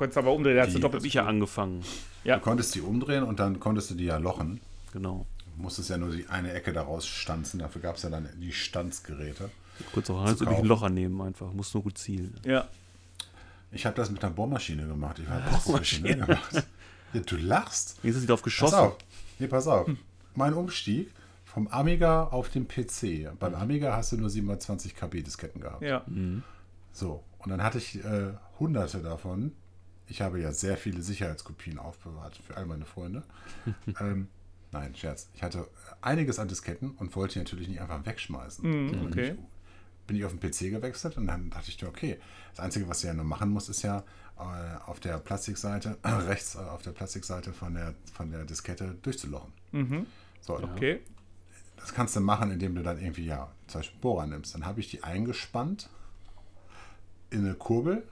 Konntest 0.03 0.19
aber 0.19 0.33
umdrehen, 0.33 0.57
da 0.57 0.63
hast 0.67 0.75
du 0.75 0.81
doppelt 0.81 1.05
ich 1.05 1.15
ja 1.15 1.27
angefangen. 1.27 1.85
Ja. 2.25 2.37
Du 2.39 2.43
konntest 2.43 2.75
die 2.75 2.81
umdrehen 2.81 3.23
und 3.23 3.39
dann 3.39 3.61
konntest 3.61 3.89
du 3.91 3.95
die 3.95 4.07
ja 4.07 4.17
lochen. 4.17 4.61
Genau. 4.93 5.27
Du 5.55 5.63
musstest 5.63 5.91
ja 5.91 5.97
nur 5.97 6.11
die 6.11 6.27
eine 6.27 6.53
Ecke 6.53 6.73
daraus 6.73 7.07
stanzen. 7.07 7.61
Dafür 7.61 7.83
gab 7.83 7.95
es 7.95 8.03
ja 8.03 8.11
dann 8.11 8.29
die 8.41 8.53
Stanzgeräte. 8.53 9.49
Kurz 9.93 10.11
auch 10.11 10.25
Hans 10.25 10.43
ein. 10.43 10.65
Loch 10.65 10.83
annehmen 10.83 11.21
einfach. 11.21 11.53
Muss 11.53 11.73
nur 11.73 11.85
gut 11.85 11.99
zielen. 11.99 12.35
Ja. 12.45 12.67
Ich 13.71 13.87
habe 13.87 13.95
das 13.95 14.11
mit 14.11 14.25
einer 14.25 14.33
Bohrmaschine 14.33 14.89
gemacht. 14.89 15.21
Ich 15.21 15.29
habe 15.29 15.45
das 15.49 15.63
professionell 15.63 16.17
gemacht. 16.17 16.67
Ja, 17.13 17.21
du 17.21 17.37
lachst. 17.37 17.99
Jetzt 18.03 18.17
ist 18.17 18.21
sie 18.23 18.27
drauf 18.27 18.41
Pass 18.41 18.45
geschossen. 18.45 18.75
auf. 18.75 18.97
Nee, 19.39 19.47
pass 19.47 19.69
auf. 19.69 19.89
Mein 20.35 20.53
Umstieg 20.55 21.13
vom 21.45 21.69
Amiga 21.69 22.25
auf 22.25 22.49
den 22.49 22.67
PC. 22.67 23.39
Beim 23.39 23.55
Amiga 23.55 23.97
hast 23.97 24.11
du 24.11 24.17
nur 24.17 24.31
720 24.31 24.97
KB 24.97 25.23
Disketten 25.23 25.61
gehabt. 25.61 25.83
Ja. 25.83 26.05
So, 26.93 27.23
und 27.39 27.51
dann 27.51 27.63
hatte 27.63 27.79
ich 27.79 28.05
äh, 28.05 28.33
hunderte 28.59 28.99
davon. 28.99 29.53
Ich 30.09 30.21
habe 30.21 30.41
ja 30.41 30.53
sehr 30.53 30.77
viele 30.77 31.03
Sicherheitskopien 31.03 31.79
aufbewahrt 31.79 32.37
für 32.37 32.57
all 32.57 32.67
meine 32.67 32.85
Freunde. 32.85 33.23
ähm, 34.01 34.29
nein, 34.71 34.95
Scherz. 34.95 35.29
Ich 35.35 35.43
hatte 35.43 35.69
einiges 36.01 36.39
an 36.39 36.49
Disketten 36.49 36.93
und 36.93 37.15
wollte 37.17 37.35
die 37.35 37.39
natürlich 37.41 37.69
nicht 37.69 37.81
einfach 37.81 38.05
wegschmeißen. 38.05 38.65
Sondern 38.89 39.07
okay. 39.07 39.31
ich, 39.33 39.39
bin 40.07 40.17
ich 40.17 40.25
auf 40.25 40.37
den 40.37 40.41
PC 40.41 40.71
gewechselt 40.71 41.17
und 41.17 41.27
dann 41.27 41.51
dachte 41.51 41.71
ich 41.71 41.81
mir, 41.81 41.89
okay, 41.89 42.19
das 42.51 42.61
Einzige, 42.61 42.89
was 42.89 43.01
du 43.01 43.07
ja 43.07 43.15
nur 43.15 43.25
machen 43.25 43.51
musst, 43.51 43.69
ist 43.69 43.83
ja 43.83 44.05
äh, 44.39 44.43
auf 44.87 45.01
der 45.01 45.19
Plastikseite, 45.19 45.97
rechts 46.05 46.55
äh, 46.57 46.59
auf 46.59 46.83
der 46.83 46.93
Plastikseite 46.93 47.53
von 47.53 47.75
der, 47.75 47.95
von 48.13 48.31
der 48.31 48.45
Diskette 48.45 48.97
durchzulochen. 49.03 49.53
Mhm. 49.73 50.07
So, 50.41 50.55
Okay. 50.55 51.01
das 51.77 51.95
kannst 51.95 52.17
du 52.17 52.21
machen, 52.21 52.51
indem 52.51 52.75
du 52.75 52.83
dann 52.83 53.01
irgendwie, 53.01 53.27
ja, 53.27 53.51
zum 53.69 53.81
Beispiel 53.81 54.01
Bohrer 54.01 54.27
nimmst. 54.27 54.55
Dann 54.55 54.67
habe 54.67 54.81
ich 54.81 54.91
die 54.91 55.05
eingespannt 55.05 55.89
in 57.31 57.45
eine 57.47 57.55
Kurbel 57.55 58.03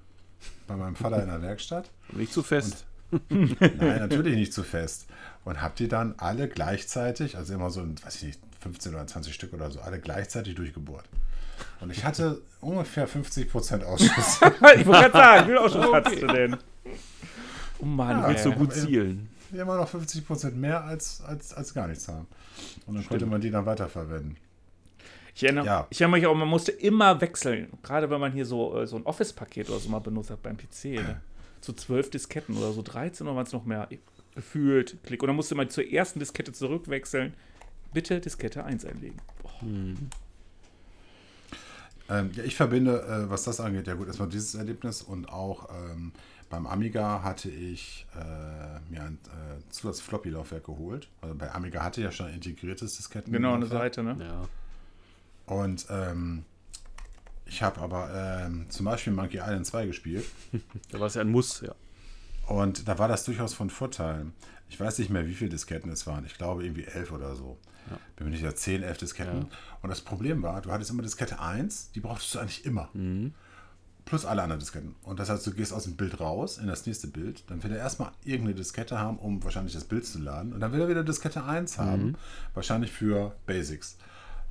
bei 0.67 0.77
meinem 0.77 0.97
Vater 0.97 1.23
in 1.23 1.29
der 1.29 1.43
Werkstatt. 1.43 1.91
Nicht 2.13 2.33
zu 2.33 2.43
fest. 2.43 2.85
Nein, 3.29 3.79
natürlich 3.79 4.37
nicht 4.37 4.53
zu 4.53 4.63
fest. 4.63 5.07
Und 5.45 5.61
habe 5.61 5.75
die 5.77 5.89
dann 5.89 6.15
alle 6.19 6.49
gleichzeitig, 6.49 7.37
also 7.37 7.55
immer 7.55 7.71
so, 7.71 7.83
weiß 8.05 8.17
ich 8.17 8.23
nicht, 8.23 8.41
15 8.61 8.95
oder 8.95 9.07
20 9.07 9.35
Stück 9.35 9.53
oder 9.53 9.71
so, 9.71 9.81
alle 9.81 9.99
gleichzeitig 9.99 10.55
durchgebohrt. 10.55 11.05
Und 11.81 11.91
ich 11.91 12.05
hatte 12.05 12.41
ungefähr 12.61 13.09
50% 13.09 13.85
Ausschuss. 13.85 14.11
ich 14.77 14.87
wollte 14.87 15.11
gerade 15.11 15.13
sagen, 15.13 15.45
wie 15.45 15.49
viel 15.51 15.59
Ausschuss 15.59 15.93
hattest 15.93 16.23
du 16.23 16.27
denn? 16.27 16.57
Oh 17.81 17.85
Mann, 17.87 18.21
Ja, 18.21 18.29
Willst 18.29 18.45
du 18.45 18.51
ey. 18.51 18.57
gut 18.57 18.73
zielen? 18.75 19.29
Immer 19.53 19.77
noch 19.77 19.93
50% 19.93 20.53
mehr 20.53 20.85
als, 20.85 21.23
als, 21.23 21.53
als 21.55 21.75
gar 21.75 21.89
nichts 21.89 22.07
haben. 22.07 22.27
Und 22.87 22.95
dann 22.95 23.07
konnte 23.07 23.27
man 23.27 23.41
die 23.41 23.51
dann 23.51 23.67
weiterverwenden. 23.67 24.37
Ich 25.41 25.45
erinnere, 25.45 25.65
Ja. 25.65 25.87
ich 25.89 25.99
erinnere 26.03 26.19
mich 26.21 26.27
auch, 26.27 26.35
man 26.35 26.49
musste 26.49 26.71
immer 26.71 27.19
wechseln. 27.23 27.69
Gerade 27.83 28.11
wenn 28.11 28.21
man 28.21 28.31
hier 28.31 28.45
so, 28.45 28.79
äh, 28.79 28.87
so 28.87 28.97
ein 28.97 29.05
Office-Paket 29.07 29.71
oder 29.71 29.79
so 29.79 29.89
mal 29.89 29.99
benutzt 29.99 30.29
hat 30.29 30.43
beim 30.43 30.59
PC. 30.59 30.97
Ne? 30.97 31.23
So 31.63 31.73
zwölf 31.73 32.11
Disketten 32.11 32.59
oder 32.59 32.73
so 32.73 32.83
13 32.83 33.27
oder 33.27 33.41
es 33.41 33.51
noch 33.55 33.65
mehr 33.65 33.89
gefühlt. 34.35 34.99
Klick. 35.03 35.23
Und 35.23 35.29
dann 35.29 35.37
musste 35.37 35.55
man 35.55 35.71
zur 35.71 35.91
ersten 35.91 36.19
Diskette 36.19 36.53
zurückwechseln. 36.53 37.33
Bitte 37.95 38.21
Diskette 38.21 38.65
1 38.65 38.85
einlegen. 38.85 39.17
Boah. 39.43 39.51
Ähm, 42.11 42.31
ja, 42.35 42.45
ich 42.45 42.55
verbinde, 42.57 43.01
äh, 43.01 43.31
was 43.31 43.45
das 43.45 43.61
angeht, 43.61 43.87
ja 43.87 43.95
gut, 43.95 44.09
erstmal 44.09 44.29
dieses 44.29 44.55
Erlebnis 44.55 45.01
und 45.01 45.31
auch 45.31 45.71
ähm, 45.71 46.13
beim 46.51 46.67
Amiga 46.67 47.23
hatte 47.23 47.49
ich 47.49 48.07
äh, 48.15 48.81
mir 48.93 49.05
ein 49.05 49.19
äh, 49.27 49.71
Zusatz-Floppy-Laufwerk 49.71 50.65
geholt. 50.65 51.09
Also 51.23 51.35
bei 51.35 51.51
Amiga 51.51 51.83
hatte 51.83 52.03
ich 52.03 52.05
ja 52.05 52.13
schon 52.13 52.27
ein 52.27 52.35
integriertes 52.35 52.97
Disketten. 52.99 53.33
Genau, 53.33 53.55
eine 53.55 53.67
Seite, 53.67 54.03
ne? 54.03 54.17
Ja. 54.21 54.43
Und 55.51 55.87
ähm, 55.91 56.45
ich 57.45 57.61
habe 57.63 57.81
aber 57.81 58.11
ähm, 58.15 58.67
zum 58.71 58.87
Beispiel 58.87 59.13
Monkey 59.13 59.39
Island 59.39 59.67
2 59.67 59.87
gespielt. 59.87 60.25
Da 60.93 61.01
war 61.01 61.09
es 61.09 61.15
ja 61.15 61.23
ein 61.23 61.31
Muss, 61.31 61.61
ja. 61.61 61.75
Und 62.47 62.87
da 62.87 62.99
war 63.01 63.09
das 63.09 63.25
durchaus 63.25 63.53
von 63.53 63.69
Vorteil. 63.69 64.27
Ich 64.69 64.79
weiß 64.79 64.99
nicht 65.01 65.11
mehr, 65.11 65.27
wie 65.27 65.35
viele 65.35 65.51
Disketten 65.51 65.91
es 65.91 66.07
waren. 66.07 66.25
Ich 66.25 66.39
glaube 66.39 66.63
irgendwie 66.65 66.85
elf 66.85 67.11
oder 67.11 67.35
so. 67.35 67.59
Bin 68.15 68.27
mir 68.27 68.31
nicht 68.31 68.41
sicher, 68.41 68.55
10, 68.55 68.85
11 68.85 68.99
Disketten. 68.99 69.39
Ja. 69.39 69.49
Und 69.83 69.89
das 69.91 70.01
Problem 70.01 70.43
war, 70.45 70.61
du 70.61 70.71
hattest 70.71 70.91
immer 70.91 71.03
Diskette 71.03 71.41
1, 71.41 71.91
die 71.93 72.01
brauchtest 72.01 72.35
du 72.35 72.39
eigentlich 72.39 72.65
immer. 72.65 72.89
Mhm. 72.93 73.35
Plus 74.05 74.25
alle 74.25 74.43
anderen 74.43 74.61
Disketten. 74.61 74.95
Und 75.03 75.19
das 75.19 75.29
heißt, 75.31 75.45
du 75.47 75.53
gehst 75.53 75.73
aus 75.73 75.85
dem 75.85 75.97
Bild 75.97 76.21
raus 76.21 76.59
in 76.59 76.69
das 76.69 76.87
nächste 76.87 77.09
Bild, 77.09 77.43
dann 77.51 77.63
will 77.65 77.73
er 77.73 77.79
erstmal 77.79 78.13
irgendeine 78.25 78.55
Diskette 78.55 78.99
haben, 79.01 79.19
um 79.19 79.43
wahrscheinlich 79.43 79.75
das 79.75 79.85
Bild 79.85 80.07
zu 80.07 80.21
laden. 80.21 80.53
Und 80.53 80.61
dann 80.61 80.73
will 80.73 80.81
er 80.81 80.89
wieder 80.89 81.03
Diskette 81.03 81.43
1 81.45 81.79
haben, 81.79 82.05
Mhm. 82.07 82.17
wahrscheinlich 82.55 82.93
für 82.93 83.35
Basics. 83.47 83.97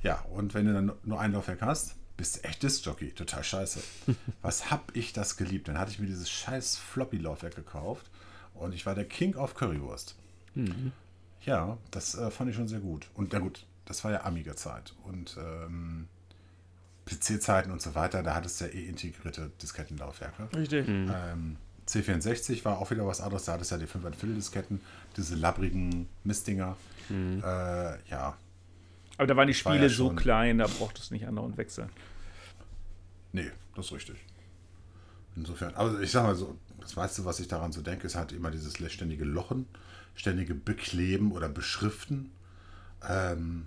Ja, 0.02 0.20
und 0.32 0.54
wenn 0.54 0.66
du 0.66 0.72
dann 0.72 0.92
nur 1.04 1.20
ein 1.20 1.32
Laufwerk 1.32 1.62
hast, 1.62 1.96
bist 2.16 2.36
du 2.36 2.44
echt 2.48 2.62
Diskjockey. 2.62 3.12
Total 3.12 3.42
scheiße. 3.42 3.80
Was 4.42 4.70
hab 4.70 4.94
ich 4.96 5.12
das 5.12 5.36
geliebt? 5.36 5.68
Dann 5.68 5.78
hatte 5.78 5.90
ich 5.90 5.98
mir 5.98 6.06
dieses 6.06 6.30
scheiß 6.30 6.76
Floppy-Laufwerk 6.76 7.54
gekauft 7.54 8.10
und 8.54 8.74
ich 8.74 8.86
war 8.86 8.94
der 8.94 9.06
King 9.06 9.36
of 9.36 9.54
Currywurst. 9.54 10.16
Ja, 11.44 11.78
das 11.90 12.14
äh, 12.14 12.30
fand 12.30 12.50
ich 12.50 12.56
schon 12.56 12.68
sehr 12.68 12.80
gut. 12.80 13.08
Und 13.14 13.32
na 13.32 13.38
gut, 13.38 13.64
das 13.86 14.04
war 14.04 14.12
ja 14.12 14.24
Amiga-Zeit. 14.24 14.94
Und 15.04 15.36
ähm, 15.38 16.08
PC-Zeiten 17.06 17.70
und 17.70 17.80
so 17.80 17.94
weiter, 17.94 18.22
da 18.22 18.34
hattest 18.34 18.60
du 18.60 18.66
ja 18.66 18.72
eh 18.72 18.84
integrierte 18.86 19.50
Diskettenlaufwerke. 19.62 20.48
Richtig. 20.54 20.86
Ähm, 20.88 21.56
C64 21.88 22.64
war 22.64 22.78
auch 22.78 22.90
wieder 22.90 23.06
was 23.06 23.20
anderes. 23.20 23.46
Da 23.46 23.54
hattest 23.54 23.70
du 23.70 23.76
ja 23.76 23.80
die 23.80 23.86
5 23.86 24.36
Disketten, 24.36 24.80
diese 25.16 25.34
labbrigen 25.34 26.08
Mistdinger. 26.24 26.76
Äh, 27.42 28.10
ja, 28.10 28.36
Aber 29.20 29.26
da 29.26 29.36
waren 29.36 29.48
die 29.48 29.64
war 29.66 29.74
Spiele 29.74 29.88
ja 29.88 29.94
so 29.94 30.08
klein, 30.14 30.56
da 30.56 30.66
brauchtest 30.66 31.10
du 31.10 31.14
nicht 31.14 31.28
andauernd 31.28 31.58
wechseln. 31.58 31.90
nee, 33.32 33.50
das 33.76 33.84
ist 33.84 33.92
richtig. 33.92 34.16
Insofern, 35.36 35.74
aber 35.74 36.00
ich 36.00 36.10
sag 36.10 36.22
mal 36.22 36.34
so, 36.34 36.56
das 36.80 36.96
meiste, 36.96 37.26
was 37.26 37.38
ich 37.38 37.46
daran 37.46 37.70
so 37.70 37.82
denke, 37.82 38.06
ist 38.06 38.14
halt 38.14 38.32
immer 38.32 38.50
dieses 38.50 38.78
ständige 38.90 39.26
Lochen, 39.26 39.66
ständige 40.14 40.54
Bekleben 40.54 41.32
oder 41.32 41.50
Beschriften. 41.50 42.30
Ähm, 43.06 43.66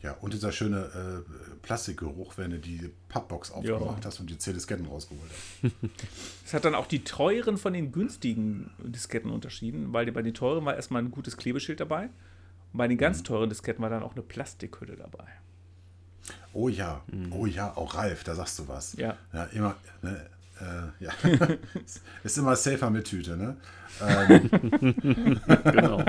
ja, 0.00 0.12
und 0.22 0.32
dieser 0.32 0.52
schöne 0.52 1.24
äh, 1.26 1.56
Plastikgeruch, 1.60 2.38
wenn 2.38 2.52
du 2.52 2.58
die 2.58 2.90
Pappbox 3.10 3.50
aufgemacht 3.50 4.06
hast 4.06 4.20
und 4.20 4.30
die 4.30 4.38
10 4.38 4.54
Disketten 4.54 4.86
rausgeholt 4.86 5.30
hast. 5.30 5.72
Es 6.46 6.54
hat 6.54 6.64
dann 6.64 6.74
auch 6.74 6.86
die 6.86 7.04
teuren 7.04 7.58
von 7.58 7.74
den 7.74 7.92
günstigen 7.92 8.70
Disketten 8.78 9.30
unterschieden, 9.30 9.92
weil 9.92 10.10
bei 10.12 10.22
den 10.22 10.32
teuren 10.32 10.64
war 10.64 10.76
erstmal 10.76 11.02
ein 11.02 11.10
gutes 11.10 11.36
Klebeschild 11.36 11.78
dabei. 11.78 12.08
Und 12.72 12.78
bei 12.78 12.88
den 12.88 12.96
Mhm. 12.96 13.00
ganz 13.00 13.22
teuren 13.22 13.48
Disketten 13.48 13.82
war 13.82 13.90
dann 13.90 14.02
auch 14.02 14.12
eine 14.12 14.22
Plastikhülle 14.22 14.96
dabei. 14.96 15.24
Oh 16.52 16.68
ja, 16.68 17.02
oh 17.30 17.46
ja, 17.46 17.74
auch 17.76 17.94
Ralf, 17.94 18.24
da 18.24 18.34
sagst 18.34 18.58
du 18.58 18.68
was. 18.68 18.94
Ja. 18.94 19.16
Ja, 19.32 19.44
immer, 19.52 19.76
ne, 20.02 20.26
äh, 20.60 21.04
ja. 21.04 21.12
ist 22.24 22.38
immer 22.38 22.56
safer 22.56 22.90
mit 22.90 23.06
Tüte, 23.06 23.36
ne? 23.36 23.56
Ähm, 24.06 24.50
Genau. 25.64 26.02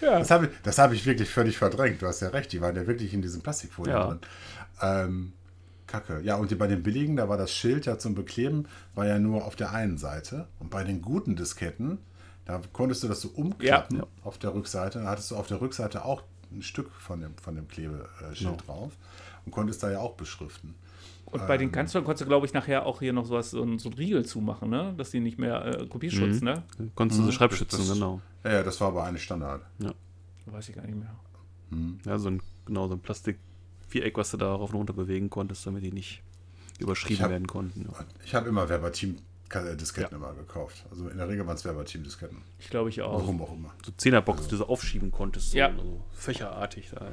Das 0.00 0.30
habe 0.30 0.46
ich, 0.46 0.52
das 0.62 0.78
hab 0.78 0.92
ich 0.92 1.04
wirklich 1.06 1.28
völlig 1.30 1.58
verdrängt. 1.58 2.00
Du 2.02 2.06
hast 2.06 2.20
ja 2.20 2.28
recht, 2.28 2.52
die 2.52 2.60
waren 2.60 2.74
ja 2.76 2.86
wirklich 2.86 3.12
in 3.14 3.22
diesen 3.22 3.42
Plastikfolien 3.42 3.96
Ja. 3.96 4.06
drin. 4.06 4.18
Ähm, 4.82 5.32
Kacke. 5.86 6.20
Ja, 6.22 6.36
und 6.36 6.50
die, 6.50 6.54
bei 6.54 6.68
den 6.68 6.82
billigen, 6.82 7.16
da 7.16 7.28
war 7.28 7.36
das 7.36 7.52
Schild 7.52 7.84
ja 7.86 7.98
zum 7.98 8.14
Bekleben, 8.14 8.66
war 8.94 9.06
ja 9.06 9.18
nur 9.18 9.44
auf 9.44 9.56
der 9.56 9.72
einen 9.72 9.98
Seite. 9.98 10.46
Und 10.60 10.70
bei 10.70 10.84
den 10.84 11.02
guten 11.02 11.34
Disketten, 11.36 11.98
da 12.44 12.60
konntest 12.72 13.02
du 13.02 13.08
das 13.08 13.20
so 13.20 13.28
umklappen 13.28 13.98
Ja. 13.98 14.06
auf 14.24 14.38
der 14.38 14.54
Rückseite. 14.54 15.00
Da 15.00 15.06
hattest 15.10 15.30
du 15.30 15.36
auf 15.36 15.46
der 15.46 15.60
Rückseite 15.60 16.04
auch 16.04 16.22
ein 16.52 16.62
Stück 16.62 16.90
von 16.92 17.20
dem, 17.20 17.36
von 17.36 17.54
dem 17.54 17.68
Klebeschild 17.68 18.66
drauf 18.66 18.92
und 19.46 19.52
konntest 19.52 19.82
da 19.82 19.90
ja 19.90 20.00
auch 20.00 20.14
beschriften. 20.14 20.74
Und 21.26 21.46
bei 21.46 21.54
Ähm. 21.54 21.60
den 21.60 21.72
ganz 21.72 21.92
teuren 21.92 22.04
konntest 22.04 22.22
du, 22.22 22.26
glaube 22.26 22.44
ich, 22.46 22.52
nachher 22.54 22.86
auch 22.86 22.98
hier 22.98 23.12
noch 23.12 23.24
sowas, 23.24 23.50
so 23.52 23.62
ein, 23.62 23.78
so 23.78 23.88
ein 23.88 23.92
Riegel 23.92 24.24
zumachen, 24.24 24.68
ne? 24.68 24.94
Dass 24.96 25.10
die 25.12 25.20
nicht 25.20 25.38
mehr 25.38 25.64
äh, 25.64 25.86
Kopierschutz, 25.86 26.40
Mhm. 26.40 26.44
ne? 26.44 26.62
Konntest 26.96 27.20
du 27.20 27.24
so 27.24 27.30
Schreibschützen, 27.30 27.78
das- 27.78 27.92
genau. 27.92 28.20
Ja, 28.42 28.52
ja, 28.54 28.62
das 28.64 28.80
war 28.80 28.88
aber 28.88 29.04
eine 29.04 29.18
Standard. 29.18 29.62
Weiß 30.46 30.68
ich 30.68 30.74
gar 30.74 30.84
nicht 30.84 30.96
mehr. 30.96 31.14
Ja, 32.04 32.18
so 32.18 32.30
ein, 32.30 32.42
genau, 32.66 32.88
so 32.88 32.94
ein 32.94 33.00
Plastikviereck, 33.00 34.16
was 34.18 34.32
du 34.32 34.38
da 34.38 34.52
rauf 34.52 34.70
und 34.70 34.76
runter 34.78 34.92
bewegen 34.92 35.30
konntest, 35.30 35.64
damit 35.66 35.84
die 35.84 35.92
nicht 35.92 36.20
Ich 36.74 36.80
überschrieben 36.80 37.22
hab- 37.22 37.30
werden 37.30 37.46
konnten. 37.46 37.82
Ja. 37.92 38.04
Ich 38.24 38.34
habe 38.34 38.48
immer 38.48 38.68
Verbatim-Disketten 38.68 39.29
immer 40.12 40.32
gekauft. 40.34 40.84
Also 40.90 41.08
in 41.08 41.16
der 41.18 41.28
Regel 41.28 41.46
waren 41.46 41.56
es 41.56 41.64
Verbatim-Disketten. 41.64 42.42
Ich 42.58 42.70
glaube, 42.70 42.88
ich 42.88 43.02
auch. 43.02 43.20
Warum 43.20 43.42
auch 43.42 43.52
immer. 43.52 43.72
So 43.84 43.92
Zehnerbox, 43.96 44.44
die 44.44 44.50
du 44.50 44.56
so 44.58 44.68
aufschieben 44.68 45.10
konntest, 45.10 45.50
so, 45.50 45.58
Ja. 45.58 45.72
so 45.76 46.02
fächerartig 46.12 46.90
da, 46.94 47.04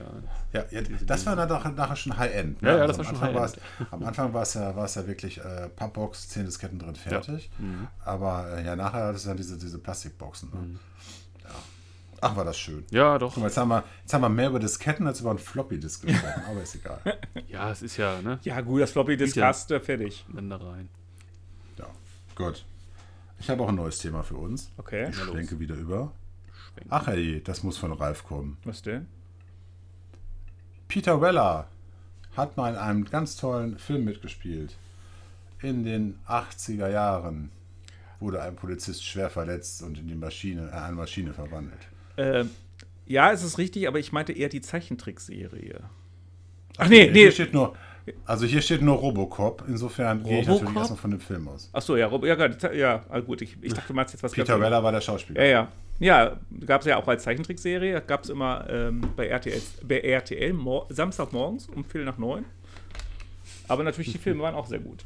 ja. 0.54 0.64
Ja, 0.72 0.80
ja 0.82 0.82
das 1.06 1.26
war 1.26 1.36
dann 1.36 1.50
nachher, 1.50 1.72
nachher 1.72 1.96
schon 1.96 2.18
High-End. 2.18 2.62
ne? 2.62 2.70
Ja, 2.70 2.78
ja, 2.78 2.88
das 2.88 2.98
war 2.98 3.06
am 3.08 3.16
schon 3.16 3.24
Anfang 3.24 3.42
High-End. 3.42 3.92
Am 3.92 4.04
Anfang 4.04 4.34
war 4.34 4.42
es 4.44 4.54
ja, 4.54 4.76
war 4.76 4.86
es 4.86 4.96
ja 4.96 5.08
wirklich 5.08 5.40
äh, 5.40 5.70
Pappbox, 5.76 6.30
10 6.30 6.46
Disketten 6.46 6.80
drin, 6.80 6.96
fertig. 6.96 7.50
Mhm. 7.58 7.88
Aber 8.06 8.58
äh, 8.58 8.66
ja, 8.66 8.76
nachher 8.76 9.06
hat 9.08 9.16
es 9.16 9.24
dann 9.24 9.38
diese, 9.38 9.58
diese 9.58 9.80
Plastikboxen. 9.80 10.50
Ne? 10.54 10.60
Mhm. 10.60 10.80
Ja. 11.44 11.50
Ach, 12.22 12.36
war 12.36 12.46
das 12.46 12.58
schön. 12.58 12.84
Ja, 12.92 13.18
doch. 13.20 13.36
Mal, 13.38 13.46
jetzt 13.48 13.58
haben, 13.58 13.70
wir, 13.70 13.84
jetzt 14.02 14.14
haben 14.14 14.22
wir 14.22 14.30
mehr 14.30 14.50
über 14.50 14.60
Disketten 14.60 15.06
als 15.08 15.22
über 15.22 15.30
einen 15.32 15.40
Floppy-Disk 15.40 16.04
gesprochen, 16.06 16.44
aber 16.50 16.62
ist 16.62 16.76
egal. 16.76 17.00
Ja, 17.48 17.72
es 17.72 17.82
ist 17.82 17.98
ja, 17.98 18.22
ne? 18.22 18.40
Ja, 18.44 18.62
gut, 18.62 18.82
das 18.82 18.92
Floppy-Disk 18.92 19.36
ja- 19.36 19.48
hast 19.48 19.70
du, 19.72 19.80
fertig. 19.80 20.26
Dann 20.34 20.50
da 20.50 20.58
rein. 20.58 20.90
Ja, 21.78 21.86
gut. 22.38 22.66
Ich 23.40 23.50
habe 23.50 23.64
auch 23.64 23.70
ein 23.70 23.76
neues 23.76 24.00
Thema 24.00 24.24
für 24.24 24.36
uns. 24.36 24.72
Okay. 24.78 25.10
Ich 25.10 25.16
schwenke 25.16 25.60
wieder 25.60 25.76
über. 25.76 26.14
Schwenken. 26.74 26.90
Ach 26.90 27.08
ey, 27.08 27.42
das 27.44 27.64
muss 27.64 27.78
von 27.78 27.92
Ralf 27.92 28.24
kommen. 28.24 28.58
Was 28.64 28.82
denn? 28.82 29.08
Peter 30.88 31.20
Weller 31.22 31.68
hat 32.36 32.56
mal 32.56 32.74
in 32.74 32.80
einem 32.80 33.06
ganz 33.06 33.36
tollen 33.36 33.78
Film 33.78 34.06
mitgespielt. 34.06 34.78
In 35.62 35.84
den 35.84 36.20
80er 36.28 36.90
Jahren 36.90 37.52
wurde 38.20 38.42
ein 38.42 38.56
Polizist 38.56 39.04
schwer 39.04 39.30
verletzt 39.30 39.82
und 39.82 39.98
in 39.98 40.08
die 40.08 40.16
Maschine, 40.16 40.70
äh, 40.72 40.76
eine 40.76 40.96
Maschine 40.96 41.34
verwandelt. 41.34 41.88
Ähm, 42.18 42.52
ja, 43.06 43.32
es 43.32 43.44
ist 43.44 43.58
richtig, 43.58 43.88
aber 43.88 44.00
ich 44.00 44.12
meinte 44.12 44.34
eher 44.34 44.50
die 44.50 44.62
Zeichentrickserie. 44.62 45.82
Ach 46.78 46.88
nee, 46.88 47.10
nee. 47.10 47.22
Hier 47.22 47.32
steht 47.32 47.54
nur, 47.54 47.76
also 48.26 48.46
hier 48.46 48.62
steht 48.62 48.82
nur 48.82 48.96
Robocop. 48.96 49.64
Insofern 49.68 50.24
gehe 50.24 50.42
ich 50.42 50.48
natürlich 50.48 50.62
Robocop? 50.62 50.78
erstmal 50.78 51.00
von 51.00 51.12
dem 51.12 51.20
Film 51.20 51.48
aus. 51.48 51.70
Ach 51.74 51.82
so, 51.82 51.96
ja, 51.96 52.08
Rob, 52.08 52.26
ja, 52.26 52.36
gut, 52.36 52.62
ja, 52.74 53.04
ah, 53.10 53.20
gut. 53.20 53.42
Ich, 53.42 53.58
ich 53.62 53.74
dachte, 53.74 53.88
du 53.90 53.94
meinst 53.94 54.14
jetzt 54.14 54.24
was 54.24 54.32
Peter 54.32 54.60
Weller 54.60 54.84
war 54.84 54.92
der 54.92 55.02
Schauspieler. 55.02 55.44
Ja, 55.44 55.50
ja. 55.50 55.68
Ja, 56.00 56.38
gab 56.66 56.82
es 56.82 56.88
ja 56.88 56.98
auch 56.98 57.08
als 57.08 57.24
Zeichentrickserie. 57.24 58.02
Gab 58.02 58.24
es 58.24 58.30
immer 58.30 58.66
ähm, 58.70 59.02
bei 59.16 59.28
RTL, 59.28 59.62
bei 59.84 60.00
RTL 60.00 60.54
mor 60.54 60.86
Samstagmorgens 60.90 61.68
um 61.70 61.84
Viertel 61.84 62.06
nach 62.06 62.18
neun. 62.18 62.46
Aber 63.68 63.84
natürlich, 63.84 64.12
die 64.12 64.20
Filme 64.20 64.44
waren 64.44 64.56
auch 64.56 64.68
sehr 64.68 64.80
gut. 64.80 65.04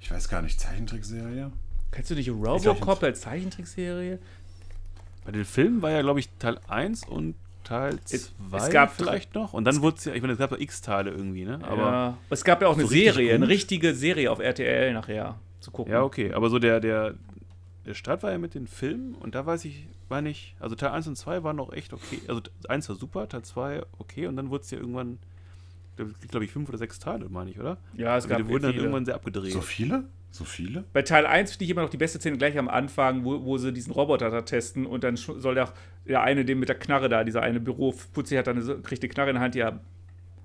Ich 0.00 0.10
weiß 0.10 0.28
gar 0.28 0.42
nicht, 0.42 0.58
Zeichentrickserie? 0.58 1.52
Kennst 1.90 2.10
du 2.10 2.14
nicht 2.14 2.30
Robocop 2.30 3.02
als 3.02 3.20
Zeichentrickserie? 3.20 4.18
Bei 5.24 5.30
den 5.30 5.44
Filmen 5.44 5.82
war 5.82 5.90
ja, 5.90 6.00
glaube 6.00 6.20
ich, 6.20 6.28
Teil 6.38 6.58
1 6.66 7.06
und 7.06 7.34
Teil 7.72 7.98
Es- 8.10 8.32
2 8.50 8.56
es 8.58 8.70
gab- 8.70 8.92
vielleicht 8.94 9.34
noch. 9.34 9.52
Und 9.54 9.64
dann 9.64 9.80
wurde 9.82 9.96
es 9.96 10.04
ja, 10.04 10.14
ich 10.14 10.20
meine, 10.20 10.34
es 10.34 10.38
gab 10.38 10.50
ja 10.52 10.58
X-Teile 10.58 11.10
irgendwie, 11.10 11.44
ne? 11.44 11.58
Aber 11.62 11.82
ja. 11.82 12.18
Es 12.30 12.44
gab 12.44 12.60
ja 12.62 12.68
auch 12.68 12.74
eine 12.74 12.82
so 12.82 12.88
richtig 12.88 13.14
Serie, 13.14 13.34
eine 13.34 13.48
richtige 13.48 13.94
Serie 13.94 14.30
auf 14.30 14.38
RTL 14.40 14.92
nachher 14.92 15.38
zu 15.60 15.70
gucken. 15.70 15.92
Ja, 15.92 16.02
okay, 16.02 16.32
aber 16.32 16.50
so 16.50 16.58
der, 16.58 16.80
der, 16.80 17.14
der 17.86 17.94
Start 17.94 18.22
war 18.22 18.30
ja 18.32 18.38
mit 18.38 18.54
den 18.54 18.66
Filmen 18.66 19.14
und 19.14 19.34
da 19.34 19.44
weiß 19.46 19.64
ich, 19.64 19.86
war 20.08 20.20
nicht, 20.22 20.54
also 20.60 20.74
Teil 20.76 20.90
1 20.90 21.06
und 21.08 21.16
2 21.16 21.42
waren 21.44 21.56
noch 21.56 21.72
echt 21.72 21.92
okay. 21.92 22.20
Also 22.28 22.42
1 22.68 22.88
war 22.88 22.96
super, 22.96 23.28
Teil 23.28 23.42
2 23.42 23.82
okay 23.98 24.26
und 24.26 24.36
dann 24.36 24.50
wurde 24.50 24.64
es 24.64 24.70
ja 24.70 24.78
irgendwann, 24.78 25.18
glaube 26.28 26.44
ich, 26.44 26.50
fünf 26.52 26.68
oder 26.68 26.78
sechs 26.78 26.98
Teile, 26.98 27.28
meine 27.28 27.50
ich, 27.50 27.58
oder? 27.58 27.78
Ja, 27.94 28.08
es 28.16 28.24
Also 28.24 28.28
gab 28.28 28.38
die 28.38 28.48
wurden 28.48 28.62
dann 28.62 28.72
viele. 28.72 28.84
irgendwann 28.84 29.04
sehr 29.04 29.14
abgedreht. 29.14 29.52
So 29.52 29.60
viele? 29.60 30.04
So 30.32 30.44
viele? 30.44 30.84
Bei 30.94 31.02
Teil 31.02 31.26
1 31.26 31.52
finde 31.52 31.64
ich 31.64 31.70
immer 31.70 31.82
noch 31.82 31.90
die 31.90 31.98
beste 31.98 32.18
Szene 32.18 32.38
gleich 32.38 32.56
am 32.56 32.68
Anfang, 32.68 33.22
wo, 33.24 33.44
wo 33.44 33.58
sie 33.58 33.70
diesen 33.70 33.92
Roboter 33.92 34.30
da 34.30 34.40
testen 34.40 34.86
und 34.86 35.04
dann 35.04 35.16
soll 35.16 35.54
der, 35.54 35.72
der 36.08 36.22
eine, 36.22 36.46
den 36.46 36.58
mit 36.58 36.70
der 36.70 36.78
Knarre 36.78 37.10
da, 37.10 37.22
dieser 37.22 37.42
eine 37.42 37.60
Büroputzi 37.60 38.36
hat 38.36 38.46
dann 38.46 38.56
eine, 38.56 38.76
kriegt 38.78 39.02
die 39.02 39.08
Knarre 39.08 39.28
in 39.28 39.34
der 39.34 39.42
Hand, 39.42 39.54
ja, 39.54 39.78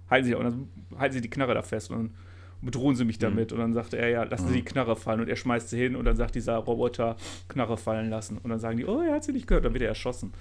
halten 0.09 0.25
Sie, 0.25 0.35
und 0.35 0.43
dann 0.43 0.69
halten 0.99 1.13
Sie 1.13 1.21
die 1.21 1.29
Knarre 1.29 1.53
da 1.53 1.61
fest 1.61 1.89
und 1.89 2.13
bedrohen 2.61 2.97
Sie 2.97 3.05
mich 3.05 3.17
damit. 3.17 3.53
Und 3.53 3.59
dann 3.59 3.73
sagt 3.73 3.93
er, 3.93 4.09
ja, 4.09 4.23
lassen 4.23 4.49
Sie 4.49 4.55
die 4.55 4.65
Knarre 4.65 4.97
fallen 4.97 5.21
und 5.21 5.29
er 5.29 5.37
schmeißt 5.37 5.69
sie 5.69 5.77
hin 5.77 5.95
und 5.95 6.03
dann 6.03 6.17
sagt 6.17 6.35
dieser 6.35 6.57
Roboter, 6.57 7.15
Knarre 7.47 7.77
fallen 7.77 8.09
lassen. 8.09 8.37
Und 8.39 8.49
dann 8.49 8.59
sagen 8.59 8.77
die, 8.77 8.85
oh, 8.85 9.01
er 9.01 9.15
hat 9.15 9.23
sie 9.23 9.31
nicht 9.31 9.47
gehört, 9.47 9.63
dann 9.63 9.73
wird 9.73 9.83
er 9.83 9.89
erschossen. 9.89 10.33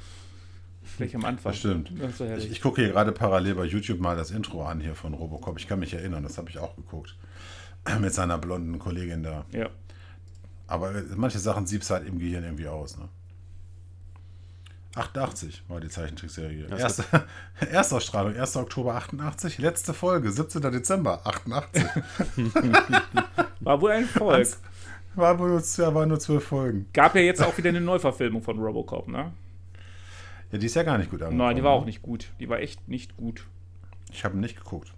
Gleich 0.97 1.14
am 1.14 1.24
Anfang. 1.24 1.53
Das 1.53 1.59
stimmt. 1.59 1.92
Das. 2.01 2.44
Ich, 2.44 2.53
ich 2.53 2.61
gucke 2.61 2.80
hier 2.80 2.90
gerade 2.90 3.12
parallel 3.12 3.57
bei 3.57 3.64
YouTube 3.64 4.01
mal 4.01 4.16
das 4.16 4.30
Intro 4.30 4.64
an 4.64 4.80
hier 4.80 4.94
von 4.94 5.14
Robocop. 5.14 5.59
Ich 5.59 5.66
kann 5.66 5.80
mich 5.80 5.92
erinnern, 5.92 6.22
das 6.22 6.38
habe 6.38 6.49
ich 6.49 6.59
auch 6.59 6.76
geguckt. 6.76 7.16
Mit 8.01 8.14
seiner 8.14 8.39
blonden 8.39 8.78
Kollegin 8.78 9.22
da. 9.22 9.45
ja. 9.53 9.68
Aber 10.68 10.91
manche 11.14 11.39
Sachen 11.39 11.64
siebst 11.66 11.91
halt 11.91 12.09
im 12.09 12.18
Gehirn 12.18 12.43
irgendwie 12.43 12.66
aus, 12.66 12.99
ne? 12.99 13.09
88 14.97 15.62
war 15.68 15.78
die 15.78 15.89
Zeichentrickserie. 15.89 16.66
Das 16.66 16.80
Erste, 16.80 17.05
Erstausstrahlung, 17.70 18.34
1. 18.34 18.57
Oktober 18.57 18.95
88, 18.97 19.59
letzte 19.59 19.93
Folge, 19.95 20.32
17. 20.32 20.62
Dezember 20.62 21.20
88. 21.24 21.84
War 23.61 23.80
wohl 23.80 23.91
ein 23.93 24.07
Volk. 24.07 24.49
War 25.14 25.39
wohl 25.39 25.51
nur, 25.51 25.62
ja, 25.76 25.95
waren 25.95 26.09
nur 26.09 26.18
zwölf 26.18 26.45
Folgen. 26.45 26.87
Gab 26.93 27.14
ja 27.14 27.20
jetzt 27.20 27.43
auch 27.43 27.57
wieder 27.59 27.68
eine 27.68 27.80
Neuverfilmung 27.80 28.43
von 28.43 28.59
Robocop, 28.59 29.07
ne? 29.09 29.32
Ja, 30.51 30.59
die 30.59 30.66
ist 30.66 30.74
ja 30.74 30.82
gar 30.82 30.99
nicht 30.99 31.11
gut 31.11 31.20
angekommen. 31.20 31.39
Nein, 31.47 31.57
die 31.57 31.62
war 31.62 31.72
auch 31.72 31.84
nicht 31.84 32.03
gut. 32.03 32.32
Die 32.41 32.49
war 32.49 32.59
echt 32.59 32.89
nicht 32.89 33.16
gut. 33.16 33.45
Ich 34.11 34.24
habe 34.24 34.37
nicht 34.39 34.57
geguckt. 34.57 34.93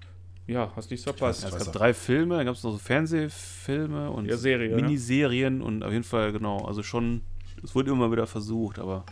Ja, 0.49 0.73
hast 0.75 0.91
nichts 0.91 1.05
verpasst. 1.05 1.43
Ja, 1.43 1.51
es 1.51 1.65
gab 1.65 1.73
drei 1.75 1.93
Filme, 1.95 2.37
dann 2.39 2.47
gab 2.47 2.55
es 2.57 2.63
noch 2.65 2.73
so 2.73 2.79
Fernsehfilme 2.79 4.11
und 4.11 4.27
Ja, 4.27 4.37
Serie, 4.37 4.71
ne? 4.71 4.77
Miniserien 4.77 5.61
und 5.61 5.83
auf 5.83 5.93
jeden 5.93 6.05
Fall, 6.05 6.33
genau, 6.33 6.65
also 6.65 6.83
schon, 6.83 7.21
es 7.63 7.75
wurde 7.75 7.91
immer 7.91 8.11
wieder 8.11 8.27
versucht, 8.27 8.79
aber 8.79 9.05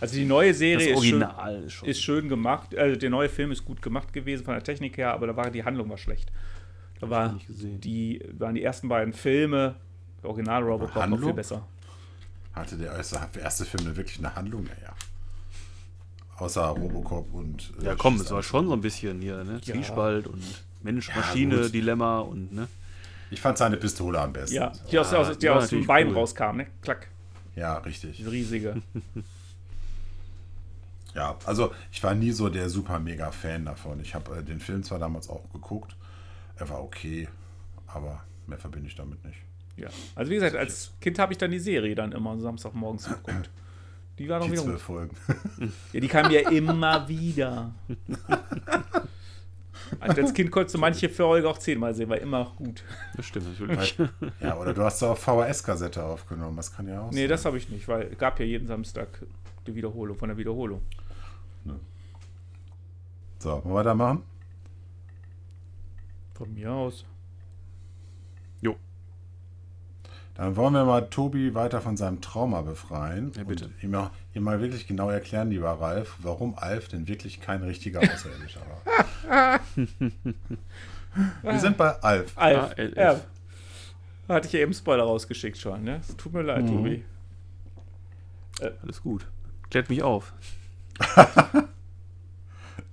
Also 0.00 0.14
die 0.14 0.24
neue 0.24 0.54
Serie 0.54 0.90
ist 0.94 1.04
schön, 1.04 1.22
Original 1.22 1.62
ist 1.64 1.72
schon. 1.72 1.88
ist 1.88 2.00
schön 2.00 2.28
gemacht. 2.28 2.76
Also 2.78 2.96
der 2.98 3.10
neue 3.10 3.28
Film 3.28 3.50
ist 3.50 3.64
gut 3.64 3.82
gemacht 3.82 4.12
gewesen 4.12 4.44
von 4.44 4.54
der 4.54 4.62
Technik 4.62 4.96
her, 4.96 5.12
aber 5.12 5.26
da 5.26 5.36
war 5.36 5.50
die 5.50 5.64
Handlung 5.64 5.90
war 5.90 5.98
schlecht. 5.98 6.30
Da 7.00 7.10
war 7.10 7.32
nicht 7.32 7.46
die 7.84 8.22
waren 8.38 8.54
die 8.54 8.62
ersten 8.62 8.88
beiden 8.88 9.12
Filme, 9.12 9.74
der 10.22 10.30
Original 10.30 10.62
Robocop 10.62 11.08
noch 11.08 11.18
viel 11.20 11.32
besser. 11.32 11.66
Hatte 12.52 12.76
der 12.78 12.92
erste, 12.92 13.20
der 13.34 13.42
erste 13.42 13.64
Film 13.64 13.84
denn 13.84 13.96
wirklich 13.96 14.18
eine 14.18 14.34
Handlung? 14.34 14.64
Naja. 14.64 14.94
Außer 16.38 16.62
Robocop 16.68 17.32
und. 17.34 17.72
äh, 17.80 17.86
ja, 17.86 17.94
komm, 17.96 18.16
es 18.20 18.30
war 18.30 18.42
schon 18.42 18.66
so 18.66 18.72
ein 18.74 18.80
bisschen 18.80 19.20
hier, 19.20 19.42
ne? 19.44 19.60
Ja. 19.64 19.74
Zwiespalt 19.74 20.26
und 20.26 20.42
Ja, 20.86 20.92
Mensch-Maschine, 20.92 21.62
gut. 21.62 21.74
Dilemma 21.74 22.20
und, 22.20 22.52
ne? 22.52 22.68
Ich 23.30 23.40
fand 23.40 23.58
seine 23.58 23.76
Pistole 23.76 24.20
am 24.20 24.32
besten. 24.32 24.54
Ja, 24.56 24.72
die 24.90 24.98
aus, 24.98 25.10
Ja, 25.10 25.18
aus, 25.18 25.36
die 25.38 25.48
war 25.48 25.56
aus 25.56 25.68
dem 25.68 25.84
Bein 25.86 26.08
cool. 26.08 26.14
rauskam, 26.14 26.56
ne? 26.58 26.66
Klack, 26.82 27.08
Ja, 27.56 27.78
richtig. 27.78 28.16
diese 28.18 28.30
riesige. 28.30 28.82
Ja, 31.14 31.34
also 31.46 31.72
ich 31.90 32.02
war 32.02 32.14
nie 32.14 32.30
so 32.30 32.50
der 32.50 32.68
super 32.68 32.98
mega 32.98 33.30
Fan 33.30 33.64
davon. 33.64 34.00
Ich 34.00 34.14
habe 34.14 34.36
äh, 34.36 34.42
den 34.42 34.60
Film 34.60 34.82
zwar 34.82 34.98
damals 34.98 35.30
auch 35.30 35.50
geguckt, 35.50 35.96
er 36.56 36.68
war 36.68 36.82
okay, 36.82 37.26
aber 37.86 38.22
mehr 38.46 38.58
verbinde 38.58 38.88
ich 38.88 38.96
damit 38.96 39.24
nicht. 39.24 39.38
Ja. 39.78 39.88
Also 40.14 40.30
wie 40.30 40.34
gesagt, 40.34 40.56
als 40.56 40.92
Kind 41.00 41.18
habe 41.18 41.32
ich 41.32 41.38
dann 41.38 41.50
die 41.50 41.58
Serie 41.58 41.94
dann 41.94 42.12
immer 42.12 42.38
Samstagmorgens 42.38 43.04
geguckt. 43.08 43.48
Die 44.18 44.28
war 44.28 44.40
noch 44.40 44.46
Die 44.46 44.52
wieder 44.52 44.62
zwölf 44.64 44.82
Folgen. 44.82 45.16
Ja, 45.94 46.00
die 46.00 46.08
kamen 46.08 46.30
ja 46.30 46.40
immer 46.50 47.08
wieder. 47.08 47.72
Also 50.00 50.22
als 50.22 50.34
Kind 50.34 50.50
konntest 50.50 50.74
du 50.74 50.78
manche 50.78 51.08
Folge 51.08 51.48
auch 51.48 51.58
zehnmal 51.58 51.94
sehen, 51.94 52.08
war 52.08 52.18
immer 52.18 52.52
gut. 52.56 52.82
Das 53.16 53.26
stimmt 53.26 53.46
natürlich. 53.58 53.98
ja, 54.40 54.56
oder 54.58 54.72
du 54.74 54.82
hast 54.82 55.00
da 55.02 55.12
auf 55.12 55.18
VHS-Kassette 55.20 56.02
aufgenommen, 56.04 56.56
das 56.56 56.72
kann 56.74 56.88
ja 56.88 57.02
auch 57.02 57.10
Nee, 57.10 57.20
sein. 57.20 57.28
das 57.28 57.44
habe 57.44 57.56
ich 57.58 57.68
nicht, 57.68 57.86
weil 57.88 58.08
es 58.12 58.18
gab 58.18 58.38
ja 58.40 58.44
jeden 58.46 58.66
Samstag 58.66 59.08
die 59.66 59.74
Wiederholung 59.74 60.16
von 60.16 60.28
der 60.28 60.36
Wiederholung. 60.38 60.82
So, 63.38 63.50
wollen 63.50 63.64
wir 63.64 63.74
weitermachen? 63.74 64.22
Von 66.34 66.52
mir 66.54 66.72
aus. 66.72 67.04
Jo. 68.60 68.76
Dann 70.36 70.54
wollen 70.56 70.74
wir 70.74 70.84
mal 70.84 71.08
Tobi 71.08 71.54
weiter 71.54 71.80
von 71.80 71.96
seinem 71.96 72.20
Trauma 72.20 72.60
befreien. 72.62 73.32
Ja, 73.36 73.44
bitte. 73.44 73.66
Und 73.66 73.82
ihm, 73.82 73.90
mal- 73.92 74.10
ihm 74.34 74.42
mal 74.42 74.60
wirklich 74.60 74.86
genau 74.86 75.08
erklären, 75.10 75.50
lieber 75.50 75.70
Ralf, 75.72 76.16
warum 76.20 76.56
Alf 76.58 76.88
denn 76.88 77.08
wirklich 77.08 77.40
kein 77.40 77.62
richtiger 77.62 78.00
Außerirdischer 78.00 78.60
war. 79.26 79.60
wir 81.42 81.58
sind 81.58 81.76
bei 81.76 81.90
Alf. 82.02 82.32
Alf. 82.36 82.74
Ah, 82.76 82.82
ja. 82.96 83.20
Hatte 84.28 84.46
ich 84.48 84.52
ja 84.52 84.60
eben 84.60 84.74
Spoiler 84.74 85.04
rausgeschickt 85.04 85.56
schon, 85.56 85.84
ne? 85.84 86.00
Es 86.06 86.14
tut 86.16 86.32
mir 86.32 86.42
leid, 86.42 86.64
Mhm. 86.64 86.68
Tobi. 86.68 87.04
Alles 88.82 89.02
gut. 89.02 89.26
Klärt 89.70 89.88
mich 89.88 90.02
auf. 90.02 90.32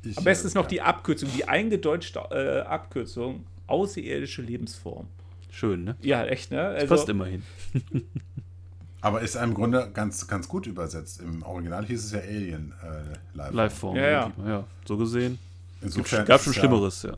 Ich, 0.06 0.18
Am 0.18 0.26
besten 0.26 0.48
äh, 0.48 0.50
ist 0.50 0.56
noch 0.56 0.66
die 0.68 0.82
Abkürzung, 0.82 1.30
die 1.34 1.48
eingedeutschte 1.48 2.20
äh, 2.32 2.60
Abkürzung 2.68 3.46
außerirdische 3.68 4.42
Lebensform. 4.42 5.08
Schön, 5.54 5.84
ne? 5.84 5.96
Ja, 6.02 6.26
echt, 6.26 6.50
ne? 6.50 6.58
Das 6.74 6.82
Also, 6.82 6.96
passt 6.96 7.10
immerhin. 7.10 7.44
Aber 9.02 9.22
ist 9.22 9.36
im 9.36 9.54
Grunde 9.54 9.92
ganz, 9.94 10.28
ganz 10.28 10.48
gut 10.48 10.66
übersetzt. 10.66 11.22
Im 11.22 11.44
Original 11.44 11.86
hieß 11.86 12.06
es 12.06 12.12
ja 12.12 12.20
Alien 12.22 12.74
äh, 12.82 13.38
Live. 13.38 13.54
Live-Form. 13.54 13.96
Ja, 13.98 14.04
ja. 14.10 14.32
ja. 14.38 14.50
ja. 14.50 14.68
So 14.86 14.98
gesehen. 14.98 15.38
Insofern 15.82 16.26
Gab 16.26 16.38
ist 16.40 16.46
schon 16.46 16.52
es 16.52 16.56
ja- 16.58 16.62
Schlimmeres, 16.64 17.04
ja. 17.04 17.18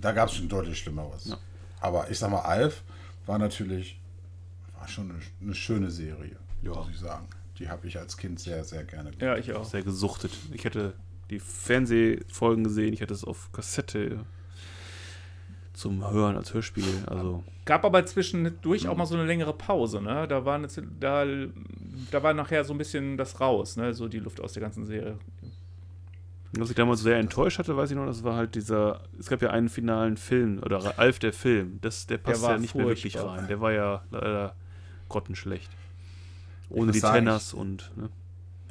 Da 0.00 0.12
gab 0.12 0.28
es 0.28 0.34
schon 0.34 0.48
deutlich 0.48 0.78
Schlimmeres. 0.78 1.26
Ja. 1.26 1.38
Aber 1.80 2.10
ich 2.10 2.18
sag 2.18 2.30
mal, 2.30 2.40
Alf 2.40 2.82
war 3.26 3.38
natürlich 3.38 3.98
war 4.78 4.86
schon 4.88 5.10
eine, 5.10 5.20
eine 5.40 5.54
schöne 5.54 5.90
Serie, 5.90 6.36
Ja. 6.62 6.74
muss 6.74 6.90
ich 6.90 6.98
sagen. 6.98 7.26
Die 7.58 7.68
habe 7.68 7.86
ich 7.86 7.96
als 7.98 8.16
Kind 8.16 8.38
sehr, 8.40 8.64
sehr 8.64 8.82
gerne 8.84 9.04
geguckt. 9.10 9.22
ja, 9.22 9.36
ich 9.38 9.52
auch. 9.52 9.64
Sehr 9.64 9.82
gesuchtet. 9.82 10.32
Ich 10.52 10.64
hätte 10.64 10.92
die 11.30 11.38
Fernsehfolgen 11.38 12.64
gesehen, 12.64 12.92
ich 12.92 13.00
hatte 13.00 13.14
es 13.14 13.24
auf 13.24 13.50
Kassette 13.52 14.24
zum 15.72 16.08
Hören 16.10 16.36
als 16.36 16.52
Hörspiel. 16.52 16.84
Also 17.06 17.42
Gab 17.64 17.84
aber 17.84 18.04
zwischendurch 18.04 18.88
auch 18.88 18.96
mal 18.96 19.06
so 19.06 19.14
eine 19.14 19.24
längere 19.24 19.52
Pause, 19.52 20.00
ne? 20.02 20.26
Da 20.28 20.44
war, 20.44 20.56
eine, 20.56 20.68
da, 21.00 21.24
da 22.10 22.22
war 22.22 22.34
nachher 22.34 22.64
so 22.64 22.74
ein 22.74 22.78
bisschen 22.78 23.16
das 23.16 23.40
raus, 23.40 23.76
ne? 23.76 23.94
So 23.94 24.08
die 24.08 24.18
Luft 24.18 24.40
aus 24.40 24.52
der 24.52 24.62
ganzen 24.62 24.84
Serie. 24.84 25.18
Was 26.58 26.68
ich 26.68 26.76
damals 26.76 27.00
sehr 27.00 27.16
enttäuscht 27.18 27.58
hatte, 27.58 27.76
weiß 27.76 27.90
ich 27.90 27.96
noch, 27.96 28.04
das 28.04 28.24
war 28.24 28.36
halt 28.36 28.54
dieser, 28.54 29.00
es 29.18 29.26
gab 29.26 29.40
ja 29.40 29.50
einen 29.50 29.70
finalen 29.70 30.18
Film, 30.18 30.60
oder 30.62 30.98
Alf 30.98 31.18
der 31.18 31.32
Film, 31.32 31.78
das, 31.80 32.06
der 32.06 32.18
passt 32.18 32.42
war 32.42 32.52
ja 32.52 32.58
nicht 32.58 32.74
mehr 32.74 32.86
wirklich 32.86 33.18
rein. 33.18 33.48
Der 33.48 33.60
war 33.62 33.72
ja 33.72 34.02
leider 34.10 34.54
grottenschlecht. 35.08 35.70
Ohne 36.68 36.92
die 36.92 36.98
sagen, 36.98 37.24
Tenners 37.24 37.54
und, 37.54 37.90
ne, 37.96 38.10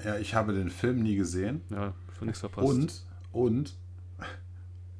Ja, 0.05 0.17
ich 0.17 0.35
habe 0.35 0.53
den 0.53 0.69
Film 0.69 1.01
nie 1.01 1.15
gesehen. 1.15 1.61
ja, 1.71 1.93
schon 2.17 2.27
nichts 2.27 2.41
verpasst. 2.41 2.67
Und, 2.67 3.05
und, 3.31 3.77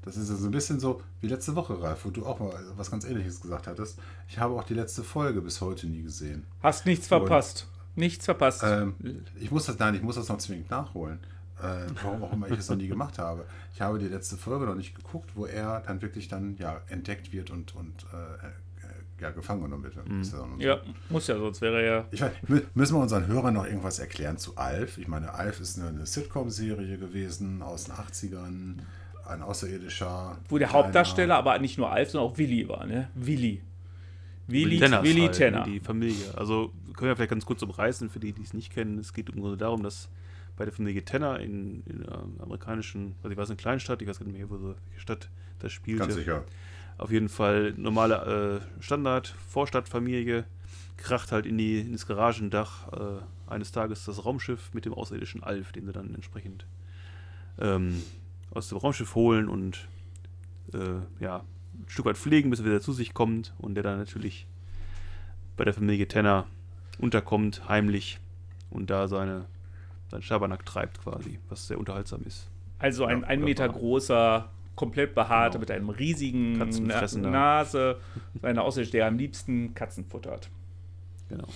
das 0.03 0.17
ist 0.17 0.29
ja 0.29 0.35
so 0.35 0.45
ein 0.45 0.51
bisschen 0.51 0.79
so 0.79 1.01
wie 1.19 1.27
letzte 1.27 1.55
Woche, 1.55 1.81
Ralf, 1.81 2.05
wo 2.05 2.09
du 2.09 2.25
auch 2.25 2.39
mal 2.39 2.53
was 2.75 2.89
ganz 2.91 3.05
ähnliches 3.05 3.41
gesagt 3.41 3.67
hattest. 3.67 3.99
Ich 4.27 4.39
habe 4.39 4.53
auch 4.55 4.63
die 4.63 4.73
letzte 4.73 5.03
Folge 5.03 5.41
bis 5.41 5.61
heute 5.61 5.87
nie 5.87 6.01
gesehen. 6.03 6.45
Hast 6.63 6.85
nichts 6.85 7.05
Und- 7.11 7.19
verpasst. 7.19 7.67
Nichts 7.95 8.23
verpasst. 8.25 8.63
Ähm, 8.65 8.95
ich 9.39 9.51
muss 9.51 9.65
das, 9.65 9.77
nein, 9.77 9.95
ich 9.95 10.01
muss 10.01 10.15
das 10.15 10.29
noch 10.29 10.37
zwingend 10.37 10.69
nachholen. 10.71 11.19
Äh, 11.61 11.85
warum 12.01 12.23
auch 12.23 12.31
immer 12.33 12.49
ich 12.49 12.57
es 12.57 12.69
noch 12.69 12.77
nie 12.77 12.87
gemacht 12.87 13.19
habe. 13.19 13.45
Ich 13.75 13.81
habe 13.81 13.99
die 13.99 14.07
letzte 14.07 14.37
Folge 14.37 14.65
noch 14.65 14.75
nicht 14.75 14.95
geguckt, 14.95 15.31
wo 15.35 15.45
er 15.45 15.81
dann 15.81 16.01
wirklich 16.01 16.27
dann 16.29 16.55
ja 16.57 16.81
entdeckt 16.87 17.33
wird 17.33 17.51
und, 17.51 17.75
und 17.75 17.93
äh, 18.13 18.47
äh, 18.47 18.51
ja, 19.21 19.29
gefangen 19.31 19.61
genommen 19.61 19.83
wird. 19.83 19.95
Ist 20.21 20.31
ja 20.33 20.39
so. 20.39 20.47
ja, 20.57 20.79
muss 21.09 21.27
ja, 21.27 21.37
sonst 21.37 21.61
wäre 21.61 21.81
er 21.83 21.95
ja. 21.97 22.05
Ich 22.11 22.21
mü- 22.49 22.63
müssen 22.73 22.95
wir 22.95 23.01
unseren 23.01 23.27
Hörern 23.27 23.53
noch 23.53 23.65
irgendwas 23.65 23.99
erklären 23.99 24.37
zu 24.39 24.55
Alf? 24.57 24.97
Ich 24.97 25.07
meine, 25.07 25.33
Alf 25.35 25.59
ist 25.59 25.77
eine, 25.77 25.89
eine 25.89 26.05
Sitcom-Serie 26.07 26.97
gewesen 26.97 27.61
aus 27.61 27.83
den 27.83 27.93
80ern. 27.93 28.75
Ein 29.25 29.41
außerirdischer. 29.41 30.37
Wo 30.49 30.57
der 30.57 30.67
kleiner- 30.67 30.83
Hauptdarsteller 30.85 31.35
aber 31.35 31.59
nicht 31.59 31.77
nur 31.77 31.91
Alf, 31.91 32.11
sondern 32.11 32.31
auch 32.31 32.37
Willi 32.37 32.67
war, 32.67 32.85
ne? 32.85 33.09
Willi. 33.15 33.61
Willi, 34.47 34.79
Tenners 34.79 35.03
Willi 35.03 35.21
halt, 35.21 35.33
Tenner. 35.33 35.63
Die 35.63 35.79
Familie. 35.79 36.25
Also 36.35 36.73
können 36.95 37.09
wir 37.09 37.15
vielleicht 37.15 37.29
ganz 37.29 37.45
kurz 37.45 37.61
umreißen, 37.61 38.09
für 38.09 38.19
die, 38.19 38.33
die 38.33 38.41
es 38.41 38.53
nicht 38.53 38.71
kennen. 38.73 38.97
Es 38.97 39.13
geht 39.13 39.29
im 39.29 39.39
Grunde 39.39 39.57
darum, 39.57 39.81
dass 39.83 40.09
bei 40.57 40.65
der 40.65 40.73
Familie 40.73 41.05
Tenner 41.05 41.39
in, 41.39 41.83
in 41.85 42.05
einer 42.05 42.25
amerikanischen, 42.39 43.15
also 43.23 43.31
ich 43.31 43.37
weiß, 43.37 43.49
eine 43.49 43.57
Kleinstadt, 43.57 44.01
ich 44.01 44.07
weiß 44.07 44.19
gar 44.19 44.25
nicht 44.25 44.37
mehr, 44.37 44.49
wo 44.49 44.57
so, 44.57 44.75
welche 44.89 44.99
Stadt 44.99 45.29
das 45.59 45.71
spielte. 45.71 46.01
Ganz 46.03 46.15
sicher. 46.15 46.43
Auf 46.97 47.11
jeden 47.11 47.29
Fall 47.29 47.73
normale 47.77 48.61
äh, 48.79 48.83
Standard, 48.83 49.33
Vorstadtfamilie, 49.47 50.43
kracht 50.97 51.31
halt 51.31 51.45
in 51.45 51.57
die, 51.57 51.79
ins 51.79 52.05
Garagendach 52.05 52.91
äh, 52.91 53.51
eines 53.51 53.71
Tages 53.71 54.05
das 54.05 54.25
Raumschiff 54.25 54.73
mit 54.73 54.85
dem 54.85 54.93
außerirdischen 54.93 55.41
Alf, 55.41 55.71
den 55.71 55.85
sie 55.85 55.93
dann 55.93 56.13
entsprechend 56.13 56.65
ähm, 57.59 58.03
aus 58.51 58.69
dem 58.69 58.77
Raumschiff 58.77 59.15
holen 59.15 59.47
und 59.49 59.87
äh, 60.73 60.99
ja, 61.23 61.37
ein 61.73 61.85
Stück 61.87 62.05
weit 62.05 62.17
pflegen, 62.17 62.49
bis 62.49 62.59
er 62.59 62.65
wieder 62.65 62.81
zu 62.81 62.93
sich 62.93 63.13
kommt 63.13 63.53
und 63.57 63.75
der 63.75 63.83
dann 63.83 63.97
natürlich 63.97 64.45
bei 65.57 65.63
der 65.65 65.73
Familie 65.73 66.07
Tenner 66.07 66.45
unterkommt, 66.99 67.67
heimlich 67.67 68.19
und 68.69 68.89
da 68.89 69.07
seine, 69.07 69.45
seinen 70.09 70.21
Schabernack 70.21 70.65
treibt 70.65 71.01
quasi, 71.01 71.39
was 71.49 71.67
sehr 71.67 71.77
unterhaltsam 71.79 72.21
ist. 72.25 72.49
Also 72.79 73.05
ein 73.05 73.21
Ja, 73.21 73.27
ein 73.27 73.41
Meter 73.43 73.63
wunderbar. 73.65 73.79
großer 73.81 74.49
komplett 74.75 75.13
behaarte, 75.13 75.57
Genau. 75.57 75.59
mit 75.59 75.71
einem 75.71 75.89
riesigen 75.89 76.57
Na. 76.57 77.29
Nase, 77.29 77.99
einer 78.41 78.63
Aussicht, 78.63 78.93
der 78.93 79.07
am 79.07 79.17
liebsten 79.17 79.75
Katzen 79.75 80.05
futtert. 80.05 80.49
Genau. 81.29 81.47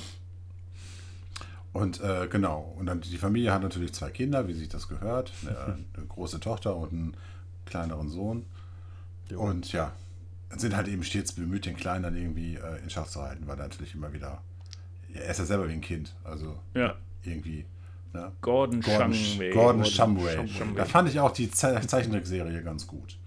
Und 1.76 2.00
äh, 2.00 2.28
genau, 2.30 2.74
und 2.78 2.86
dann 2.86 3.02
die 3.02 3.18
Familie 3.18 3.52
hat 3.52 3.62
natürlich 3.62 3.94
zwei 3.94 4.10
Kinder, 4.10 4.48
wie 4.48 4.54
sich 4.54 4.70
das 4.70 4.88
gehört. 4.88 5.34
Eine, 5.42 5.58
eine 5.98 6.06
große 6.08 6.40
Tochter 6.40 6.74
und 6.78 6.94
einen 6.94 7.18
kleineren 7.66 8.10
Sohn. 8.10 8.46
Jo. 9.30 9.42
Und 9.42 9.74
ja, 9.74 9.92
sind 10.56 10.74
halt 10.74 10.88
eben 10.88 11.04
stets 11.04 11.34
bemüht, 11.34 11.66
den 11.66 11.76
Kleinen 11.76 12.04
dann 12.04 12.16
irgendwie 12.16 12.56
äh, 12.56 12.82
in 12.82 12.90
Schach 12.90 13.08
zu 13.08 13.22
halten, 13.22 13.46
weil 13.48 13.58
er 13.60 13.64
natürlich 13.68 13.94
immer 13.94 14.14
wieder. 14.14 14.42
Er 15.14 15.26
ist 15.30 15.40
ja 15.40 15.44
selber 15.46 15.68
wie 15.68 15.74
ein 15.74 15.82
Kind. 15.82 16.16
Also 16.24 16.58
Ja. 16.74 16.96
irgendwie. 17.24 17.66
Ne? 18.14 18.32
Gordon, 18.40 18.80
Gordon, 18.80 19.14
Shumway. 19.14 19.52
Gordon 19.52 19.84
Shumway. 19.86 20.48
Da 20.78 20.86
fand 20.86 21.10
ich 21.10 21.20
auch 21.20 21.32
die 21.32 21.52
Ze 21.52 21.82
Zeichentrickserie 21.86 22.64
ganz 22.64 22.88
gut, 22.88 23.18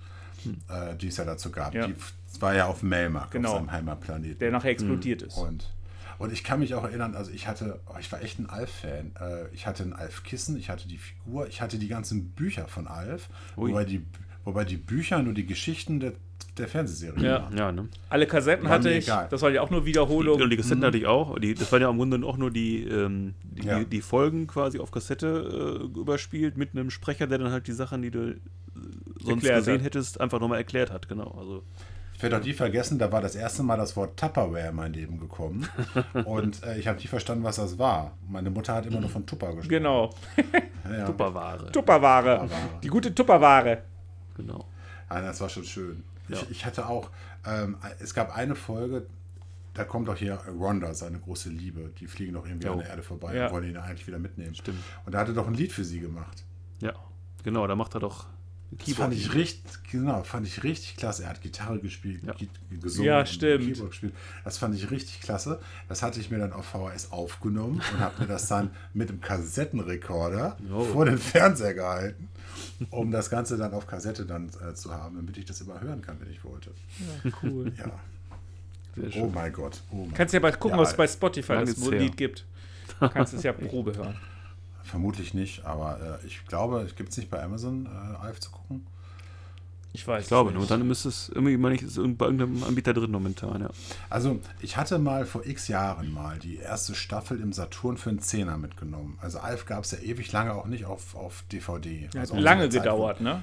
äh, 0.71 0.97
die 0.97 1.09
es 1.09 1.19
ja 1.19 1.27
dazu 1.27 1.51
gab. 1.51 1.75
Ja. 1.75 1.87
Die 1.87 1.95
war 2.41 2.55
ja 2.55 2.67
auf 2.67 2.83
Melmark, 2.83 3.31
Genau. 3.31 3.51
auf 3.51 3.57
seinem 3.59 3.73
Heimatplaneten. 3.73 4.39
Der 4.39 4.53
nachher 4.53 4.71
explodiert 4.71 5.21
ist. 5.21 5.37
Und, 5.37 5.71
und 6.19 6.33
ich 6.33 6.43
kann 6.45 6.61
mich 6.61 6.75
auch 6.75 6.85
erinnern, 6.85 7.14
also 7.14 7.31
ich 7.31 7.47
hatte, 7.47 7.81
oh, 7.87 7.95
ich 8.01 8.11
war 8.12 8.23
echt 8.23 8.39
ein 8.39 8.49
Alf-Fan. 8.49 9.12
Äh, 9.21 9.49
ich 9.55 9.66
hatte 9.66 9.83
ein 9.85 9.93
Alf-Kissen, 9.93 10.57
ich 10.59 10.69
hatte 10.71 10.89
die 10.89 10.99
Figur, 10.99 11.47
ich 11.49 11.61
hatte 11.61 11.79
die 11.79 11.89
ganzen 11.89 12.31
Bücher 12.31 12.66
von 12.69 12.87
Alf, 12.89 13.29
Ui. 13.57 13.71
wobei 13.71 13.85
die, 13.85 14.05
wobei 14.45 14.64
die 14.64 14.77
Bücher 14.77 15.23
nur 15.23 15.35
die 15.35 15.47
Geschichten 15.47 16.01
der, 16.01 16.12
der 16.57 16.66
Fernsehserie 16.69 17.23
Ja. 17.25 17.43
waren. 17.45 17.57
Ja, 17.57 17.73
ne? 17.73 17.89
Alle 18.09 18.27
Kassetten 18.27 18.64
War 18.64 18.73
hatte 18.73 18.91
ich. 18.91 19.05
egal. 19.07 19.29
Das 19.31 19.43
war 19.43 19.51
ja 19.51 19.62
auch 19.62 19.71
nur 19.71 19.87
Wiederholung. 19.87 20.41
Und 20.41 20.51
die 20.51 20.57
Kassetten 20.57 20.85
hatte 20.85 20.99
ich 20.99 21.07
auch. 21.07 21.39
Die, 21.39 21.55
das 21.55 21.71
waren 21.71 21.83
ja 21.83 21.89
im 21.91 21.97
Grunde 21.99 22.27
auch 22.27 22.37
nur 22.37 22.51
die, 22.51 22.83
ähm, 22.85 23.35
die, 23.43 23.66
Ja. 23.66 23.79
die, 23.79 23.87
die 23.87 24.01
Folgen 24.01 24.47
quasi 24.49 24.79
auf 24.81 24.91
Kassette 24.91 25.79
äh, 25.95 25.99
überspielt 26.01 26.57
mit 26.57 26.73
einem 26.73 26.91
Sprecher, 26.91 27.27
der 27.29 27.39
dann 27.39 27.53
halt 27.53 27.69
die 27.69 27.73
Sachen, 27.73 28.03
die 28.03 28.11
du 28.11 28.31
äh, 28.31 28.37
sonst 29.21 29.45
Erklärt 29.45 29.59
gesehen 29.59 29.75
hat. 29.77 29.85
hättest, 29.85 30.21
einfach 30.21 30.41
nochmal 30.41 30.59
erklärt 30.59 30.91
hat. 30.93 31.09
Genau. 31.09 31.31
Also, 31.39 31.62
Ich 32.19 32.23
werde 32.25 32.37
auch 32.39 32.43
nie 32.43 32.53
vergessen, 32.53 32.99
da 32.99 33.12
war 33.12 33.21
das 33.21 33.37
erste 33.37 33.62
Mal 33.62 33.77
das 33.77 33.95
Wort 33.95 34.19
Tupperware 34.19 34.71
in 34.71 34.75
mein 34.75 34.93
Leben 34.93 35.21
gekommen. 35.21 35.69
und 36.25 36.64
äh, 36.64 36.77
ich 36.77 36.89
habe 36.89 36.99
nie 36.99 37.07
verstanden, 37.07 37.45
was 37.45 37.57
das 37.57 37.79
war. 37.79 38.11
Meine 38.29 38.51
Mutter 38.51 38.75
hat 38.75 38.87
immer 38.87 38.99
nur 38.99 39.09
von 39.09 39.25
Tupper 39.25 39.55
gesprochen. 39.55 39.69
Genau. 39.69 40.11
Ja, 40.91 40.97
ja. 40.97 41.05
Tupperware. 41.07 41.71
Tupperware. 41.71 42.49
Die 42.83 42.89
gute 42.89 43.14
Tupperware. 43.14 43.83
Genau. 44.37 44.64
Ah, 45.09 45.21
das 45.21 45.41
war 45.41 45.49
schon 45.49 45.62
schön. 45.64 46.03
Ja. 46.29 46.39
Ich, 46.39 46.51
ich 46.51 46.66
hatte 46.66 46.89
auch, 46.89 47.11
ähm, 47.47 47.77
es 48.01 48.14
gab 48.14 48.35
eine 48.37 48.55
Folge, 48.57 49.07
da 49.75 49.85
kommt 49.85 50.09
doch 50.09 50.16
hier 50.16 50.35
Rhonda, 50.59 50.95
seine 50.95 51.19
große 51.21 51.51
Liebe. 51.51 51.93
Die 52.01 52.07
fliegen 52.09 52.33
doch 52.35 52.47
irgendwie 52.47 52.66
Jo. 52.66 52.73
an 52.73 52.79
der 52.81 52.89
Erde 52.89 53.03
vorbei 53.03 53.37
Ja. 53.37 53.47
und 53.47 53.53
wollen 53.53 53.69
ihn 53.71 53.77
eigentlich 53.77 54.07
wieder 54.09 54.19
mitnehmen. 54.19 54.55
Stimmt. 54.57 54.79
Und 55.07 55.14
er 55.14 55.21
hatte 55.21 55.35
doch 55.35 55.47
ein 55.47 55.55
Lied 55.55 55.71
für 55.73 55.85
sie 55.85 56.01
gemacht. 56.01 56.43
Ja. 56.81 56.95
Genau, 57.45 57.64
da 57.69 57.77
macht 57.77 57.95
er 57.95 58.01
doch 58.01 58.27
ein 58.71 58.79
Das 58.85 58.95
fand 58.97 59.14
ich 59.14 59.21
Keyboard. 59.23 59.37
richtig, 59.39 59.73
genau, 59.91 60.23
fand 60.25 60.47
ich 60.47 60.62
richtig 60.62 60.97
klasse. 60.97 61.23
Er 61.25 61.31
hat 61.31 61.41
Gitarre 61.41 61.79
gespielt, 61.79 62.23
Ja. 62.25 62.35
Gesungen, 62.81 63.07
Ja, 63.07 63.25
stimmt. 63.25 63.64
Keyboard 63.64 63.91
gespielt. 63.91 64.12
Das 64.45 64.59
fand 64.59 64.75
ich 64.75 64.91
richtig 64.91 65.21
klasse. 65.21 65.59
Das 65.89 66.03
hatte 66.03 66.21
ich 66.21 66.31
mir 66.31 66.39
dann 66.39 66.53
auf 66.53 66.66
VHS 66.66 67.11
aufgenommen 67.12 67.77
und 67.93 67.99
habe 67.99 68.21
mir 68.23 68.27
das 68.29 68.47
dann 68.49 68.71
mit 68.95 69.09
dem 69.09 69.21
Kassettenrekorder 69.21 70.57
Jo. 70.69 70.85
vor 70.85 71.07
den 71.07 71.19
Fernseher 71.19 71.73
gehalten, 71.75 72.29
um 72.91 73.11
das 73.11 73.31
Ganze 73.31 73.57
dann 73.57 73.73
auf 73.73 73.87
Kassette 73.87 74.27
dann 74.27 74.51
äh, 74.69 74.75
zu 74.75 74.93
haben, 74.93 75.16
damit 75.16 75.37
ich 75.39 75.45
das 75.47 75.61
immer 75.62 75.81
hören 75.81 76.03
kann, 76.03 76.21
wenn 76.21 76.31
ich 76.31 76.45
wollte. 76.45 76.71
Cool. 77.43 77.73
Ja. 77.79 77.91
Oh 79.16 79.31
mein 79.33 79.53
Gott. 79.53 79.81
Oh 79.93 79.97
mein 80.05 80.12
Kannst 80.14 80.35
ja 80.35 80.41
mal 80.41 80.53
gucken, 80.53 80.77
Ja, 80.77 80.83
was 80.83 80.91
es 80.91 80.97
bei 80.97 81.07
Spotify 81.07 81.64
das. 81.64 81.77
Lied 81.87 82.16
gibt. 82.16 82.45
Kannst 82.99 83.33
es 83.33 83.45
ja 83.45 83.53
Probe 83.55 83.97
hören. 83.97 84.16
Vermutlich 84.89 85.34
nicht, 85.34 85.64
aber 85.66 86.20
äh, 86.22 86.26
ich 86.26 86.47
glaube, 86.47 86.80
es 86.80 86.97
gibt 86.97 87.11
es 87.11 87.18
nicht 87.18 87.30
bei 87.30 87.43
Amazon 87.43 87.86
äh, 87.86 88.16
Alf 88.24 88.41
zu 88.41 88.51
gucken. 88.51 88.86
Ich 89.93 90.07
weiß. 90.07 90.22
Ich 90.22 90.28
glaube, 90.28 90.53
nicht. 90.53 90.70
dann 90.70 90.86
müsste 90.86 91.09
es 91.09 91.28
irgendwie, 91.28 91.57
meine 91.57 91.74
ich, 91.74 91.82
ist 91.82 91.97
bei 91.97 92.26
irgendeinem 92.26 92.62
Anbieter 92.64 92.95
drin 92.95 93.11
momentan, 93.11 93.61
ja. 93.61 93.70
Also, 94.09 94.41
ich 94.61 94.76
hatte 94.76 94.99
mal 94.99 95.26
vor 95.26 95.47
x 95.47 95.68
Jahren 95.68 96.12
mal 96.12 96.39
die 96.39 96.57
erste 96.57 96.95
Staffel 96.95 97.41
im 97.41 97.53
Saturn 97.53 97.99
für 97.99 98.11
einen 98.11 98.20
Zehner 98.20 98.57
mitgenommen. 98.57 99.18
Also, 99.20 99.41
Alf 99.41 99.66
gab 99.66 99.84
es 99.84 99.91
ja 99.91 99.99
ewig 99.99 100.32
lange 100.32 100.55
auch 100.55 100.66
nicht 100.66 100.86
auf, 100.86 101.14
auf 101.14 101.45
DVD. 101.53 102.09
Ja, 102.14 102.20
also 102.20 102.36
lange 102.36 102.68
Zeit, 102.70 102.82
gedauert, 102.82 103.20
ne? 103.20 103.43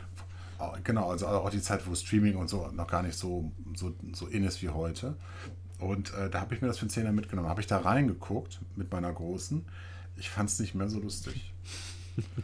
Wo, 0.57 0.73
genau, 0.83 1.11
also 1.11 1.27
auch 1.27 1.49
die 1.49 1.61
Zeit, 1.61 1.85
wo 1.85 1.93
Streaming 1.93 2.37
und 2.37 2.49
so 2.49 2.69
noch 2.71 2.87
gar 2.87 3.03
nicht 3.03 3.17
so, 3.17 3.51
so, 3.75 3.93
so 4.13 4.27
in 4.27 4.43
ist 4.43 4.61
wie 4.61 4.69
heute. 4.69 5.15
Und 5.79 6.13
äh, 6.13 6.29
da 6.29 6.41
habe 6.41 6.55
ich 6.55 6.61
mir 6.61 6.67
das 6.67 6.77
für 6.77 6.83
einen 6.83 6.89
Zehner 6.89 7.11
mitgenommen. 7.11 7.49
Habe 7.49 7.61
ich 7.61 7.67
da 7.67 7.77
reingeguckt 7.77 8.61
mit 8.75 8.91
meiner 8.91 9.11
Großen. 9.11 9.65
Ich 10.17 10.29
fand 10.29 10.49
es 10.49 10.59
nicht 10.59 10.75
mehr 10.75 10.89
so 10.89 10.99
lustig. 10.99 11.53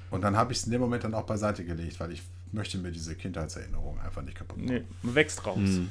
Und 0.09 0.21
dann 0.21 0.35
habe 0.35 0.51
ich 0.51 0.59
es 0.59 0.65
in 0.65 0.71
dem 0.71 0.81
Moment 0.81 1.03
dann 1.03 1.13
auch 1.13 1.25
beiseite 1.25 1.63
gelegt, 1.63 1.99
weil 1.99 2.11
ich 2.11 2.23
möchte 2.51 2.77
mir 2.77 2.91
diese 2.91 3.15
Kindheitserinnerung 3.15 3.99
einfach 4.01 4.21
nicht 4.21 4.37
kaputt 4.37 4.57
machen. 4.57 4.69
Nee, 4.69 4.83
man 5.01 5.15
wächst 5.15 5.45
raus. 5.45 5.57
Hm. 5.57 5.89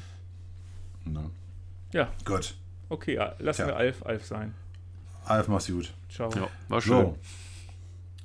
Ne? 1.05 1.31
Ja, 1.91 2.13
Gut. 2.23 2.55
okay, 2.89 3.15
lassen 3.39 3.57
Tja. 3.57 3.67
wir 3.67 3.75
Alf 3.75 4.05
Alf 4.05 4.25
sein. 4.25 4.53
Alf, 5.25 5.47
mach's 5.47 5.67
gut. 5.67 5.93
Ciao. 6.09 6.31
Ja, 6.33 6.47
war 6.67 6.81
schön. 6.81 6.91
So, 6.91 7.17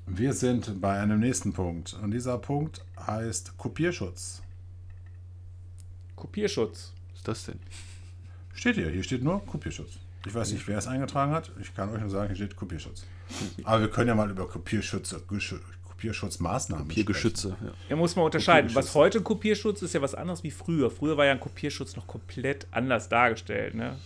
wir 0.06 0.32
sind 0.34 0.80
bei 0.80 1.00
einem 1.00 1.20
nächsten 1.20 1.52
Punkt. 1.52 1.94
Und 1.94 2.10
dieser 2.10 2.38
Punkt 2.38 2.84
heißt 2.98 3.56
Kopierschutz. 3.56 4.42
Kopierschutz. 6.14 6.92
Was 7.10 7.18
ist 7.18 7.28
das 7.28 7.44
denn? 7.46 7.60
Steht 8.54 8.76
hier, 8.76 8.90
hier 8.90 9.02
steht 9.02 9.22
nur 9.22 9.44
Kopierschutz. 9.44 9.98
Ich 10.26 10.34
weiß 10.34 10.52
nicht, 10.52 10.66
wer 10.66 10.76
es 10.78 10.86
eingetragen 10.86 11.32
hat. 11.32 11.52
Ich 11.60 11.74
kann 11.74 11.88
euch 11.90 12.00
nur 12.00 12.10
sagen, 12.10 12.26
hier 12.28 12.36
steht 12.36 12.56
Kopierschutz. 12.56 13.04
Aber 13.64 13.80
wir 13.80 13.88
können 13.90 14.08
ja 14.08 14.14
mal 14.14 14.30
über 14.30 14.48
Kopierschutze, 14.48 15.18
Geschü- 15.28 15.60
Kopierschutzmaßnahmen 15.88 16.84
Hier 16.86 16.92
sprechen. 17.04 17.06
Geschütze, 17.06 17.56
ja. 17.62 17.70
Ja, 17.90 17.96
muss 17.96 18.16
man 18.16 18.24
unterscheiden. 18.26 18.74
Was 18.74 18.94
heute 18.94 19.20
Kopierschutz 19.22 19.82
ist, 19.82 19.94
ja 19.94 20.02
was 20.02 20.14
anderes 20.14 20.42
wie 20.42 20.50
früher. 20.50 20.90
Früher 20.90 21.16
war 21.16 21.24
ja 21.26 21.32
ein 21.32 21.40
Kopierschutz 21.40 21.96
noch 21.96 22.06
komplett 22.06 22.66
anders 22.70 23.08
dargestellt, 23.08 23.74
ne? 23.74 23.96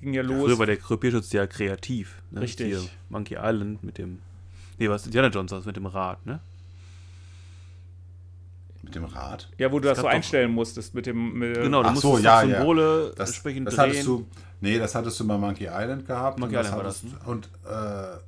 Ging 0.00 0.14
ja 0.14 0.22
los. 0.22 0.44
Früher 0.44 0.58
war 0.58 0.66
der 0.66 0.76
Kopierschutz 0.76 1.32
ja 1.32 1.46
kreativ. 1.46 2.22
Ne? 2.30 2.40
Richtig. 2.42 2.68
Hier 2.68 2.82
Monkey 3.08 3.34
Island 3.40 3.82
mit 3.82 3.98
dem. 3.98 4.20
Nee, 4.78 4.88
was 4.88 5.06
Indiana 5.06 5.28
Jones 5.28 5.52
aus 5.52 5.64
mit 5.66 5.76
dem 5.76 5.86
Rad, 5.86 6.24
ne? 6.24 6.38
Mit 8.82 8.94
dem 8.94 9.04
Rad. 9.04 9.48
ja, 9.58 9.70
wo 9.72 9.80
du 9.80 9.88
das 9.88 9.96
gab 9.98 10.02
so 10.04 10.08
doch- 10.08 10.14
einstellen 10.14 10.52
musstest 10.52 10.94
mit 10.94 11.06
dem. 11.06 11.34
Mit 11.38 11.54
Genau, 11.54 11.82
du 11.82 11.88
Ach 11.88 11.96
so, 11.96 12.08
musstest 12.10 12.24
ja, 12.24 12.42
doch 12.42 12.48
ja. 12.48 12.56
Symbole 12.58 13.12
Das, 13.16 13.30
entsprechend 13.30 13.66
das 13.66 13.74
drehen. 13.74 13.84
hattest 13.90 14.06
du. 14.06 14.26
Nee, 14.60 14.78
das 14.78 14.94
hattest 14.94 15.20
du 15.20 15.26
bei 15.26 15.36
Monkey 15.36 15.64
Island 15.66 16.06
gehabt. 16.06 16.38
Monkey 16.38 16.56
und 16.56 16.60
Island 16.62 16.78
war 16.78 16.84
hattest, 16.86 17.04
das, 17.04 17.26
Und 17.26 17.46
äh, 17.64 18.18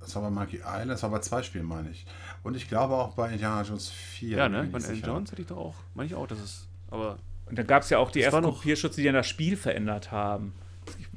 das 0.00 0.14
war 0.16 0.22
bei 0.22 0.30
Monkey 0.30 0.56
Island, 0.58 0.90
das 0.90 1.02
war 1.02 1.10
bei 1.10 1.18
zwei 1.20 1.42
Spielen, 1.42 1.64
meine 1.66 1.90
ich. 1.90 2.04
Und 2.42 2.56
ich 2.56 2.68
glaube 2.68 2.94
auch 2.94 3.14
bei 3.14 3.30
Indiana 3.30 3.62
Jones 3.62 3.88
4. 3.90 4.36
ja, 4.36 4.48
ne? 4.48 4.68
Bei 4.70 4.78
Indiana. 4.78 5.06
Jones 5.14 5.30
hätte 5.32 5.42
ich 5.42 5.48
doch 5.48 5.56
auch. 5.58 5.74
Meine 5.94 6.06
ich 6.08 6.14
auch, 6.14 6.26
dass 6.26 6.38
es. 6.40 6.68
Aber. 6.90 7.18
Und 7.46 7.58
dann 7.58 7.66
gab 7.66 7.82
es 7.82 7.90
ja 7.90 7.98
auch 7.98 8.10
die 8.10 8.20
Das 8.20 8.32
ersten 8.32 8.50
Kopierschutze, 8.50 9.00
die 9.00 9.04
dann 9.06 9.14
das 9.14 9.28
Spiel 9.28 9.56
verändert 9.56 10.10
haben. 10.10 10.54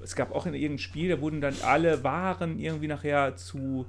Es 0.01 0.15
gab 0.15 0.31
auch 0.35 0.45
in 0.45 0.53
irgendeinem 0.53 0.77
Spiel, 0.79 1.09
da 1.09 1.19
wurden 1.21 1.41
dann 1.41 1.55
alle 1.63 2.03
Waren 2.03 2.59
irgendwie 2.59 2.87
nachher 2.87 3.35
zu. 3.35 3.85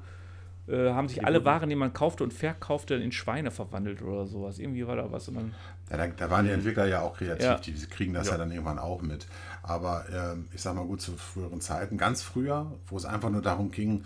Äh, 0.68 0.90
haben 0.90 1.08
sich 1.08 1.24
alle 1.24 1.44
Waren, 1.44 1.68
die 1.68 1.76
man 1.76 1.92
kaufte 1.92 2.24
und 2.24 2.32
verkaufte, 2.32 2.94
in 2.94 3.12
Schweine 3.12 3.50
verwandelt 3.50 4.02
oder 4.02 4.26
sowas. 4.26 4.58
Irgendwie 4.58 4.86
war 4.86 4.96
da 4.96 5.12
was. 5.12 5.28
Und 5.28 5.36
dann, 5.36 5.54
Ja, 5.90 5.96
da, 5.96 6.06
da 6.08 6.30
waren 6.30 6.44
die 6.44 6.50
Entwickler 6.50 6.86
ja 6.86 7.02
auch 7.02 7.16
kreativ, 7.16 7.44
Ja. 7.44 7.58
die 7.58 7.72
kriegen 7.86 8.14
das 8.14 8.28
ja. 8.28 8.36
dann 8.36 8.50
irgendwann 8.50 8.78
auch 8.78 9.02
mit. 9.02 9.26
Aber 9.62 10.04
ähm, 10.12 10.46
ich 10.52 10.62
sag 10.62 10.74
mal 10.74 10.84
gut, 10.84 11.00
zu 11.00 11.12
früheren 11.12 11.60
Zeiten, 11.60 11.98
ganz 11.98 12.22
früher, 12.22 12.72
wo 12.88 12.96
es 12.96 13.04
einfach 13.04 13.30
nur 13.30 13.42
darum 13.42 13.70
ging, 13.70 14.04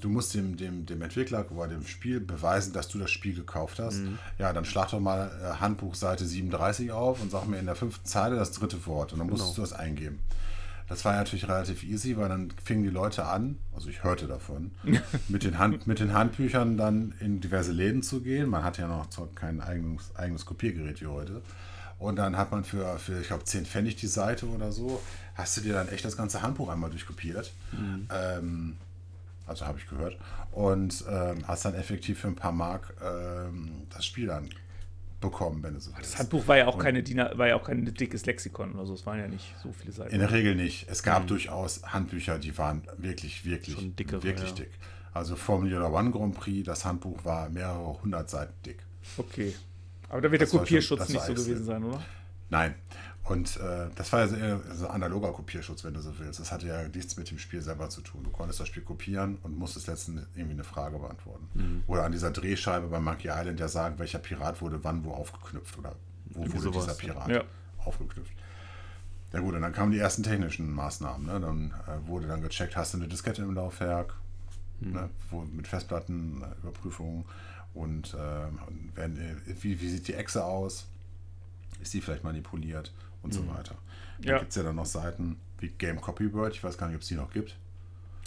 du, 0.00 0.08
musst 0.08 0.34
dem, 0.34 0.56
dem, 0.56 0.86
dem 0.86 1.02
Entwickler 1.02 1.44
oder 1.50 1.68
dem 1.68 1.86
Spiel 1.86 2.20
beweisen, 2.20 2.72
dass 2.72 2.88
du 2.88 2.98
das 2.98 3.10
Spiel 3.10 3.34
gekauft 3.34 3.78
hast. 3.78 4.00
Ja, 4.38 4.52
dann 4.52 4.64
schlag 4.64 4.90
doch 4.90 5.00
mal 5.00 5.30
äh, 5.42 5.60
Handbuch 5.60 5.94
Seite 5.94 6.24
37 6.24 6.92
auf 6.92 7.22
und 7.22 7.30
sag 7.30 7.46
mir 7.46 7.58
in 7.58 7.66
der 7.66 7.76
fünften 7.76 8.06
Zeile 8.06 8.36
das 8.36 8.52
dritte 8.52 8.84
Wort 8.86 9.12
und 9.12 9.18
dann 9.18 9.28
musstest 9.28 9.56
du 9.56 9.60
das 9.62 9.72
eingeben. 9.72 10.18
Das 10.88 11.04
war 11.04 11.14
natürlich 11.14 11.48
relativ 11.48 11.82
easy, 11.82 12.16
weil 12.16 12.28
dann 12.28 12.52
fingen 12.62 12.84
die 12.84 12.90
Leute 12.90 13.26
an, 13.26 13.58
also 13.74 13.88
ich 13.88 14.04
hörte 14.04 14.26
davon, 14.26 14.70
mit 15.28 15.42
den, 15.42 15.58
Hand, 15.58 15.86
mit 15.86 15.98
den 15.98 16.12
Handbüchern 16.12 16.76
dann 16.76 17.14
in 17.20 17.40
diverse 17.40 17.72
Läden 17.72 18.02
zu 18.02 18.20
gehen. 18.20 18.48
Man 18.48 18.62
hat 18.62 18.78
ja 18.78 18.86
noch 18.86 19.08
kein 19.34 19.60
eigenes, 19.60 20.14
eigenes 20.14 20.46
Kopiergerät 20.46 21.00
wie 21.00 21.06
heute. 21.06 21.42
Und 21.98 22.16
dann 22.16 22.36
hat 22.36 22.52
man 22.52 22.62
für, 22.62 22.98
für 22.98 23.20
ich 23.20 23.28
glaube, 23.28 23.44
10 23.44 23.66
Pfennig 23.66 23.96
die 23.96 24.06
Seite 24.06 24.46
oder 24.46 24.70
so, 24.70 25.02
hast 25.34 25.56
du 25.56 25.62
dir 25.62 25.72
dann 25.72 25.88
echt 25.88 26.04
das 26.04 26.16
ganze 26.16 26.42
Handbuch 26.42 26.68
einmal 26.68 26.90
durchkopiert. 26.90 27.52
Ähm, 28.10 28.76
also 29.46 29.66
habe 29.66 29.78
ich 29.78 29.88
gehört. 29.88 30.18
Und 30.52 31.04
ähm, 31.08 31.46
hast 31.48 31.64
dann 31.64 31.74
effektiv 31.74 32.20
für 32.20 32.28
ein 32.28 32.36
paar 32.36 32.52
Mark 32.52 32.94
ähm, 33.02 33.86
das 33.90 34.04
Spiel 34.04 34.26
dann 34.26 34.48
bekommen, 35.30 35.62
wenn 35.62 35.74
du 35.74 35.80
so 35.80 35.90
das. 35.98 36.18
Handbuch 36.18 36.46
war 36.48 36.56
ja 36.56 36.66
auch 36.66 36.78
keine 36.78 37.02
DIN, 37.02 37.18
war 37.18 37.46
ja 37.48 37.56
auch 37.56 37.64
kein 37.64 37.84
dickes 37.94 38.26
Lexikon 38.26 38.72
oder 38.74 38.86
so. 38.86 38.94
Es 38.94 39.04
waren 39.06 39.18
ja 39.18 39.28
nicht 39.28 39.54
so 39.62 39.72
viele 39.72 39.92
Seiten. 39.92 40.12
In 40.14 40.20
der 40.20 40.30
Regel 40.32 40.54
nicht. 40.54 40.88
Es 40.88 41.02
gab 41.02 41.26
durchaus 41.26 41.82
Handbücher, 41.84 42.38
die 42.38 42.56
waren 42.58 42.82
wirklich, 42.98 43.44
wirklich, 43.44 43.76
Schon 43.76 43.94
dickere, 43.96 44.22
wirklich 44.22 44.50
ja. 44.50 44.54
dick. 44.56 44.70
Also 45.12 45.36
Formula 45.36 45.86
One 45.88 46.10
Grand 46.10 46.34
Prix, 46.34 46.64
das 46.66 46.84
Handbuch 46.84 47.24
war 47.24 47.48
mehrere 47.48 48.00
hundert 48.02 48.28
Seiten 48.30 48.52
dick. 48.64 48.78
Okay. 49.16 49.54
Aber 50.08 50.20
da 50.20 50.30
wird 50.30 50.40
der 50.40 50.46
Das 50.46 50.50
schon- 50.50 50.60
Kopierschutz 50.60 50.98
das 51.00 51.08
nicht 51.08 51.22
so 51.22 51.34
gewesen 51.34 51.64
sein, 51.64 51.82
oder? 51.84 52.02
Nein. 52.48 52.74
Und 53.28 53.56
äh, 53.56 53.88
das 53.96 54.12
war 54.12 54.20
ja 54.24 54.28
so, 54.28 54.62
so 54.74 54.86
analoger 54.88 55.32
Kopierschutz, 55.32 55.82
wenn 55.82 55.94
du 55.94 56.00
so 56.00 56.16
willst. 56.18 56.38
Das 56.38 56.52
hatte 56.52 56.68
ja 56.68 56.86
nichts 56.86 57.16
mit 57.16 57.28
dem 57.28 57.38
Spiel 57.38 57.60
selber 57.60 57.88
zu 57.88 58.00
tun. 58.00 58.22
Du 58.22 58.30
konntest 58.30 58.60
das 58.60 58.68
Spiel 58.68 58.84
kopieren 58.84 59.38
und 59.42 59.58
musstest 59.58 59.88
letztens 59.88 60.22
irgendwie 60.36 60.54
eine 60.54 60.62
Frage 60.64 60.96
beantworten. 60.98 61.82
Oder 61.88 62.04
an 62.04 62.12
dieser 62.12 62.30
Drehscheibe 62.30 62.86
bei 62.86 63.00
Monkey 63.00 63.28
Island 63.28 63.58
ja 63.58 63.66
sagen, 63.66 63.98
welcher 63.98 64.20
Pirat 64.20 64.60
wurde 64.60 64.82
wann 64.84 65.04
wo 65.04 65.12
aufgeknüpft 65.12 65.76
oder 65.76 65.96
wo 66.26 66.42
Irgendwie 66.42 66.58
wurde 66.58 66.72
sowas. 66.74 66.84
dieser 66.84 66.96
Pirat 67.14 67.28
Ja. 67.28 67.42
aufgeknüpft. 67.84 68.32
Ja 69.32 69.40
gut, 69.40 69.54
und 69.56 69.62
dann 69.62 69.72
kamen 69.72 69.90
die 69.90 69.98
ersten 69.98 70.22
technischen 70.22 70.70
Maßnahmen. 70.72 71.26
Ne? 71.26 71.40
Dann 71.40 71.74
äh, 71.88 72.06
wurde 72.06 72.28
dann 72.28 72.42
gecheckt, 72.42 72.76
hast 72.76 72.94
du 72.94 72.98
eine 72.98 73.08
Diskette 73.08 73.42
im 73.42 73.54
Laufwerk, 73.54 74.14
ne? 74.78 75.10
wo, 75.30 75.40
mit 75.42 75.66
Festplattenüberprüfung 75.66 77.24
und 77.74 78.14
äh, 78.14 78.96
werden, 78.96 79.18
äh, 79.18 79.34
wie, 79.62 79.80
wie 79.80 79.88
sieht 79.88 80.06
die 80.08 80.14
Echse 80.14 80.44
aus? 80.44 80.86
Ist 81.82 81.92
die 81.92 82.00
vielleicht 82.00 82.24
manipuliert 82.24 82.92
und 83.26 83.34
so 83.34 83.46
weiter. 83.48 83.74
Da 84.22 84.30
Ja. 84.32 84.38
gibt 84.38 84.50
es 84.50 84.56
ja 84.56 84.62
dann 84.62 84.76
noch 84.76 84.86
Seiten 84.86 85.36
wie 85.58 85.68
Game 85.68 86.00
Copyword, 86.00 86.52
ich 86.54 86.64
weiß 86.64 86.76
gar 86.78 86.86
nicht, 86.86 86.96
ob 86.96 87.02
es 87.02 87.08
die 87.08 87.14
noch 87.14 87.30
gibt. 87.30 87.56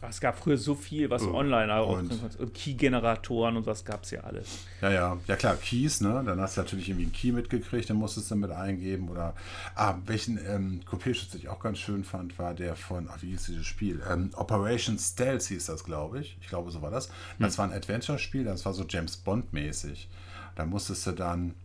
Es 0.07 0.21
gab 0.21 0.39
früher 0.39 0.55
so 0.57 0.75
viel, 0.75 1.09
was 1.09 1.23
Oh. 1.23 1.33
online 1.33 1.73
auch 1.73 1.97
Und- 1.97 2.39
und 2.39 2.53
Key-Generatoren 2.53 3.57
und 3.57 3.65
was 3.65 3.83
gab 3.83 4.03
es 4.05 4.11
ja 4.11 4.21
alles. 4.21 4.59
Ja, 4.79 4.89
ja, 4.91 5.17
ja 5.27 5.35
klar, 5.35 5.57
Keys, 5.57 5.99
ne? 5.99 6.23
Dann 6.25 6.39
hast 6.39 6.55
du 6.55 6.61
natürlich 6.61 6.87
irgendwie 6.87 7.03
einen 7.03 7.11
Key 7.11 7.33
mitgekriegt, 7.33 7.89
den 7.89 7.97
musstest 7.97 8.31
du 8.31 8.35
mit 8.37 8.49
eingeben. 8.49 9.09
Oder 9.09 9.35
ah, 9.75 9.95
welchen 10.05 10.39
ähm, 10.47 10.79
Kopierschutz 10.85 11.33
ich 11.35 11.49
auch 11.49 11.59
ganz 11.59 11.79
schön 11.79 12.05
fand, 12.05 12.39
war 12.39 12.53
der 12.53 12.77
von, 12.77 13.09
ach, 13.11 13.21
wie 13.21 13.31
hieß 13.31 13.47
dieses 13.47 13.65
Spiel? 13.67 14.01
Ähm, 14.09 14.29
Operation 14.37 14.97
Stealth 14.97 15.43
hieß 15.43 15.65
das, 15.65 15.83
glaube 15.83 16.21
ich. 16.21 16.37
Ich 16.39 16.47
glaube, 16.47 16.71
so 16.71 16.81
war 16.81 16.91
das. 16.91 17.09
Das 17.37 17.57
war 17.57 17.65
ein 17.65 17.73
Adventure-Spiel, 17.73 18.45
das 18.45 18.65
war 18.65 18.73
so 18.73 18.85
James 18.87 19.17
Bond-mäßig. 19.17 20.07
Da 20.55 20.65
musstest 20.65 21.07
du 21.07 21.11
dann 21.11 21.55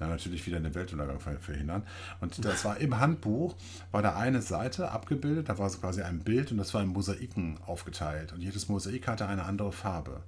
ja, 0.00 0.06
natürlich 0.06 0.46
wieder 0.46 0.60
den 0.60 0.74
Weltuntergang 0.74 1.20
ver- 1.20 1.38
verhindern. 1.40 1.82
Und 2.20 2.44
das 2.44 2.64
war 2.64 2.78
im 2.78 2.98
Handbuch, 3.00 3.54
war 3.92 4.02
da 4.02 4.16
eine 4.16 4.42
Seite 4.42 4.90
abgebildet, 4.90 5.48
da 5.48 5.58
war 5.58 5.70
so 5.70 5.78
quasi 5.78 6.02
ein 6.02 6.20
Bild 6.20 6.50
und 6.52 6.58
das 6.58 6.74
war 6.74 6.82
in 6.82 6.88
Mosaiken 6.88 7.58
aufgeteilt. 7.66 8.32
Und 8.32 8.40
jedes 8.42 8.68
Mosaik 8.68 9.08
hatte 9.08 9.26
eine 9.26 9.44
andere 9.44 9.72
Farbe. 9.72 10.22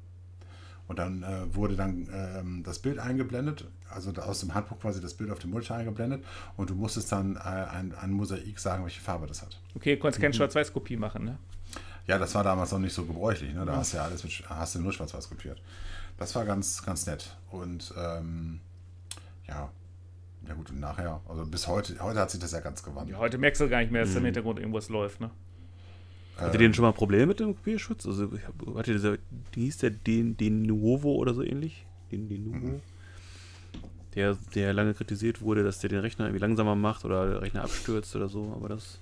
Und 0.87 0.99
dann 0.99 1.23
äh, 1.23 1.55
wurde 1.55 1.77
dann 1.77 2.09
ähm, 2.11 2.63
das 2.65 2.79
Bild 2.79 2.99
eingeblendet, 2.99 3.67
also 3.91 4.11
aus 4.23 4.41
dem 4.41 4.55
Handbuch 4.55 4.81
quasi 4.81 5.03
das 5.03 5.13
Bild 5.13 5.31
auf 5.31 5.39
dem 5.39 5.51
Monitor 5.51 5.77
eingeblendet 5.77 6.25
und 6.57 6.71
du 6.71 6.75
musstest 6.75 7.13
dann 7.13 7.37
äh, 7.37 7.41
ein, 7.41 7.95
ein 7.95 8.11
Mosaik 8.11 8.59
sagen, 8.59 8.85
welche 8.85 9.03
Farbe 9.03 9.27
das 9.27 9.43
hat. 9.43 9.61
Okay, 9.75 9.97
du 9.97 10.01
konntest 10.01 10.19
Mhm. 10.19 10.23
keine 10.23 10.35
Schwarz-Weiß-Kopie 10.35 10.97
machen, 10.97 11.25
ne? 11.27 11.37
Ja, 12.07 12.17
das 12.17 12.35
war 12.35 12.43
damals 12.43 12.73
noch 12.73 12.79
nicht 12.79 12.95
so 12.95 13.05
gebräuchlich, 13.05 13.53
ne? 13.53 13.67
Da 13.67 13.77
hast 13.77 13.93
du 13.93 13.99
ja 13.99 14.05
alles 14.05 14.25
mit, 14.25 14.43
hast 14.49 14.77
du 14.77 14.79
nur 14.81 14.95
schwarz-weiß 14.95 15.29
kopiert. 15.29 15.61
Das 16.17 16.35
war 16.35 16.47
ganz, 16.47 16.83
ganz 16.83 17.05
nett. 17.05 17.37
Und 17.51 17.93
ähm, 17.99 18.61
ja, 19.49 19.71
ja 20.47 20.55
gut, 20.55 20.71
und 20.71 20.81
nachher, 20.81 21.21
also 21.29 21.45
bis 21.47 21.67
heute, 21.67 21.99
heute 22.01 22.21
hat 22.21 22.31
sich 22.31 22.41
das 22.41 22.53
ja 22.53 22.61
ganz 22.61 22.83
gewandelt. 22.83 23.11
Ja, 23.17 23.19
heute 23.19 23.39
merkst 23.39 23.61
du 23.61 23.69
gar 23.69 23.81
nicht 23.81 23.91
mehr, 23.93 24.03
dass 24.03 24.11
Mhm. 24.11 24.15
da 24.15 24.19
im 24.21 24.25
Hintergrund 24.27 24.59
irgendwas 24.59 24.89
läuft, 24.89 25.21
ne? 25.21 25.31
Hattet 26.37 26.55
ihr 26.55 26.59
denn 26.69 26.75
schon 26.75 26.85
mal 26.85 26.93
Probleme 26.93 27.27
mit 27.27 27.41
dem 27.41 27.57
Kopierschutz? 27.57 28.07
Also, 28.07 28.31
hatte 28.77 28.93
dieser, 28.93 29.15
wie 29.53 29.63
hieß 29.65 29.79
der, 29.79 29.91
den, 29.91 30.37
den 30.37 30.63
Nuovo 30.63 31.13
oder 31.17 31.35
so 31.35 31.43
ähnlich? 31.43 31.85
Den, 32.13 32.29
den 32.29 32.45
Nuovo? 32.45 32.67
Mhm. 32.77 32.81
Der, 34.15 34.37
der 34.55 34.73
lange 34.73 34.95
kritisiert 34.95 35.43
wurde, 35.43 35.63
dass 35.65 35.81
der 35.81 35.91
den 35.91 35.99
Rechner 36.01 36.27
irgendwie 36.27 36.41
langsamer 36.41 36.75
macht 36.75 37.05
oder 37.05 37.29
der 37.29 37.43
Rechner 37.43 37.63
abstürzt 37.63 38.15
oder 38.17 38.29
so, 38.29 38.53
aber 38.55 38.69
das. 38.69 39.01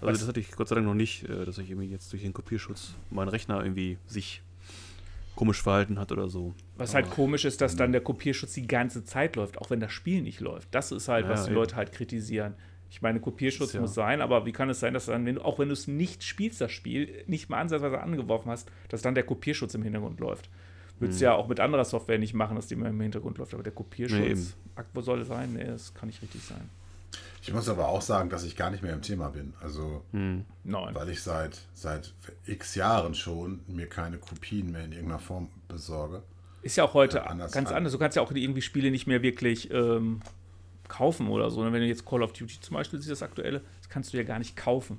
Also 0.00 0.06
Was- 0.06 0.18
das 0.20 0.28
hatte 0.28 0.40
ich 0.40 0.50
Gott 0.52 0.68
sei 0.68 0.74
Dank 0.76 0.86
noch 0.86 0.94
nicht, 0.94 1.28
äh, 1.28 1.44
dass 1.44 1.58
ich 1.58 1.70
irgendwie 1.70 1.88
jetzt 1.88 2.10
durch 2.12 2.22
den 2.22 2.32
Kopierschutz 2.32 2.94
mein 3.10 3.28
Rechner 3.28 3.62
irgendwie 3.62 3.98
sich 4.06 4.42
komisch 5.40 5.62
verhalten 5.62 5.98
hat 5.98 6.12
oder 6.12 6.28
so. 6.28 6.54
Was 6.76 6.90
Aber- 6.94 7.04
halt 7.04 7.14
komisch 7.14 7.46
ist, 7.46 7.62
dass 7.62 7.74
dann 7.74 7.92
der 7.92 8.02
Kopierschutz 8.02 8.52
die 8.52 8.66
ganze 8.66 9.04
Zeit 9.04 9.36
läuft, 9.36 9.56
auch 9.58 9.70
wenn 9.70 9.80
das 9.80 9.90
Spiel 9.90 10.20
nicht 10.20 10.40
läuft. 10.40 10.68
Das 10.74 10.92
ist 10.92 11.08
halt, 11.08 11.24
Ja, 11.24 11.30
was 11.32 11.44
die 11.44 11.50
eben. 11.50 11.54
Leute 11.56 11.76
halt 11.76 11.92
kritisieren. 11.92 12.54
Ich 12.90 13.00
meine, 13.00 13.20
Kopierschutz 13.20 13.72
ja- 13.72 13.80
muss 13.80 13.94
sein, 13.94 14.20
aber 14.20 14.44
wie 14.44 14.52
kann 14.52 14.68
es 14.68 14.80
sein, 14.80 14.92
dass 14.92 15.06
dann, 15.06 15.24
wenn 15.24 15.36
du, 15.36 15.44
auch 15.44 15.58
wenn 15.58 15.68
du 15.68 15.72
es 15.72 15.86
nicht 15.88 16.24
spielst, 16.24 16.60
das 16.60 16.72
Spiel, 16.72 17.24
nicht 17.26 17.48
mal 17.48 17.58
ansatzweise 17.58 18.00
angeworfen 18.00 18.50
hast, 18.50 18.70
dass 18.88 19.00
dann 19.00 19.14
der 19.14 19.24
Kopierschutz 19.24 19.74
im 19.74 19.82
Hintergrund 19.82 20.20
läuft? 20.20 20.50
Würdest 20.98 21.20
du 21.20 21.24
ja 21.24 21.32
auch 21.34 21.48
mit 21.48 21.60
anderer 21.60 21.86
Software 21.86 22.18
nicht 22.18 22.34
machen, 22.34 22.56
dass 22.56 22.66
die 22.66 22.74
immer 22.74 22.88
im 22.90 23.00
Hintergrund 23.00 23.38
läuft, 23.38 23.54
aber 23.54 23.62
der 23.62 23.72
Kopierschutz, 23.72 24.56
Nee, 24.76 24.82
wo 24.92 25.00
soll 25.00 25.22
es 25.22 25.28
sein? 25.28 25.54
Nee, 25.54 25.64
das 25.64 25.94
kann 25.94 26.08
nicht 26.08 26.20
richtig 26.20 26.42
sein. 26.42 26.68
Ich 27.42 27.52
muss 27.52 27.68
aber 27.68 27.88
auch 27.88 28.02
sagen, 28.02 28.28
dass 28.30 28.44
ich 28.44 28.54
gar 28.56 28.70
nicht 28.70 28.82
mehr 28.82 28.92
im 28.92 29.02
Thema 29.02 29.28
bin. 29.30 29.54
Also, 29.62 30.02
Hm. 30.12 30.44
Nein. 30.64 30.94
weil 30.94 31.08
ich 31.08 31.22
seit, 31.22 31.58
seit 31.72 32.12
x 32.46 32.74
Jahren 32.74 33.14
schon 33.14 33.60
mir 33.66 33.86
keine 33.86 34.18
Kopien 34.18 34.70
mehr 34.72 34.84
in 34.84 34.92
irgendeiner 34.92 35.18
Form 35.20 35.48
besorge. 35.68 36.22
Ist 36.62 36.76
ja 36.76 36.84
auch 36.84 36.92
heute 36.94 37.18
Ja, 37.18 37.24
anders- 37.24 37.52
ganz 37.52 37.72
anders. 37.72 37.92
Du 37.92 37.98
kannst 37.98 38.16
ja 38.16 38.22
auch 38.22 38.30
irgendwie 38.30 38.60
Spiele 38.60 38.90
nicht 38.90 39.06
mehr 39.06 39.22
wirklich 39.22 39.70
ähm, 39.70 40.20
kaufen 40.88 41.28
oder 41.28 41.50
so. 41.50 41.64
ne? 41.64 41.72
Wenn 41.72 41.80
du 41.80 41.86
jetzt 41.86 42.04
Call 42.04 42.22
of 42.22 42.32
Duty 42.34 42.60
zum 42.60 42.74
Beispiel 42.74 42.98
siehst, 42.98 43.10
das 43.10 43.22
aktuelle, 43.22 43.62
das 43.78 43.88
kannst 43.88 44.12
du 44.12 44.18
ja 44.18 44.22
gar 44.24 44.38
nicht 44.38 44.56
kaufen. 44.56 44.98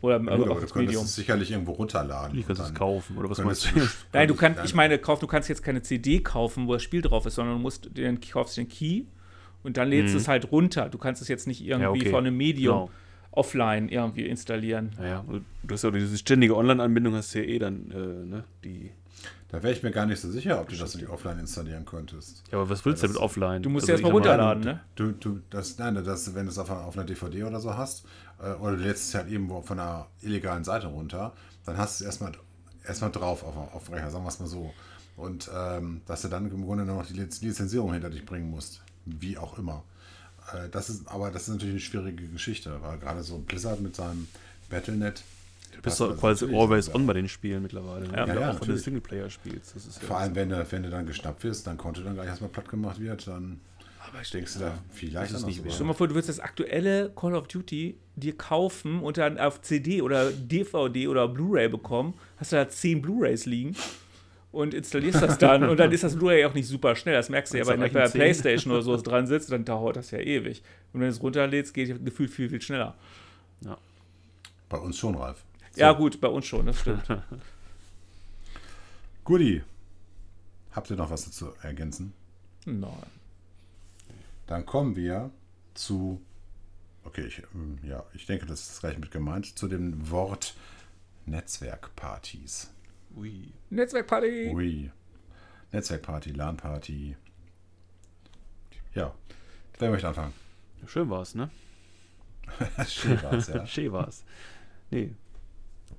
Oder 0.00 0.20
Ja, 0.20 0.26
also 0.30 0.36
gut, 0.42 0.50
aber 0.50 0.54
du 0.56 0.60
das 0.62 0.72
könntest 0.72 0.76
Medium. 0.88 1.04
es 1.04 1.14
sicherlich 1.14 1.50
irgendwo 1.52 1.72
runterladen. 1.72 2.36
Ich 2.38 2.46
kann 2.46 2.56
es 2.56 2.74
kaufen 2.74 3.16
oder 3.16 3.30
was 3.30 3.38
meinst 3.38 3.70
du? 3.74 3.88
Nein, 4.12 4.26
du 4.28 4.34
kannst, 4.36 4.64
ich 4.64 4.74
meine, 4.74 4.98
kauf, 4.98 5.20
du 5.20 5.26
kannst 5.28 5.48
jetzt 5.48 5.62
keine 5.62 5.80
CD 5.82 6.18
kaufen, 6.20 6.66
wo 6.66 6.72
das 6.74 6.82
Spiel 6.82 7.02
drauf 7.02 7.24
ist, 7.26 7.36
sondern 7.36 7.54
du 7.56 7.62
musst 7.62 7.96
den, 7.96 8.20
kaufst 8.20 8.56
den 8.56 8.68
Key 8.68 9.04
und 9.66 9.76
dann 9.76 9.88
lädst 9.90 10.14
du 10.14 10.18
es 10.18 10.28
halt 10.28 10.50
runter. 10.52 10.88
Du 10.88 10.96
kannst 10.98 11.20
es 11.20 11.28
jetzt 11.28 11.46
nicht 11.46 11.62
irgendwie 11.62 11.98
Mhm. 11.98 12.02
okay. 12.06 12.10
von 12.10 12.26
einem 12.26 12.36
Medium 12.36 12.86
Genau. 12.86 12.90
offline 13.32 13.88
irgendwie 13.88 14.26
installieren. 14.26 14.92
Naja, 14.98 15.24
du 15.28 15.72
hast 15.74 15.82
ja 15.84 15.90
auch 15.90 15.94
diese 15.94 16.16
ständige 16.16 16.56
Online-Anbindung, 16.56 17.14
hast 17.14 17.34
du 17.34 17.40
ja 17.40 17.44
eh 17.44 17.58
dann, 17.58 17.90
äh, 17.90 17.96
ne, 18.26 18.44
die. 18.64 18.90
Da 19.48 19.62
wäre 19.62 19.72
ich 19.72 19.82
mir 19.82 19.92
gar 19.92 20.06
nicht 20.06 20.20
so 20.20 20.28
sicher, 20.30 20.60
ob 20.60 20.68
du 20.70 20.76
das 20.76 20.94
nicht 20.96 21.08
offline 21.08 21.38
installieren 21.38 21.84
könntest. 21.84 22.42
Ja, 22.50 22.58
aber 22.58 22.68
was 22.68 22.84
willst 22.84 23.02
du 23.02 23.06
damit 23.06 23.20
offline? 23.20 23.62
Du 23.62 23.70
musst 23.70 23.84
Also, 23.84 23.92
erst 23.92 24.02
mal 24.02 24.08
ich 24.08 24.12
sag 24.12 24.14
runterladen, 24.14 24.64
ne? 24.64 24.80
Du, 24.96 25.12
du, 25.12 25.40
das, 25.50 25.78
nein, 25.78 25.94
das, 25.94 26.34
wenn 26.34 26.46
du 26.46 26.50
es 26.50 26.58
auf, 26.58 26.70
einer- 26.70 26.84
auf 26.84 26.96
einer 26.96 27.06
DVD 27.06 27.44
oder 27.44 27.60
so 27.60 27.76
hast, 27.76 28.06
äh, 28.42 28.52
oder 28.54 28.76
du 28.76 28.82
lädst 28.82 29.08
es 29.08 29.14
halt 29.14 29.30
irgendwo 29.30 29.60
von 29.62 29.78
einer 29.78 30.08
illegalen 30.20 30.64
Seite 30.64 30.88
runter, 30.88 31.32
dann 31.64 31.76
hast 31.78 32.00
du 32.00 32.04
es 32.04 32.06
erstmal 32.06 32.32
erstmal 32.86 33.10
drauf 33.12 33.44
auf, 33.44 33.56
auf 33.74 33.84
dem 33.86 33.94
Rechner, 33.94 34.10
sagen 34.10 34.24
wir 34.24 34.28
es 34.28 34.40
mal 34.40 34.46
so. 34.46 34.72
Und 35.16 35.48
ähm, 35.56 36.02
dass 36.06 36.22
du 36.22 36.28
dann 36.28 36.50
im 36.50 36.64
Grunde 36.64 36.84
nur 36.84 36.96
noch 36.96 37.06
die 37.06 37.14
Liz- 37.14 37.40
Lizenzierung 37.40 37.92
hinter 37.92 38.10
dich 38.10 38.26
bringen 38.26 38.50
musst. 38.50 38.82
Wie 39.06 39.38
auch 39.38 39.58
immer. 39.58 39.84
Äh, 40.52 40.68
das 40.70 40.90
ist, 40.90 41.08
aber 41.08 41.30
das 41.30 41.42
ist 41.42 41.48
natürlich 41.48 41.74
eine 41.74 41.80
schwierige 41.80 42.26
Geschichte, 42.28 42.76
weil 42.82 42.98
gerade 42.98 43.22
so 43.22 43.38
Blizzard 43.38 43.80
mit 43.80 43.96
seinem 43.96 44.28
Battlenet. 44.68 45.22
Du 45.74 45.82
bist 45.82 46.00
doch 46.00 46.16
quasi 46.18 46.44
natürlich 46.44 46.62
always 46.62 46.94
on 46.94 47.06
bei 47.06 47.12
den 47.12 47.28
Spielen 47.28 47.62
mittlerweile. 47.62 48.08
Ne? 48.08 48.16
Ja, 48.16 48.24
Oder 48.24 48.34
ja, 48.34 48.40
auch 48.40 48.40
wenn 48.40 48.52
du 48.52 48.58
natürlich. 48.58 48.82
Singleplayer 48.82 49.30
spielst. 49.30 49.74
Ja 49.74 50.06
Vor 50.06 50.18
allem, 50.18 50.34
wenn 50.34 50.48
du, 50.48 50.66
wenn 50.70 50.82
du 50.82 50.90
dann 50.90 51.06
geschnappt 51.06 51.44
wirst, 51.44 51.66
dein 51.66 51.76
Konto 51.76 52.02
dann 52.02 52.14
gleich 52.14 52.26
erstmal 52.26 52.50
platt 52.50 52.68
gemacht 52.68 53.00
wird, 53.00 53.26
dann 53.26 53.60
Aber 54.00 54.22
ich 54.22 54.30
denkst 54.30 54.54
du 54.54 54.60
da 54.60 54.78
vielleicht 54.92 55.30
ist 55.30 55.36
anders 55.36 55.46
nicht. 55.46 55.60
Stell 55.66 55.78
dir 55.78 55.84
mal 55.84 55.92
vor, 55.92 56.08
du 56.08 56.14
würdest 56.14 56.30
das 56.30 56.40
aktuelle 56.40 57.10
Call 57.14 57.34
of 57.34 57.48
Duty 57.48 57.96
dir 58.16 58.36
kaufen 58.36 59.00
und 59.00 59.18
dann 59.18 59.38
auf 59.38 59.60
CD 59.60 60.00
oder 60.00 60.30
DVD 60.30 61.08
oder 61.08 61.28
Blu-ray 61.28 61.68
bekommen, 61.68 62.14
hast 62.38 62.52
du 62.52 62.56
da 62.56 62.68
zehn 62.68 63.02
Blu-rays 63.02 63.44
liegen 63.44 63.76
und 64.56 64.72
installierst 64.72 65.20
das 65.20 65.38
dann 65.38 65.64
und 65.64 65.78
dann 65.78 65.92
ist 65.92 66.02
das 66.02 66.16
Blu-ray 66.16 66.44
auch 66.46 66.54
nicht 66.54 66.66
super 66.66 66.96
schnell. 66.96 67.14
Das 67.14 67.28
merkst 67.28 67.52
du 67.52 67.58
ja, 67.58 67.66
wenn 67.66 67.80
du 67.80 67.88
bei 67.90 68.00
der? 68.00 68.08
Playstation 68.08 68.72
oder 68.72 68.82
so 68.82 68.96
dran 68.96 69.26
sitzt, 69.26 69.52
dann 69.52 69.64
dauert 69.64 69.96
das 69.96 70.10
ja 70.10 70.18
ewig. 70.18 70.62
Und 70.92 71.00
wenn 71.00 71.08
du 71.08 71.14
es 71.14 71.22
runterlädst, 71.22 71.74
geht 71.74 71.90
es 71.90 72.02
gefühlt 72.02 72.30
viel, 72.30 72.48
viel 72.48 72.62
schneller. 72.62 72.96
Bei 74.68 74.78
uns 74.78 74.98
schon, 74.98 75.14
Ralf. 75.14 75.44
So, 75.72 75.80
Ja, 75.80 75.92
gut, 75.92 76.20
bei 76.20 76.28
uns 76.28 76.46
schon, 76.46 76.66
das 76.66 76.80
stimmt. 76.80 77.06
Guti. 79.24 79.62
Habt 80.72 80.90
ihr 80.90 80.96
noch 80.96 81.10
was 81.10 81.24
dazu 81.24 81.52
ergänzen? 81.62 82.12
Nein. 82.64 82.90
Dann 84.46 84.66
kommen 84.66 84.96
wir 84.96 85.30
zu, 85.74 86.20
okay, 87.04 87.26
ich, 87.26 87.42
ähm, 87.54 87.78
ja, 87.82 88.04
ich 88.14 88.26
denke, 88.26 88.46
das 88.46 88.70
ist 88.70 88.80
gleich 88.80 88.98
mit 88.98 89.10
gemeint, 89.10 89.58
zu 89.58 89.68
dem 89.68 90.10
Wort 90.10 90.54
Netzwerkpartys. 91.26 92.70
Ui. 93.16 93.52
Netzwerkparty! 93.70 94.50
Ui. 94.54 94.90
Netzwerkparty, 95.72 96.32
LAN-Party. 96.32 97.16
Ja. 98.94 99.12
Wer 99.78 99.90
möchte 99.90 100.08
anfangen? 100.08 100.32
Schön 100.86 101.10
war's, 101.10 101.34
ne? 101.34 101.50
Schön 102.88 103.22
war's, 103.22 103.48
ja. 103.48 103.66
Schön 103.66 103.92
war's. 103.92 104.24
Nee. 104.90 105.10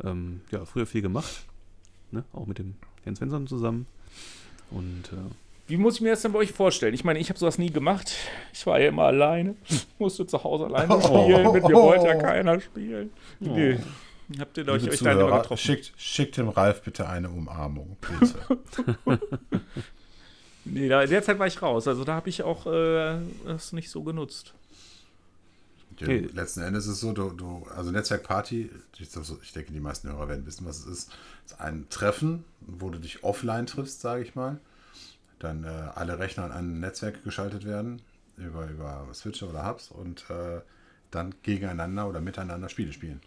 Ähm, 0.04 0.42
ja, 0.52 0.66
früher 0.66 0.86
viel 0.86 1.02
gemacht. 1.02 1.46
Ne? 2.12 2.24
Auch 2.34 2.46
mit 2.46 2.60
dem 2.60 2.76
Jens 3.06 3.18
Svensson 3.20 3.48
zusammen. 3.48 3.88
Und 4.72 5.12
äh, 5.12 5.32
Wie 5.68 5.78
muss 5.78 5.96
ich 5.96 6.02
mir 6.02 6.12
das 6.12 6.22
denn 6.22 6.32
bei 6.32 6.40
euch 6.40 6.52
vorstellen? 6.52 6.94
Ich 6.94 7.04
meine, 7.04 7.20
ich 7.20 7.30
habe 7.30 7.40
sowas 7.40 7.58
nie 7.58 7.72
gemacht. 7.72 8.14
Ich 8.54 8.66
war 8.66 8.80
ja 8.80 8.90
immer 8.90 9.04
alleine. 9.04 9.56
Musste 10.00 10.26
zu 10.26 10.44
Hause 10.44 10.66
alleine 10.66 11.02
spielen. 11.02 11.52
Mit 11.52 11.64
mir 11.68 11.76
wollte 11.76 12.06
ja 12.08 12.16
keiner 12.16 12.60
spielen. 12.62 13.12
Nee. 13.40 13.80
Habt 14.40 14.58
ihr 14.58 14.68
euch, 14.68 14.82
Liebe 14.82 14.94
euch 14.94 15.00
dann 15.00 15.14
immer 15.14 15.22
Zuhörer, 15.22 15.42
getroffen? 15.42 15.58
schickt, 15.62 15.94
schickt 15.98 16.38
dem 16.38 16.50
Ralf 16.50 16.82
bitte 16.82 17.08
eine 17.08 17.30
Umarmung. 17.30 17.98
Bitte. 18.02 18.60
Nee, 20.70 20.90
da, 20.90 21.02
in 21.02 21.10
der 21.10 21.24
Zeit 21.24 21.40
war 21.40 21.48
ich 21.48 21.62
raus. 21.62 21.88
Also 21.88 22.04
da 22.04 22.16
habe 22.16 22.30
ich 22.30 22.44
auch 22.44 22.66
äh, 22.68 23.20
das 23.46 23.72
nicht 23.72 23.90
so 23.90 24.04
genutzt. 24.04 24.54
Ja, 26.00 26.08
Nee. 26.08 26.28
Letzten 26.34 26.62
Endes 26.62 26.86
ist 26.86 26.94
es 26.94 27.00
so, 27.00 27.12
du, 27.14 27.32
du 27.32 27.66
also 27.76 27.92
Netzwerkparty, 27.92 28.70
ich, 29.00 29.54
denke, 29.54 29.72
die 29.72 29.80
meisten 29.80 30.10
Hörer 30.10 30.28
werden 30.28 30.46
wissen, 30.46 30.66
was 30.66 30.80
es 30.80 30.86
ist. 30.86 31.12
Es 31.46 31.54
ist 31.54 31.62
ein 31.62 31.88
Treffen, 31.90 32.44
wo 32.60 32.90
du 32.90 33.00
dich 33.00 33.24
offline 33.24 33.66
triffst, 33.66 34.02
sage 34.02 34.24
ich 34.24 34.36
mal. 34.36 34.60
Dann 35.40 35.64
äh, 35.64 35.68
alle 35.96 36.20
Rechner 36.20 36.44
an 36.44 36.52
ein 36.52 36.80
Netzwerk 36.80 37.24
geschaltet 37.24 37.66
werden, 37.66 38.02
über, 38.36 38.68
über 38.70 39.08
Switcher 39.14 39.50
oder 39.50 39.66
Hubs. 39.66 39.90
Und 39.90 40.26
äh, 40.30 40.62
dann 41.12 41.34
gegeneinander 41.44 42.08
oder 42.08 42.20
miteinander 42.20 42.70
Spiele 42.70 42.92
spielen. 42.94 43.22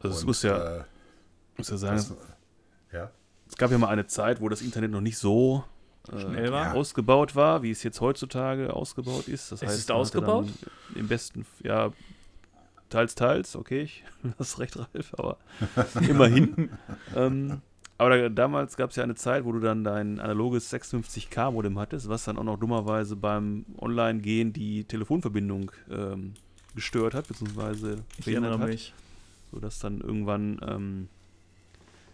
Also 0.00 0.16
es 0.16 0.24
muss 0.24 0.42
ja, 0.42 0.78
äh, 0.78 0.84
muss 1.56 1.70
ja 1.70 1.76
sagen, 1.76 1.96
das, 1.96 2.14
ja. 2.92 3.10
es 3.48 3.56
gab 3.56 3.70
ja 3.70 3.78
mal 3.78 3.88
eine 3.88 4.06
Zeit, 4.06 4.40
wo 4.40 4.48
das 4.48 4.62
Internet 4.62 4.90
noch 4.90 5.00
nicht 5.00 5.18
so 5.18 5.64
äh, 6.12 6.20
Schnell 6.20 6.52
war. 6.52 6.66
Ja. 6.66 6.72
ausgebaut 6.72 7.34
war, 7.36 7.62
wie 7.62 7.70
es 7.70 7.82
jetzt 7.82 8.00
heutzutage 8.00 8.72
ausgebaut 8.72 9.28
ist. 9.28 9.52
Das 9.52 9.62
Es 9.62 9.68
heißt, 9.68 9.78
ist 9.80 9.90
ausgebaut? 9.90 10.46
Im 10.94 11.08
besten, 11.08 11.44
ja, 11.62 11.92
teils, 12.88 13.14
teils, 13.14 13.56
okay, 13.56 13.82
ich 13.82 14.04
das 14.38 14.58
recht, 14.58 14.78
Ralf, 14.78 15.14
aber 15.14 15.36
immerhin. 16.08 16.70
ähm, 17.14 17.60
aber 18.00 18.16
da, 18.16 18.28
damals 18.28 18.76
gab 18.76 18.90
es 18.90 18.96
ja 18.96 19.02
eine 19.02 19.16
Zeit, 19.16 19.44
wo 19.44 19.50
du 19.50 19.58
dann 19.58 19.82
dein 19.82 20.20
analoges 20.20 20.72
56K-Modem 20.72 21.78
hattest, 21.80 22.08
was 22.08 22.24
dann 22.24 22.38
auch 22.38 22.44
noch 22.44 22.56
dummerweise 22.58 23.16
beim 23.16 23.64
Online-Gehen 23.80 24.52
die 24.52 24.84
Telefonverbindung 24.84 25.72
ähm, 25.90 26.34
gestört 26.76 27.14
hat, 27.14 27.26
beziehungsweise 27.26 28.04
Ich 28.18 28.28
erinnere 28.28 28.56
hat 28.60 28.68
mich. 28.68 28.94
Sodass 29.50 29.78
dann 29.78 30.00
irgendwann 30.00 30.60
ähm, 30.66 31.08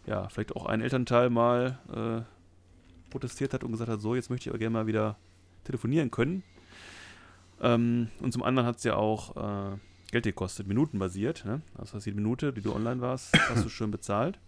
ja 0.06 0.28
vielleicht 0.28 0.54
auch 0.56 0.66
ein 0.66 0.80
Elternteil 0.80 1.30
mal 1.30 1.78
äh, 1.92 3.10
protestiert 3.10 3.54
hat 3.54 3.64
und 3.64 3.72
gesagt 3.72 3.90
hat, 3.90 4.00
so 4.00 4.14
jetzt 4.14 4.30
möchte 4.30 4.48
ich 4.48 4.50
aber 4.50 4.58
gerne 4.58 4.72
mal 4.72 4.86
wieder 4.86 5.16
telefonieren 5.64 6.10
können. 6.10 6.42
Ähm, 7.60 8.08
und 8.20 8.32
zum 8.32 8.42
anderen 8.42 8.66
hat 8.66 8.76
es 8.76 8.84
ja 8.84 8.96
auch 8.96 9.36
äh, 9.36 9.76
Geld 10.10 10.24
gekostet, 10.24 10.66
minutenbasiert. 10.66 11.44
Ne? 11.44 11.62
Das 11.76 11.94
heißt, 11.94 12.06
jede 12.06 12.16
Minute, 12.16 12.52
die 12.52 12.60
du 12.60 12.74
online 12.74 13.00
warst, 13.00 13.36
hast 13.48 13.64
du 13.64 13.68
schön 13.68 13.90
bezahlt. 13.90 14.38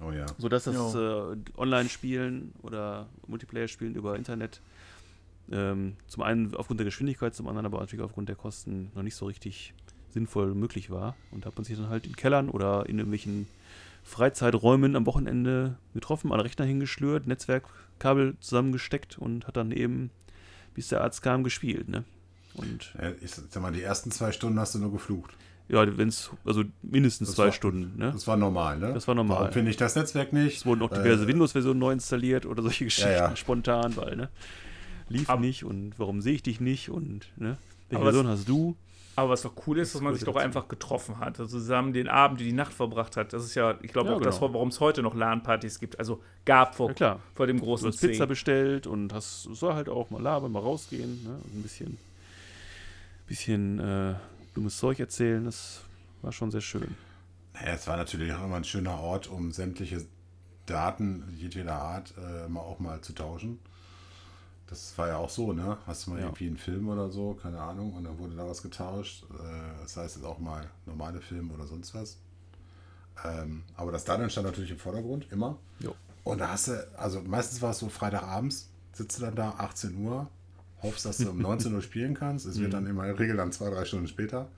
Oh 0.00 0.12
ja. 0.12 0.26
Sodass 0.38 0.64
das 0.64 0.94
äh, 0.94 1.36
Online-Spielen 1.56 2.52
oder 2.62 3.08
Multiplayer-Spielen 3.26 3.94
über 3.94 4.16
Internet 4.16 4.60
ähm, 5.50 5.96
zum 6.06 6.22
einen 6.22 6.54
aufgrund 6.54 6.80
der 6.80 6.84
Geschwindigkeit, 6.84 7.34
zum 7.34 7.48
anderen 7.48 7.66
aber 7.66 7.80
natürlich 7.80 8.04
aufgrund 8.04 8.28
der 8.28 8.36
Kosten 8.36 8.90
noch 8.94 9.02
nicht 9.02 9.16
so 9.16 9.26
richtig 9.26 9.74
sinnvoll 10.10 10.54
möglich 10.54 10.90
war. 10.90 11.16
Und 11.30 11.44
da 11.44 11.48
hat 11.48 11.56
man 11.56 11.64
sich 11.64 11.76
dann 11.76 11.88
halt 11.88 12.06
in 12.06 12.16
Kellern 12.16 12.48
oder 12.48 12.86
in 12.88 12.98
irgendwelchen 12.98 13.46
Freizeiträumen 14.04 14.96
am 14.96 15.06
Wochenende 15.06 15.76
getroffen, 15.94 16.32
an 16.32 16.38
den 16.38 16.46
Rechner 16.46 16.64
hingeschlürt, 16.64 17.26
Netzwerkkabel 17.26 18.36
zusammengesteckt 18.40 19.18
und 19.18 19.46
hat 19.46 19.56
dann 19.56 19.70
eben, 19.70 20.10
bis 20.74 20.88
der 20.88 21.02
Arzt 21.02 21.22
kam, 21.22 21.44
gespielt. 21.44 21.88
Ne? 21.88 22.04
Und 22.54 22.94
Ja, 23.00 23.10
Ich 23.20 23.32
sag 23.34 23.60
mal, 23.62 23.72
die 23.72 23.82
ersten 23.82 24.10
zwei 24.10 24.32
Stunden 24.32 24.58
hast 24.58 24.74
du 24.74 24.78
nur 24.78 24.92
geflucht. 24.92 25.36
ja, 25.68 25.98
wenn 25.98 26.08
es, 26.08 26.30
also 26.46 26.64
mindestens 26.82 27.28
Das 27.28 27.36
zwei 27.36 27.44
war- 27.46 27.52
Stunden. 27.52 27.98
Ne? 27.98 28.10
Das 28.12 28.26
war 28.26 28.36
normal, 28.38 28.78
ne? 28.78 28.94
Das 28.94 29.06
war 29.06 29.14
normal. 29.14 29.40
Warum 29.40 29.52
finde 29.52 29.70
ich 29.70 29.76
das 29.76 29.94
Netzwerk 29.94 30.32
nicht? 30.32 30.56
Es 30.58 30.66
wurden 30.66 30.80
auch 30.82 30.90
Äh, 30.92 31.02
diverse 31.02 31.26
Windows-Versionen 31.26 31.78
neu 31.78 31.92
installiert 31.92 32.46
oder 32.46 32.62
solche 32.62 32.84
Geschichten 32.84 33.10
ja. 33.12 33.36
spontan, 33.36 33.94
weil, 33.96 34.16
ne? 34.16 34.28
Lief 35.10 35.28
Aber- 35.28 35.40
nicht 35.42 35.64
und 35.64 35.98
warum 35.98 36.22
sehe 36.22 36.34
ich 36.34 36.42
dich 36.42 36.60
nicht 36.60 36.88
und, 36.88 37.26
ne? 37.36 37.58
Welche 37.90 38.02
Version 38.04 38.26
hast 38.26 38.48
du? 38.48 38.76
Aber 39.18 39.30
was 39.30 39.42
doch 39.42 39.52
cool 39.66 39.78
ist, 39.78 39.94
dass 39.94 40.00
man 40.00 40.14
sich 40.14 40.22
doch 40.24 40.34
dazu. 40.34 40.44
einfach 40.44 40.68
getroffen 40.68 41.18
hat. 41.18 41.40
Also 41.40 41.58
zusammen 41.58 41.92
den 41.92 42.08
Abend, 42.08 42.38
die 42.40 42.52
Nacht 42.52 42.72
verbracht 42.72 43.16
hat. 43.16 43.32
Das 43.32 43.44
ist 43.44 43.54
ja, 43.56 43.76
ich 43.82 43.92
glaube 43.92 44.10
Ja, 44.10 44.16
auch 44.16 44.20
das, 44.20 44.38
genau. 44.38 44.54
warum 44.54 44.68
es 44.68 44.78
heute 44.78 45.02
noch 45.02 45.14
LAN-Partys 45.14 45.80
gibt. 45.80 45.98
Also 45.98 46.22
gab 46.44 46.76
vor, 46.76 46.88
Ja, 46.90 46.94
klar. 46.94 47.20
vor 47.34 47.46
dem 47.48 47.58
Du 47.58 47.64
großen 47.64 47.88
hast 47.88 48.00
Pizza 48.00 48.24
C. 48.24 48.26
bestellt 48.26 48.86
und 48.86 49.12
hast, 49.12 49.42
soll 49.42 49.74
halt 49.74 49.88
auch 49.88 50.10
mal 50.10 50.22
labern, 50.22 50.52
mal 50.52 50.60
rausgehen, 50.60 51.24
ne? 51.24 51.30
Und 51.30 51.54
ein 51.56 51.62
bisschen, 51.62 51.98
bisschen 53.26 53.78
äh, 53.80 54.14
dummes 54.54 54.76
Zeug 54.78 55.00
erzählen, 55.00 55.44
das 55.44 55.80
war 56.22 56.32
schon 56.32 56.50
sehr 56.50 56.60
schön. 56.60 56.94
Naja, 57.54 57.72
es 57.74 57.86
war 57.86 57.96
natürlich 57.96 58.32
auch 58.32 58.44
immer 58.44 58.56
ein 58.56 58.64
schöner 58.64 59.00
Ort, 59.00 59.26
um 59.26 59.50
sämtliche 59.52 60.04
Daten 60.66 61.24
jedweder 61.36 61.74
Art 61.74 62.14
äh, 62.18 62.48
mal 62.48 62.60
auch 62.60 62.78
mal 62.78 63.00
zu 63.00 63.12
tauschen. 63.14 63.58
Das 64.70 64.96
war 64.98 65.08
ja 65.08 65.16
auch 65.16 65.30
so, 65.30 65.52
ne? 65.52 65.78
Hast 65.86 66.06
du 66.06 66.10
mal 66.10 66.18
Ja. 66.18 66.26
irgendwie 66.26 66.46
einen 66.46 66.58
Film 66.58 66.88
oder 66.88 67.08
so, 67.10 67.34
keine 67.34 67.60
Ahnung, 67.60 67.94
und 67.94 68.04
dann 68.04 68.18
wurde 68.18 68.34
da 68.36 68.46
was 68.46 68.62
getauscht. 68.62 69.24
Äh, 69.32 69.82
das 69.82 69.96
heißt 69.96 70.16
jetzt 70.16 70.24
auch 70.26 70.38
mal 70.38 70.68
normale 70.86 71.20
Filme 71.20 71.54
oder 71.54 71.66
sonst 71.66 71.94
was. 71.94 72.18
Ähm, 73.24 73.64
aber 73.76 73.92
das 73.92 74.04
Daten 74.04 74.28
stand 74.30 74.46
natürlich 74.46 74.70
im 74.70 74.78
Vordergrund, 74.78 75.26
immer. 75.32 75.56
Jo. 75.80 75.94
Und 76.24 76.38
da 76.38 76.48
hast 76.50 76.68
du, 76.68 76.88
also 76.98 77.20
meistens 77.22 77.62
war 77.62 77.70
es 77.70 77.78
so 77.78 77.88
Freitagabends, 77.88 78.68
sitzt 78.92 79.18
du 79.18 79.22
dann 79.22 79.34
da, 79.34 79.50
18 79.58 79.96
Uhr, 80.04 80.28
hoffst, 80.82 81.04
dass 81.06 81.18
du 81.18 81.30
um 81.30 81.40
19 81.40 81.74
Uhr 81.74 81.82
spielen 81.82 82.14
kannst. 82.14 82.46
Es 82.46 82.56
Mhm. 82.58 82.62
wird 82.62 82.74
dann 82.74 82.86
immer 82.86 83.02
in 83.04 83.08
der 83.08 83.18
Regel 83.18 83.36
dann 83.36 83.50
zwei, 83.52 83.70
drei 83.70 83.84
Stunden 83.84 84.06
später. 84.06 84.48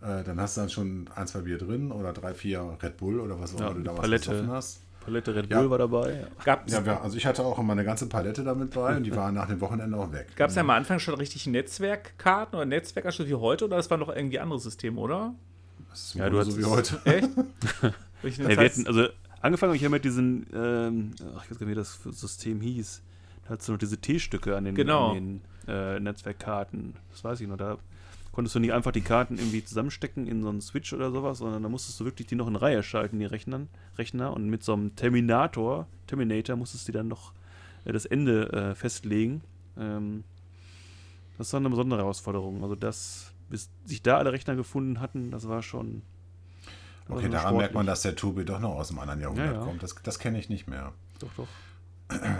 Äh, 0.00 0.22
dann 0.24 0.40
hast 0.40 0.56
du 0.56 0.62
dann 0.62 0.70
schon 0.70 1.10
ein, 1.14 1.26
zwei 1.26 1.40
Bier 1.40 1.58
drin 1.58 1.92
oder 1.92 2.12
drei, 2.12 2.32
vier 2.34 2.78
Red 2.82 2.96
Bull 2.96 3.20
oder 3.20 3.38
was 3.40 3.54
auch 3.54 3.60
Ja, 3.60 3.66
immer 3.66 3.74
du 3.74 3.82
damals 3.82 4.00
Palette. 4.02 4.30
gesoffen 4.30 4.50
hast. 4.50 4.80
Palette 5.04 5.34
Red 5.34 5.50
Ja. 5.50 5.60
Bull 5.60 5.70
war 5.70 5.78
dabei. 5.78 6.20
Ja. 6.20 6.26
Gab 6.44 6.68
Ja, 6.70 7.00
also 7.02 7.16
ich 7.16 7.26
hatte 7.26 7.42
auch 7.44 7.58
immer 7.58 7.72
eine 7.72 7.84
ganze 7.84 8.06
Palette 8.08 8.44
damit 8.44 8.70
bei 8.72 8.96
und 8.96 9.04
die 9.04 9.14
waren 9.14 9.34
nach 9.34 9.48
dem 9.48 9.60
Wochenende 9.60 9.96
auch 9.96 10.12
weg. 10.12 10.28
es 10.36 10.54
ja 10.54 10.60
am 10.62 10.70
Anfang 10.70 10.98
schon 10.98 11.14
richtig 11.14 11.46
Netzwerkkarten 11.46 12.56
oder 12.56 12.66
Netzwerkanschluss 12.66 13.28
wie 13.28 13.34
heute 13.34 13.64
oder 13.64 13.76
das 13.76 13.90
war 13.90 13.96
noch 13.98 14.08
irgendwie 14.14 14.38
andere 14.38 14.60
System, 14.60 14.98
oder? 14.98 15.34
Das 15.90 16.00
ist 16.04 16.14
Ja, 16.14 16.24
ja, 16.24 16.30
du 16.30 16.42
so 16.42 16.58
wie 16.58 16.64
heute. 16.64 17.00
Echt? 17.04 17.28
Ja, 18.22 18.48
wir 18.48 18.56
hatten, 18.58 18.86
also 18.86 19.06
angefangen 19.40 19.70
habe 19.70 19.76
ich 19.76 19.82
ja 19.82 19.88
mit 19.88 20.04
diesen, 20.04 20.46
ähm, 20.54 21.12
ach, 21.34 21.44
ich 21.44 21.50
weiß 21.50 21.58
gar 21.58 21.66
nicht, 21.66 21.74
wie 21.74 21.74
das 21.74 21.98
System 22.10 22.60
hieß. 22.60 23.00
Da 23.44 23.50
hattest 23.54 23.68
du 23.68 23.72
noch 23.72 23.78
diese 23.78 23.96
T-Stücke 23.96 24.54
an 24.54 24.64
den, 24.66 24.74
Genau. 24.74 25.12
an 25.12 25.14
den 25.14 25.40
äh, 25.66 25.98
Netzwerkkarten. 26.00 26.92
Das 27.10 27.24
weiß 27.24 27.40
ich 27.40 27.48
noch. 27.48 27.56
Da 27.56 27.78
konntest 28.40 28.54
du 28.54 28.58
nicht 28.60 28.72
einfach 28.72 28.90
die 28.92 29.02
Karten 29.02 29.36
irgendwie 29.36 29.62
zusammenstecken 29.62 30.26
in 30.26 30.42
so 30.42 30.48
einen 30.48 30.62
Switch 30.62 30.94
oder 30.94 31.10
sowas, 31.10 31.36
sondern 31.38 31.62
da 31.62 31.68
musstest 31.68 32.00
du 32.00 32.06
wirklich 32.06 32.26
die 32.26 32.36
noch 32.36 32.48
in 32.48 32.56
Reihe 32.56 32.82
schalten, 32.82 33.18
die 33.18 33.26
Rechnern, 33.26 33.68
Rechner. 33.98 34.32
Und 34.32 34.48
mit 34.48 34.64
so 34.64 34.72
einem 34.72 34.96
Terminator, 34.96 35.86
Terminator, 36.06 36.56
musstest 36.56 36.88
du 36.88 36.92
dann 36.92 37.06
noch 37.08 37.34
äh, 37.84 37.92
das 37.92 38.06
Ende 38.06 38.50
äh, 38.50 38.74
festlegen. 38.74 39.42
Ähm, 39.76 40.24
das 41.36 41.52
war 41.52 41.60
eine 41.60 41.68
besondere 41.68 42.00
Herausforderung. 42.00 42.62
Also 42.62 42.76
das, 42.76 43.30
bis 43.50 43.68
sich 43.84 44.00
da 44.02 44.16
alle 44.16 44.32
Rechner 44.32 44.56
gefunden 44.56 45.00
hatten, 45.00 45.30
das 45.30 45.46
war 45.46 45.62
schon. 45.62 46.00
war 47.08 47.18
Okay, 47.18 47.24
schon 47.24 47.32
daran 47.32 47.56
merkt 47.58 47.74
man, 47.74 47.84
sportlich. 47.84 47.92
dass 47.92 48.00
der 48.02 48.16
Tobi 48.16 48.46
doch 48.46 48.58
noch 48.60 48.70
aus 48.76 48.88
dem 48.88 49.00
anderen 49.00 49.20
Jahrhundert 49.20 49.48
Ja, 49.48 49.52
ja. 49.52 49.58
kommt. 49.60 49.82
Das, 49.82 49.94
das 50.02 50.18
kenne 50.18 50.38
ich 50.38 50.48
nicht 50.48 50.66
mehr. 50.66 50.92
Doch, 51.18 51.28
doch. 51.36 51.48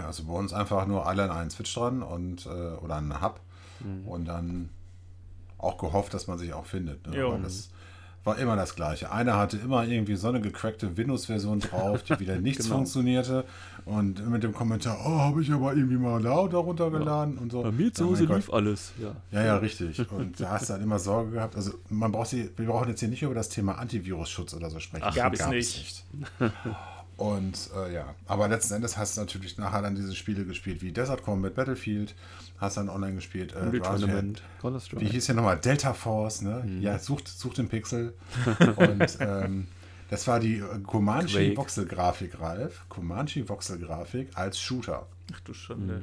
Also 0.07 0.23
bei 0.23 0.33
uns 0.33 0.51
einfach 0.51 0.87
nur 0.87 1.05
alle 1.05 1.25
an 1.25 1.29
einen 1.29 1.49
Switch 1.51 1.71
dran 1.75 2.01
und 2.01 2.47
äh, 2.47 2.49
oder 2.49 2.95
an 2.95 3.11
einen 3.11 3.21
Hub 3.21 3.39
Mhm. 3.83 4.07
und 4.07 4.25
dann 4.25 4.69
auch 5.61 5.77
gehofft, 5.77 6.13
dass 6.13 6.27
man 6.27 6.37
sich 6.37 6.53
auch 6.53 6.65
findet. 6.65 7.07
Ne? 7.07 7.23
Aber 7.23 7.37
das 7.39 7.69
war 8.23 8.37
immer 8.37 8.55
das 8.55 8.75
Gleiche. 8.75 9.11
Einer 9.11 9.35
hatte 9.35 9.57
immer 9.57 9.83
irgendwie 9.83 10.15
so 10.15 10.27
eine 10.27 10.39
gecrackte 10.41 10.95
Windows-Version 10.95 11.59
drauf, 11.59 12.03
die 12.03 12.19
wieder 12.19 12.35
nichts 12.39 12.65
Genau. 12.65 12.75
funktionierte. 12.77 13.45
Und 13.85 14.29
mit 14.29 14.43
dem 14.43 14.53
Kommentar, 14.53 14.99
oh, 15.03 15.09
habe 15.17 15.41
ich 15.41 15.51
aber 15.51 15.73
irgendwie 15.73 15.97
mal 15.97 16.21
lauter 16.21 16.59
runtergeladen 16.59 17.39
und 17.39 17.51
so. 17.51 17.63
Bei 17.63 17.71
mir 17.71 17.91
zu 17.91 18.03
Ja, 18.03 18.09
Hause 18.11 18.25
lief 18.25 18.53
alles, 18.53 18.93
ja. 19.01 19.15
Ja, 19.31 19.43
ja, 19.45 19.55
richtig. 19.57 19.99
Und 20.11 20.39
da 20.39 20.51
hast 20.51 20.69
du 20.69 20.73
dann 20.73 20.83
immer 20.83 20.99
Sorge 20.99 21.31
gehabt. 21.31 21.55
Also 21.55 21.71
man 21.89 22.11
braucht 22.11 22.27
sie, 22.29 22.51
wir 22.57 22.67
brauchen 22.67 22.89
jetzt 22.89 22.99
hier 22.99 23.09
nicht 23.09 23.23
über 23.23 23.33
das 23.33 23.49
Thema 23.49 23.79
Antivirusschutz 23.79 24.53
oder 24.53 24.69
so 24.69 24.79
sprechen. 24.79 25.05
Ach, 25.07 25.15
gab's 25.15 25.39
Gab's 25.39 25.51
nicht. 25.51 26.05
Und 27.21 27.69
äh, 27.75 27.93
ja, 27.93 28.15
aber 28.25 28.47
letzten 28.47 28.73
Endes 28.73 28.97
hast 28.97 29.15
du 29.15 29.21
natürlich 29.21 29.55
nachher 29.59 29.83
dann 29.83 29.93
diese 29.93 30.15
Spiele 30.15 30.43
gespielt 30.43 30.81
wie 30.81 30.91
Desert 30.91 31.21
Combat, 31.21 31.53
Battlefield, 31.53 32.15
hast 32.57 32.77
dann 32.77 32.89
online 32.89 33.13
gespielt. 33.13 33.53
Äh, 33.53 33.77
ja- 33.77 33.83
Tournament, 33.83 34.41
wie 34.97 35.05
hieß 35.07 35.27
hier 35.27 35.35
nochmal? 35.35 35.59
Delta 35.59 35.93
Force, 35.93 36.41
ne? 36.41 36.63
Mhm. 36.65 36.81
Ja, 36.81 36.97
sucht, 36.97 37.27
sucht 37.27 37.59
den 37.59 37.69
Pixel. 37.69 38.15
Und 38.75 39.17
ähm, 39.19 39.67
das 40.09 40.27
war 40.27 40.39
die 40.39 40.55
äh, 40.57 40.79
Comanche 40.83 41.37
Quake. 41.37 41.57
Voxel-Grafik, 41.57 42.39
Ralf. 42.41 42.85
Comanche 42.89 43.47
Voxel-Grafik 43.47 44.29
als 44.35 44.59
Shooter. 44.59 45.05
Ach 45.31 45.39
du 45.41 45.53
Schande. 45.53 46.01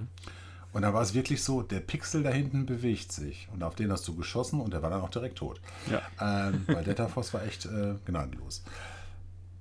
Und 0.72 0.82
da 0.82 0.94
war 0.94 1.02
es 1.02 1.14
wirklich 1.14 1.42
so, 1.42 1.62
der 1.62 1.80
Pixel 1.80 2.22
da 2.22 2.30
hinten 2.30 2.64
bewegt 2.64 3.10
sich. 3.10 3.48
Und 3.52 3.64
auf 3.64 3.74
den 3.74 3.90
hast 3.90 4.06
du 4.06 4.14
geschossen 4.14 4.60
und 4.60 4.72
der 4.72 4.82
war 4.82 4.90
dann 4.90 5.00
auch 5.00 5.10
direkt 5.10 5.38
tot. 5.38 5.60
Ja. 5.90 6.00
Ähm, 6.48 6.62
weil 6.68 6.84
Delta 6.84 7.08
Force 7.08 7.34
war 7.34 7.42
echt 7.44 7.66
äh, 7.66 7.94
gnadenlos. 8.04 8.62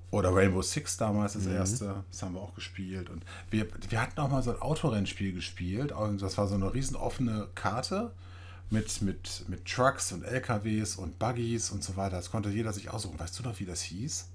Oder 0.09 0.33
Rainbow 0.33 0.61
Six 0.61 0.95
damals 0.97 1.33
das 1.33 1.45
erste, 1.47 2.03
das 2.09 2.21
haben 2.23 2.33
wir 2.33 2.41
auch 2.41 2.55
gespielt. 2.55 3.09
Und 3.09 3.23
wir, 3.51 3.67
wir 3.89 4.01
hatten 4.01 4.19
auch 4.21 4.29
mal 4.29 4.41
so 4.41 4.51
ein 4.51 4.61
Autorennspiel 4.61 5.33
gespielt. 5.33 5.91
Und 5.91 6.21
das 6.21 6.37
war 6.37 6.47
so 6.47 6.55
eine 6.55 6.73
riesen 6.73 6.95
offene 6.95 7.47
Karte 7.55 8.11
mit, 8.69 9.01
mit, 9.01 9.43
mit 9.49 9.65
Trucks 9.65 10.13
und 10.13 10.23
LKWs 10.23 10.95
und 10.95 11.19
Buggies 11.19 11.71
und 11.71 11.83
so 11.83 11.97
weiter. 11.97 12.15
Das 12.17 12.31
konnte 12.31 12.49
jeder 12.49 12.71
sich 12.71 12.89
aussuchen. 12.89 13.19
Weißt 13.19 13.37
du 13.37 13.43
noch, 13.43 13.59
wie 13.59 13.65
das 13.65 13.81
hieß? 13.81 14.29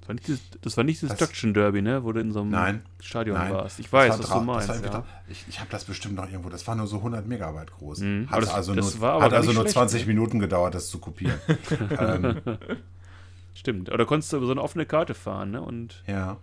Das 0.00 0.08
war 0.08 0.14
nicht 0.14 0.26
dieses, 0.28 0.40
das 0.60 0.76
war 0.76 0.84
nicht 0.84 0.96
dieses 1.00 1.08
Das- 1.08 1.18
Destruction 1.18 1.54
Derby, 1.54 1.80
ne? 1.80 2.04
Wo 2.04 2.12
du 2.12 2.20
in 2.20 2.30
so 2.30 2.42
einem 2.42 2.50
Nein. 2.50 2.82
Stadion 3.00 3.38
Nein. 3.38 3.54
warst. 3.54 3.80
Ich 3.80 3.90
weiß, 3.90 4.10
war 4.10 4.18
was 4.18 4.28
du 4.28 4.40
meinst. 4.40 4.68
war 4.68 4.92
Ja. 4.92 5.04
Ich, 5.28 5.46
ich 5.48 5.60
habe 5.60 5.70
das 5.70 5.84
bestimmt 5.84 6.16
noch 6.16 6.26
irgendwo. 6.30 6.50
Das 6.50 6.66
war 6.66 6.74
nur 6.74 6.86
so 6.86 6.98
100 6.98 7.26
Megabyte 7.26 7.70
groß. 7.72 8.00
Mhm. 8.00 8.30
Hat 8.30 8.42
das- 8.42 8.50
also, 8.52 8.74
nur, 8.74 8.84
hat 8.84 9.32
also 9.32 9.52
nur 9.52 9.62
schlecht, 9.62 9.72
20 9.72 10.02
ne? 10.02 10.08
Minuten 10.08 10.38
gedauert, 10.40 10.74
das 10.74 10.88
zu 10.88 10.98
kopieren. 10.98 11.38
ähm, 11.98 12.38
Stimmt. 13.54 13.88
Aber 13.88 13.98
da 13.98 14.04
konntest 14.04 14.32
du 14.32 14.36
über 14.38 14.46
so 14.46 14.52
eine 14.52 14.62
offene 14.62 14.84
Karte 14.86 15.14
fahren, 15.14 15.52
ne? 15.52 15.62
Und 15.62 16.02
ja. 16.06 16.36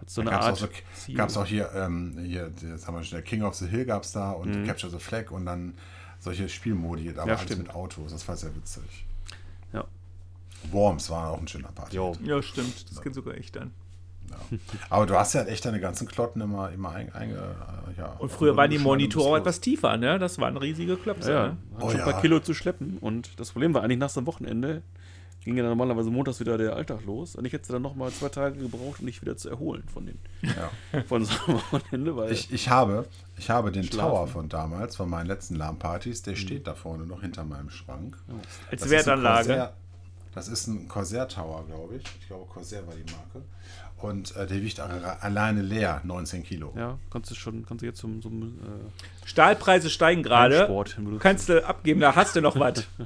hast 0.00 0.14
so 0.14 0.20
eine 0.20 0.30
gab's 0.30 0.44
Art. 0.46 0.54
auch, 0.54 0.68
so, 0.94 1.12
gab's 1.14 1.36
auch 1.36 1.46
hier, 1.46 1.70
ähm, 1.74 2.16
hier, 2.22 2.52
jetzt 2.62 2.86
haben 2.86 2.94
wir 2.96 3.02
schnell 3.04 3.22
King 3.22 3.42
of 3.42 3.54
the 3.54 3.66
Hill 3.66 3.84
gab 3.86 4.02
es 4.04 4.12
da 4.12 4.32
und 4.32 4.62
Mhm. 4.62 4.66
Capture 4.66 4.90
the 4.92 4.98
Flag 4.98 5.30
und 5.30 5.46
dann 5.46 5.74
solche 6.20 6.48
Spielmodi, 6.48 7.10
aber 7.10 7.18
Ja, 7.18 7.22
alles 7.24 7.42
stimmt. 7.42 7.62
mit 7.68 7.74
Autos. 7.74 8.12
Das 8.12 8.26
war 8.28 8.36
sehr 8.36 8.54
witzig. 8.54 9.06
Ja. 9.72 9.84
Worms 10.72 11.08
war 11.10 11.30
auch 11.30 11.40
ein 11.40 11.48
schöner 11.48 11.72
Party. 11.72 11.96
Jo. 11.96 12.14
Ja, 12.24 12.42
stimmt. 12.42 12.90
Das 12.90 13.00
geht 13.02 13.14
sogar 13.14 13.34
ich 13.36 13.50
dann. 13.52 13.70
Ja. 14.30 14.58
Aber 14.90 15.06
du 15.06 15.14
hast 15.14 15.32
ja 15.32 15.44
echt 15.44 15.64
deine 15.64 15.80
ganzen 15.80 16.06
Klotten 16.06 16.42
immer, 16.42 16.70
immer 16.70 16.90
ein, 16.90 17.10
einge, 17.14 17.34
äh, 17.36 17.98
ja, 17.98 18.08
Und 18.18 18.30
früher 18.30 18.56
waren 18.56 18.70
die 18.70 18.78
Monitore 18.78 19.30
auch 19.30 19.36
etwas 19.38 19.60
tiefer, 19.60 19.96
ne? 19.96 20.18
Das 20.18 20.38
waren 20.38 20.56
riesige 20.58 20.96
Klöpse. 20.98 21.30
Ja, 21.30 21.36
ja. 21.36 21.48
Ne? 21.48 21.56
Hat 21.76 21.82
Oh 21.82 21.90
schon 21.90 22.00
ein 22.00 22.10
paar. 22.12 22.20
Kilo 22.20 22.40
zu 22.40 22.52
schleppen. 22.52 22.98
Und 22.98 23.40
das 23.40 23.52
Problem 23.52 23.72
war 23.72 23.82
eigentlich 23.82 23.98
nach 23.98 24.10
so 24.10 24.20
einem 24.20 24.26
Wochenende, 24.26 24.82
ging 25.44 25.56
ja 25.56 25.62
dann 25.62 25.70
normalerweise 25.76 26.10
montags 26.10 26.40
wieder 26.40 26.58
der 26.58 26.74
Alltag 26.76 27.04
los. 27.06 27.34
Und 27.36 27.44
ich 27.44 27.52
hätte 27.52 27.72
dann 27.72 27.82
nochmal 27.82 28.10
zwei 28.10 28.28
Tage 28.28 28.58
gebraucht, 28.58 29.00
um 29.00 29.04
mich 29.06 29.22
wieder 29.22 29.36
zu 29.36 29.48
erholen 29.48 29.84
von, 29.92 30.06
den. 30.06 30.18
Ja. 30.42 31.02
von 31.04 31.24
so 31.24 31.32
einem 31.46 31.60
Wochenende. 31.70 32.16
Weil 32.16 32.32
Ich, 32.32 32.52
ich, 32.52 32.68
habe, 32.68 33.06
ich 33.36 33.48
habe 33.50 33.72
den 33.72 33.84
Schlafen. 33.84 34.10
Tower 34.10 34.26
von 34.26 34.48
damals, 34.48 34.96
von 34.96 35.08
meinen 35.08 35.26
letzten 35.26 35.54
LAN-Partys, 35.54 36.22
der 36.22 36.34
steht 36.36 36.66
da 36.66 36.74
vorne 36.74 37.06
noch 37.06 37.20
hinter 37.22 37.44
meinem 37.44 37.70
Schrank. 37.70 38.18
Als 38.70 38.82
Das 38.82 38.82
ist 38.82 38.82
ein 38.86 38.90
Wertanlage. 38.90 39.48
Corsair- 39.48 39.72
Das 40.34 40.48
ist 40.48 40.66
ein 40.66 40.88
Corsair 40.88 41.28
Tower, 41.28 41.64
glaube 41.66 41.96
ich. 41.96 42.02
Ich 42.20 42.26
glaube, 42.28 42.44
Corsair 42.46 42.86
war 42.86 42.94
die 42.94 43.10
Marke. 43.12 43.42
Und 44.00 44.36
äh, 44.36 44.46
der 44.46 44.62
wiegt 44.62 44.78
alle- 44.78 45.20
alleine 45.22 45.60
leer 45.62 46.00
19 46.04 46.44
Kilo. 46.44 46.72
ja, 46.76 46.98
kannst 47.10 47.30
du 47.30 47.34
schon, 47.34 47.66
kannst 47.66 47.82
du 47.82 47.86
jetzt 47.86 47.98
zum, 47.98 48.22
zum 48.22 48.42
äh, 48.58 49.26
Stahlpreise 49.26 49.90
steigen 49.90 50.22
gerade. 50.22 50.68
Kannst 51.18 51.48
du 51.48 51.66
abgeben, 51.66 51.98
da 52.00 52.14
hast 52.14 52.36
du 52.36 52.40
noch 52.40 52.58
was. 52.60 52.86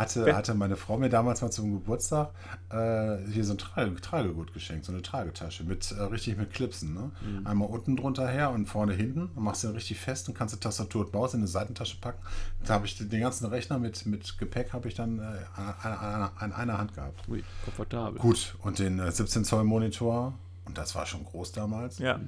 Hatte, 0.00 0.34
hatte 0.34 0.54
meine 0.54 0.76
Frau 0.76 0.96
mir 0.96 1.10
damals 1.10 1.42
mal 1.42 1.50
zum 1.50 1.72
Geburtstag 1.72 2.30
äh, 2.70 3.18
hier 3.30 3.44
so 3.44 3.52
ein 3.52 3.58
Trage, 3.58 3.94
Tragegut 4.00 4.54
geschenkt, 4.54 4.86
so 4.86 4.92
eine 4.92 5.02
Tragetasche 5.02 5.64
mit 5.64 5.92
äh, 5.92 6.02
richtig 6.02 6.38
mit 6.38 6.52
Clipsen. 6.52 6.94
Ne? 6.94 7.10
Mhm. 7.20 7.46
Einmal 7.46 7.68
unten 7.68 7.96
drunter 7.96 8.26
her 8.26 8.50
und 8.50 8.66
vorne 8.66 8.94
hinten. 8.94 9.30
Dann 9.34 9.44
machst 9.44 9.62
den 9.62 9.72
richtig 9.72 10.00
fest 10.00 10.28
und 10.28 10.34
kannst 10.34 10.54
die 10.54 10.60
Tastatur 10.60 11.04
und 11.04 11.12
Maus 11.12 11.34
in 11.34 11.40
eine 11.40 11.48
Seitentasche 11.48 11.98
packen. 12.00 12.22
Da 12.64 12.74
habe 12.74 12.86
ich 12.86 12.96
den 12.96 13.20
ganzen 13.20 13.46
Rechner 13.46 13.78
mit, 13.78 14.06
mit 14.06 14.38
Gepäck 14.38 14.72
habe 14.72 14.88
ich 14.88 14.94
dann 14.94 15.18
äh, 15.18 15.22
an, 15.56 15.92
an, 15.92 16.30
an 16.38 16.52
einer 16.52 16.78
Hand 16.78 16.94
gehabt. 16.94 17.28
Ui, 17.28 17.44
komfortabel. 17.64 18.18
Gut, 18.18 18.56
und 18.62 18.78
den 18.78 18.98
äh, 19.00 19.12
17 19.12 19.44
Zoll 19.44 19.64
Monitor, 19.64 20.32
und 20.64 20.78
das 20.78 20.94
war 20.94 21.04
schon 21.04 21.24
groß 21.24 21.52
damals. 21.52 21.98
Ja. 21.98 22.18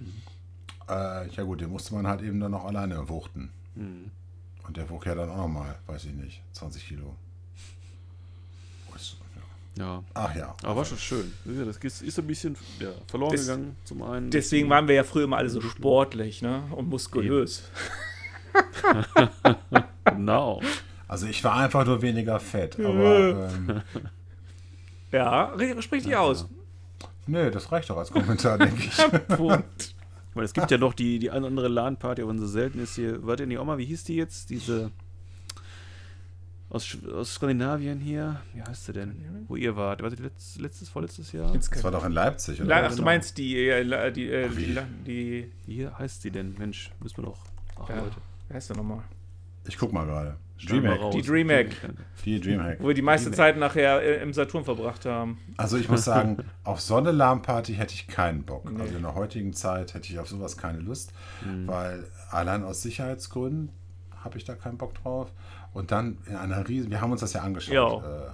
Äh, 0.88 1.28
ja 1.30 1.42
gut, 1.44 1.60
den 1.60 1.70
musste 1.70 1.94
man 1.94 2.06
halt 2.06 2.22
eben 2.22 2.38
dann 2.38 2.50
noch 2.50 2.64
alleine 2.64 3.08
wuchten. 3.08 3.50
Mhm. 3.74 4.10
Und 4.66 4.76
der 4.76 4.90
wog 4.90 5.06
ja 5.06 5.14
dann 5.14 5.30
auch 5.30 5.38
nochmal, 5.38 5.76
weiß 5.86 6.04
ich 6.04 6.12
nicht, 6.12 6.42
20 6.52 6.86
Kilo. 6.86 7.16
Ja. 9.78 9.84
Ja. 9.84 10.04
Ach 10.14 10.34
ja. 10.36 10.54
Aber 10.62 10.76
war 10.76 10.84
schon 10.84 10.98
schön. 10.98 11.32
Ja, 11.44 11.64
Das 11.64 11.78
ist 12.02 12.18
ein 12.18 12.26
bisschen 12.26 12.56
ja, 12.78 12.88
verloren 13.06 13.32
Des- 13.32 13.46
gegangen 13.46 13.76
zum 13.84 14.02
einen. 14.02 14.30
Deswegen 14.30 14.68
waren 14.70 14.86
wir 14.88 14.94
ja 14.94 15.04
früher 15.04 15.24
immer 15.24 15.38
alle 15.38 15.48
so 15.48 15.60
sportlich, 15.60 16.42
ne? 16.42 16.62
Und 16.74 16.88
muskulös. 16.88 17.64
Genau. 20.04 20.60
Also 21.08 21.26
ich 21.26 21.42
war 21.44 21.56
einfach 21.56 21.84
nur 21.86 22.02
weniger 22.02 22.38
fett, 22.40 22.78
aber 22.80 23.48
ähm, 23.50 23.82
Ja, 25.12 25.52
ri- 25.54 25.80
sprich 25.82 26.04
dich 26.04 26.16
aus. 26.16 26.48
nee, 27.26 27.50
das 27.50 27.70
reicht 27.70 27.90
doch 27.90 27.98
als 27.98 28.10
Kommentar, 28.10 28.58
denke 28.58 28.82
ich. 28.82 28.96
Punkt. 29.36 29.94
Weil 30.34 30.44
es 30.44 30.54
gibt 30.54 30.70
ja 30.70 30.78
noch 30.78 30.94
die, 30.94 31.18
die 31.18 31.30
eine 31.30 31.40
oder 31.40 31.48
andere 31.48 31.68
LAN-Party, 31.68 32.22
auch 32.22 32.28
wenn 32.28 32.38
sie 32.38 32.48
selten 32.48 32.78
ist 32.78 32.94
hier. 32.94 33.24
Wart 33.26 33.40
ihr 33.40 33.46
nicht 33.46 33.58
auch 33.58 33.64
mal, 33.66 33.76
wie 33.76 33.84
hieß 33.84 34.04
die 34.04 34.16
jetzt? 34.16 34.48
Diese 34.48 34.90
aus, 36.72 36.84
Sch- 36.86 37.10
aus 37.12 37.34
Skandinavien 37.34 38.00
hier. 38.00 38.40
Wie 38.54 38.62
heißt 38.62 38.86
sie 38.86 38.92
denn? 38.92 39.44
Wo 39.48 39.56
ihr 39.56 39.76
wart? 39.76 40.02
Wart 40.02 40.14
ihr 40.18 40.24
letztes, 40.24 40.58
letztes 40.60 40.88
vorletztes 40.88 41.32
Jahr? 41.32 41.52
Das 41.52 41.84
war 41.84 41.90
doch 41.90 42.04
in 42.04 42.12
Leipzig, 42.12 42.60
oder? 42.62 42.76
Ach, 42.76 42.82
du 42.88 42.94
genau. 42.96 43.04
meinst 43.04 43.36
die, 43.38 43.68
äh, 43.68 44.12
die, 44.12 44.30
äh, 44.30 44.48
die, 44.48 44.78
die, 45.06 45.52
Wie 45.66 45.86
heißt 45.88 46.22
sie 46.22 46.30
denn? 46.30 46.54
Mensch, 46.58 46.90
müssen 47.00 47.18
wir 47.18 47.24
doch. 47.24 47.38
Ach, 47.80 47.88
ja, 47.88 47.96
Leute. 47.96 48.16
wie 48.48 48.54
heißt 48.54 48.70
der 48.70 48.76
nochmal? 48.78 49.02
Ich 49.66 49.76
guck 49.78 49.92
mal 49.92 50.04
gerade. 50.06 50.36
Dreamhack. 50.64 51.10
Die 51.10 51.22
Dreamhack. 51.22 51.66
Die 52.24 52.40
Dreamhack. 52.40 52.80
Wo 52.80 52.86
wir 52.88 52.94
die 52.94 53.02
meiste 53.02 53.30
Die- 53.30 53.36
Zeit 53.36 53.56
nachher 53.58 54.00
äh, 54.00 54.22
im 54.22 54.32
Saturn 54.32 54.64
verbracht 54.64 55.04
haben. 55.06 55.38
Also 55.56 55.76
ich 55.76 55.88
muss 55.88 56.04
sagen, 56.04 56.36
auf 56.64 56.80
so 56.80 56.96
eine 56.96 57.10
LAN-Party 57.10 57.74
hätte 57.74 57.94
ich 57.94 58.06
keinen 58.06 58.44
Bock. 58.44 58.70
Nee. 58.70 58.80
Also 58.80 58.94
in 58.96 59.02
der 59.02 59.14
heutigen 59.16 59.52
Zeit 59.54 59.92
hätte 59.94 60.12
ich 60.12 60.18
auf 60.20 60.28
sowas 60.28 60.56
keine 60.56 60.78
Lust, 60.78 61.12
weil 61.66 62.04
allein 62.30 62.62
aus 62.62 62.82
Sicherheitsgründen 62.82 63.70
habe 64.24 64.38
ich 64.38 64.44
da 64.44 64.54
keinen 64.54 64.78
Bock 64.78 64.94
drauf. 64.94 65.32
Und 65.72 65.90
dann 65.90 66.18
in 66.26 66.36
einer 66.36 66.68
riesen, 66.68 66.90
wir 66.90 67.00
haben 67.00 67.12
uns 67.12 67.20
das 67.22 67.32
ja 67.32 67.42
angeschaut. 67.42 68.02
Ja. 68.02 68.26
Äh, 68.26 68.30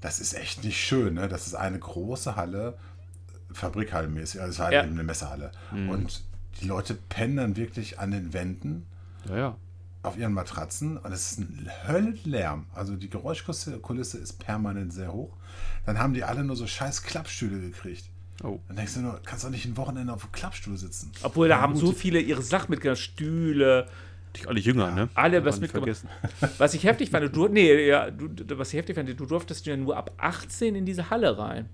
das 0.00 0.20
ist 0.20 0.34
echt 0.34 0.62
nicht 0.62 0.78
schön, 0.78 1.14
ne? 1.14 1.26
Das 1.28 1.46
ist 1.46 1.54
eine 1.54 1.78
große 1.78 2.36
Halle, 2.36 2.76
fabrikhallenmäßig, 3.52 4.40
also 4.40 4.50
es 4.52 4.58
war 4.58 4.72
Ja. 4.72 4.82
eben 4.84 4.92
eine 4.92 5.02
Messehalle. 5.02 5.50
Und 5.72 6.22
die 6.60 6.66
Leute 6.66 6.94
pennen 6.94 7.36
dann 7.36 7.56
wirklich 7.56 7.98
an 7.98 8.10
den 8.10 8.32
Wänden 8.32 8.86
Ja, 9.28 9.36
ja. 9.36 9.56
auf 10.02 10.16
ihren 10.16 10.32
Matratzen 10.32 10.96
und 10.98 11.12
es 11.12 11.32
ist 11.32 11.38
ein 11.40 11.68
Höllenlärm. 11.86 12.66
Also 12.74 12.96
die 12.96 13.10
Geräuschkulisse 13.10 14.18
ist 14.18 14.34
permanent 14.38 14.92
sehr 14.92 15.12
hoch. 15.12 15.32
Dann 15.86 15.98
haben 15.98 16.14
die 16.14 16.24
alle 16.24 16.44
nur 16.44 16.56
so 16.56 16.66
scheiß 16.66 17.02
Klappstühle 17.02 17.60
gekriegt. 17.60 18.04
Oh. 18.42 18.60
Dann 18.68 18.76
denkst 18.76 18.94
du 18.94 19.00
nur, 19.00 19.20
kannst 19.24 19.44
doch 19.44 19.50
nicht 19.50 19.64
ein 19.64 19.76
Wochenende 19.78 20.12
auf 20.12 20.22
dem 20.22 20.32
Klappstuhl 20.32 20.76
sitzen. 20.76 21.10
Obwohl, 21.22 21.48
da 21.48 21.60
haben 21.60 21.74
so 21.76 21.92
viele 21.92 22.20
ihre 22.20 22.42
Sachen 22.42 22.70
mitgenommen. 22.70 22.96
Stühle, 22.98 23.88
Die 24.42 24.46
alle 24.46 24.60
jünger, 24.60 24.90
ne? 24.90 25.08
Alle 25.14 25.44
was 25.44 25.60
mitgemacht. 25.60 26.04
Was 26.58 26.74
ich 26.74 26.84
heftig 26.84 27.10
fand, 27.10 27.34
du, 27.34 27.48
nee, 27.48 27.86
ja, 27.86 28.10
du, 28.10 28.58
was 28.58 28.72
ich 28.72 28.78
heftig 28.78 28.96
fand, 28.96 29.08
du 29.08 29.26
durftest 29.26 29.66
ja 29.66 29.76
nur 29.76 29.96
ab 29.96 30.12
18 30.18 30.74
in 30.74 30.84
diese 30.84 31.10
Halle 31.10 31.38
rein. 31.38 31.68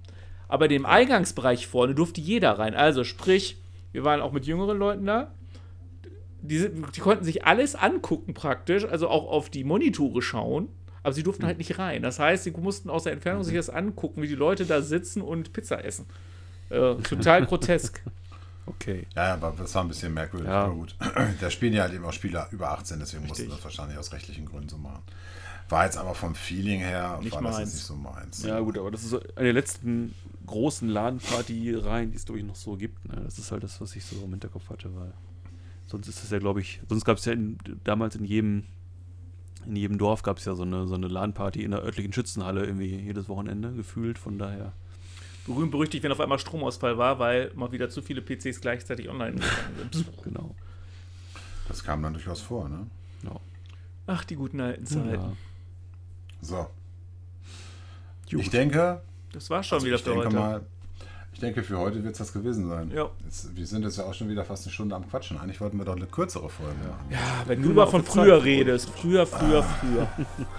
Aber 0.49 0.69
dem 0.69 0.85
Eingangsbereich 0.85 1.67
vorne 1.67 1.95
durfte 1.95 2.21
jeder 2.21 2.59
rein. 2.59 2.75
Also 2.75 3.05
sprich, 3.05 3.59
wir 3.93 4.05
waren 4.05 4.21
auch 4.21 4.33
mit 4.33 4.47
jüngeren 4.47 4.79
Leuten 4.79 5.07
da. 5.07 5.33
Die, 6.43 6.69
die 6.95 7.01
konnten 7.01 7.25
sich 7.25 7.45
alles 7.45 7.75
angucken 7.75 8.35
praktisch, 8.35 8.85
also 8.85 9.09
auch 9.09 9.31
auf 9.31 9.49
die 9.49 9.65
Monitore 9.65 10.21
schauen. 10.23 10.69
Aber 11.03 11.13
sie 11.13 11.23
durften 11.23 11.47
halt 11.47 11.59
nicht 11.59 11.79
rein. 11.79 12.03
Das 12.03 12.19
heißt, 12.19 12.45
sie 12.45 12.51
mussten 12.53 12.91
aus 12.91 13.05
der 13.05 13.13
Entfernung 13.13 13.45
sich 13.45 13.55
das 13.55 13.71
angucken, 13.71 14.23
wie 14.23 14.29
die 14.29 14.35
Leute 14.35 14.67
da 14.67 14.83
sitzen 14.83 15.21
und 15.23 15.53
Pizza 15.53 15.85
essen. 15.85 16.07
Äh, 16.71 16.97
total 16.97 17.47
grotesk. 17.47 18.03
Okay. 18.67 19.07
Ja, 19.17 19.35
aber 19.35 19.55
das 19.57 19.75
war 19.75 19.83
ein 19.83 19.89
bisschen 19.89 20.15
merkwürdig. 20.15 20.49
Ja. 20.49 20.65
Aber 20.65 20.75
gut. 20.75 20.95
Da 21.41 21.51
spielen 21.51 21.73
ja 21.73 21.83
halt 21.83 21.95
eben 21.95 22.05
auch 22.05 22.13
Spieler 22.13 22.49
über 22.53 22.71
18, 22.71 22.99
deswegen 23.01 23.27
mussten 23.27 23.43
Richtig. 23.43 23.57
das 23.57 23.65
wahrscheinlich 23.65 23.99
aus 23.99 24.13
rechtlichen 24.13 24.47
Gründen 24.47 24.69
so 24.69 24.79
machen. 24.79 25.03
War 25.69 25.85
jetzt 25.85 25.97
aber 25.97 26.15
vom 26.15 26.35
Feeling 26.35 26.81
her, 26.81 27.19
Nicht 27.23 27.33
war 27.35 27.43
das 27.43 27.53
meins. 27.53 27.59
jetzt 27.71 27.75
nicht 27.75 27.85
so 27.87 27.97
meins. 27.97 28.43
Ja, 28.43 28.61
gut, 28.61 28.79
aber 28.79 28.91
das 28.91 29.05
ist 29.05 29.15
eine 29.15 29.45
der 29.45 29.53
letzten 29.53 30.15
großen 30.47 30.89
LAN-Party-Reihen, 30.89 32.11
die 32.11 32.17
es, 32.17 32.25
glaube 32.25 32.41
ich, 32.41 32.45
noch 32.45 32.57
so 32.57 32.77
gibt. 32.77 33.05
Ne? 33.09 33.21
Das 33.25 33.39
ist 33.39 33.51
halt 33.53 33.63
das, 33.63 33.81
was 33.81 33.97
ich 33.97 34.05
so 34.05 34.17
im 34.23 34.31
Hinterkopf 34.31 34.69
hatte, 34.71 34.95
weil 34.95 35.13
sonst 35.87 36.09
ist 36.09 36.23
es 36.23 36.31
ja, 36.31 36.39
glaube 36.39 36.61
ich, 36.61 36.81
sonst 36.89 37.05
gab 37.05 37.19
es 37.19 37.25
ja 37.25 37.33
in, 37.33 37.59
damals 37.85 38.17
in 38.17 38.25
jedem, 38.25 38.65
in 39.67 39.77
jedem 39.77 39.99
Dorf 39.99 40.23
gab 40.23 40.39
es 40.39 40.45
ja 40.45 40.55
so 40.55 40.63
eine, 40.63 40.87
so 40.87 40.95
eine 40.95 41.09
LAN-Party 41.09 41.63
in 41.63 41.71
der 41.71 41.83
örtlichen 41.83 42.13
Schützenhalle 42.13 42.65
irgendwie 42.65 42.97
jedes 42.97 43.29
Wochenende 43.29 43.73
gefühlt, 43.73 44.19
von 44.19 44.39
daher. 44.39 44.73
Berühmt 45.47 45.73
berüchtigt, 45.73 46.05
wenn 46.05 46.13
auf 46.13 46.21
einmal 46.21 46.39
Stromausfall 46.39 46.99
war, 46.99 47.19
weil 47.19 47.51
mal 47.55 47.73
wieder 47.73 47.91
zu 47.91 48.01
viele 48.01 48.23
PCs 48.23 48.61
gleichzeitig 48.61 49.09
online 49.09 49.33
gegangen 49.33 49.91
sind. 49.93 50.07
Genau. 50.25 50.55
Das 51.69 51.83
kam 51.83 52.03
dann 52.03 52.13
durchaus 52.13 52.41
vor, 52.41 52.69
ne? 52.69 52.87
Ja. 53.25 53.41
Ach, 54.07 54.25
die 54.25 54.37
guten 54.37 54.61
alten 54.61 54.87
Zeiten. 54.87 55.11
Ja. 55.15 55.33
So. 56.41 56.67
Gut. 58.31 58.41
Ich 58.41 58.51
denke, 58.51 59.03
Das 59.33 59.49
war 59.51 59.63
schon 59.63 59.77
also 59.77 59.87
wieder 59.87 59.97
ich 59.97 60.03
für 60.03 60.11
denke 60.11 60.27
heute. 60.27 60.37
mal, 60.37 60.67
ich 61.33 61.41
denke, 61.41 61.63
für 61.63 61.79
heute 61.79 62.03
wird 62.05 62.13
es 62.13 62.19
das 62.19 62.33
gewesen 62.33 62.69
sein. 62.69 62.91
Ja. 62.91 63.11
Jetzt, 63.25 63.55
wir 63.57 63.67
sind 63.67 63.83
jetzt 63.85 63.97
ja 63.99 64.05
auch 64.05 64.15
schon 64.15 64.29
wieder 64.29 64.45
fast 64.45 64.67
eine 64.67 64.73
Stunde 64.73 64.95
am 64.95 65.09
Quatschen. 65.09 65.39
Eigentlich 65.39 65.61
wollten 65.61 65.79
wir 65.79 65.85
doch 65.85 65.97
eine 65.97 66.07
kürzere 66.07 66.49
Folge 66.49 66.75
machen. 66.89 67.07
Ja, 67.11 67.19
wenn 67.47 67.63
du 67.63 67.71
immer 67.71 67.85
auf 67.85 67.91
von 67.91 68.05
früher 68.05 68.39
Zeit 68.39 68.45
redest. 68.45 68.91
Früher, 68.91 69.27
früher, 69.27 69.63
früher. 69.63 70.09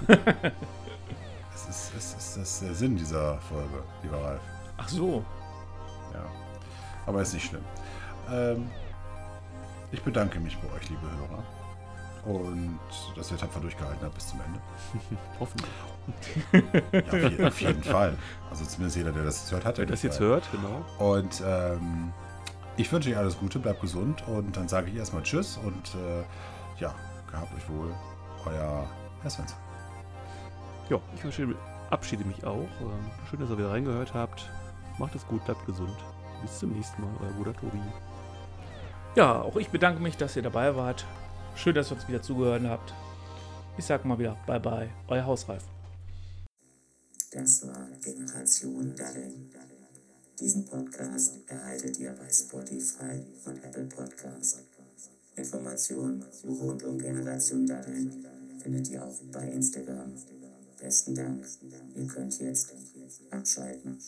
Es 1.56 1.70
ist, 1.70 1.92
es 1.96 2.14
ist 2.16 2.38
das 2.38 2.60
der 2.62 2.74
Sinn 2.74 2.98
dieser 2.98 3.38
Folge, 3.40 3.84
lieber 4.02 4.18
Ralf. 4.18 4.42
Ach 4.78 4.88
so. 4.90 5.24
Ja. 6.14 6.24
Aber 7.06 7.22
ist 7.22 7.34
nicht 7.34 7.46
schlimm. 7.48 7.64
Ähm, 8.32 8.70
ich 9.92 10.02
bedanke 10.02 10.40
mich 10.40 10.58
bei 10.58 10.68
euch, 10.76 10.90
liebe 10.90 11.02
Hörer. 11.02 11.44
Und 12.26 12.80
dass 13.18 13.32
ihr 13.32 13.38
tapfer 13.38 13.60
durchgehalten 13.60 14.02
habt 14.04 14.16
bis 14.16 14.28
zum 14.30 14.40
Ende. 14.42 14.60
Hoffentlich. 15.40 15.72
Ja, 16.94 17.00
auf, 17.28 17.32
je, 17.32 17.46
auf 17.46 17.62
jeden 17.62 17.84
Fall. 17.84 18.18
Also 18.50 18.66
zumindest 18.66 18.96
jeder, 18.98 19.12
der 19.12 19.24
das 19.26 19.42
jetzt 19.42 19.52
hört, 19.52 19.66
hat 19.66 19.78
Wer 19.78 19.86
das 19.86 20.02
jetzt 20.04 20.14
Zeit. 20.14 20.22
hört, 20.22 20.44
genau. 20.52 20.86
Und 21.12 21.44
ähm, 21.46 22.14
ich 22.78 22.90
wünsche 22.92 23.10
euch 23.10 23.18
alles 23.18 23.38
Gute, 23.38 23.60
bleibt 23.60 23.82
gesund 23.82 24.26
und 24.28 24.56
dann 24.56 24.70
sage 24.70 24.90
ich 24.90 24.96
erstmal 24.96 25.22
Tschüss 25.24 25.58
und 25.58 25.96
äh, 25.96 26.24
ja, 26.82 26.96
gehabt 27.30 27.54
euch 27.56 27.70
wohl. 27.70 27.94
Euer 28.46 28.88
Herr 29.22 29.30
Svensson. 29.30 29.58
Ja, 30.90 30.98
ich 31.16 31.22
verabschiede- 31.22 31.56
verabschiede 31.88 32.24
mich 32.26 32.44
auch. 32.46 32.68
Ähm, 32.82 33.12
Schön, 33.30 33.40
dass 33.42 33.50
ihr 33.50 33.58
wieder 33.58 33.72
reingehört 33.72 34.14
habt. 34.14 34.50
Macht 34.98 35.16
es 35.16 35.26
gut, 35.28 35.44
bleibt 35.46 35.66
gesund. 35.66 35.96
Bis 36.42 36.60
zum 36.60 36.72
nächsten 36.72 37.02
Mal, 37.02 37.12
euer 37.22 37.32
Bruder 37.34 37.54
Tobi. 37.54 37.80
Ja, 39.16 39.42
auch 39.42 39.56
ich 39.58 39.70
bedanke 39.70 40.02
mich, 40.02 40.18
dass 40.18 40.36
ihr 40.36 40.42
dabei 40.42 40.76
wart. 40.76 41.06
Schön, 41.56 41.76
dass 41.76 41.92
ihr 41.92 41.96
uns 41.96 42.08
wieder 42.08 42.22
zugehört 42.22 42.64
habt. 42.64 42.94
Ich 43.78 43.86
sag 43.86 44.06
mal 44.06 44.18
wieder, 44.20 44.38
bye 44.46 44.60
bye, 44.60 44.90
euer 45.08 45.26
Hausreif. 45.26 45.64
Das 47.32 47.68
war 47.68 47.88
Generation 48.04 48.96
Daddeln. 48.96 49.50
Diesen 50.40 50.66
Podcast 50.66 51.40
erhaltet 51.48 51.98
ihr 52.00 52.12
bei 52.12 52.30
Spotify 52.30 53.24
und 53.46 53.64
Apple 53.64 53.86
Podcasts. 53.86 54.60
Informationen 55.36 56.24
rund 56.44 56.84
um 56.84 57.00
Generation 57.00 57.66
Daddeln 57.66 58.26
findet 58.62 58.90
ihr 58.90 59.04
auch 59.04 59.20
bei 59.32 59.48
Instagram. 59.48 60.14
Besten 60.80 61.16
Dank. 61.16 61.46
Ihr 61.96 62.08
könnt 62.08 62.40
jetzt 62.40 62.74
abschalten. 63.32 64.00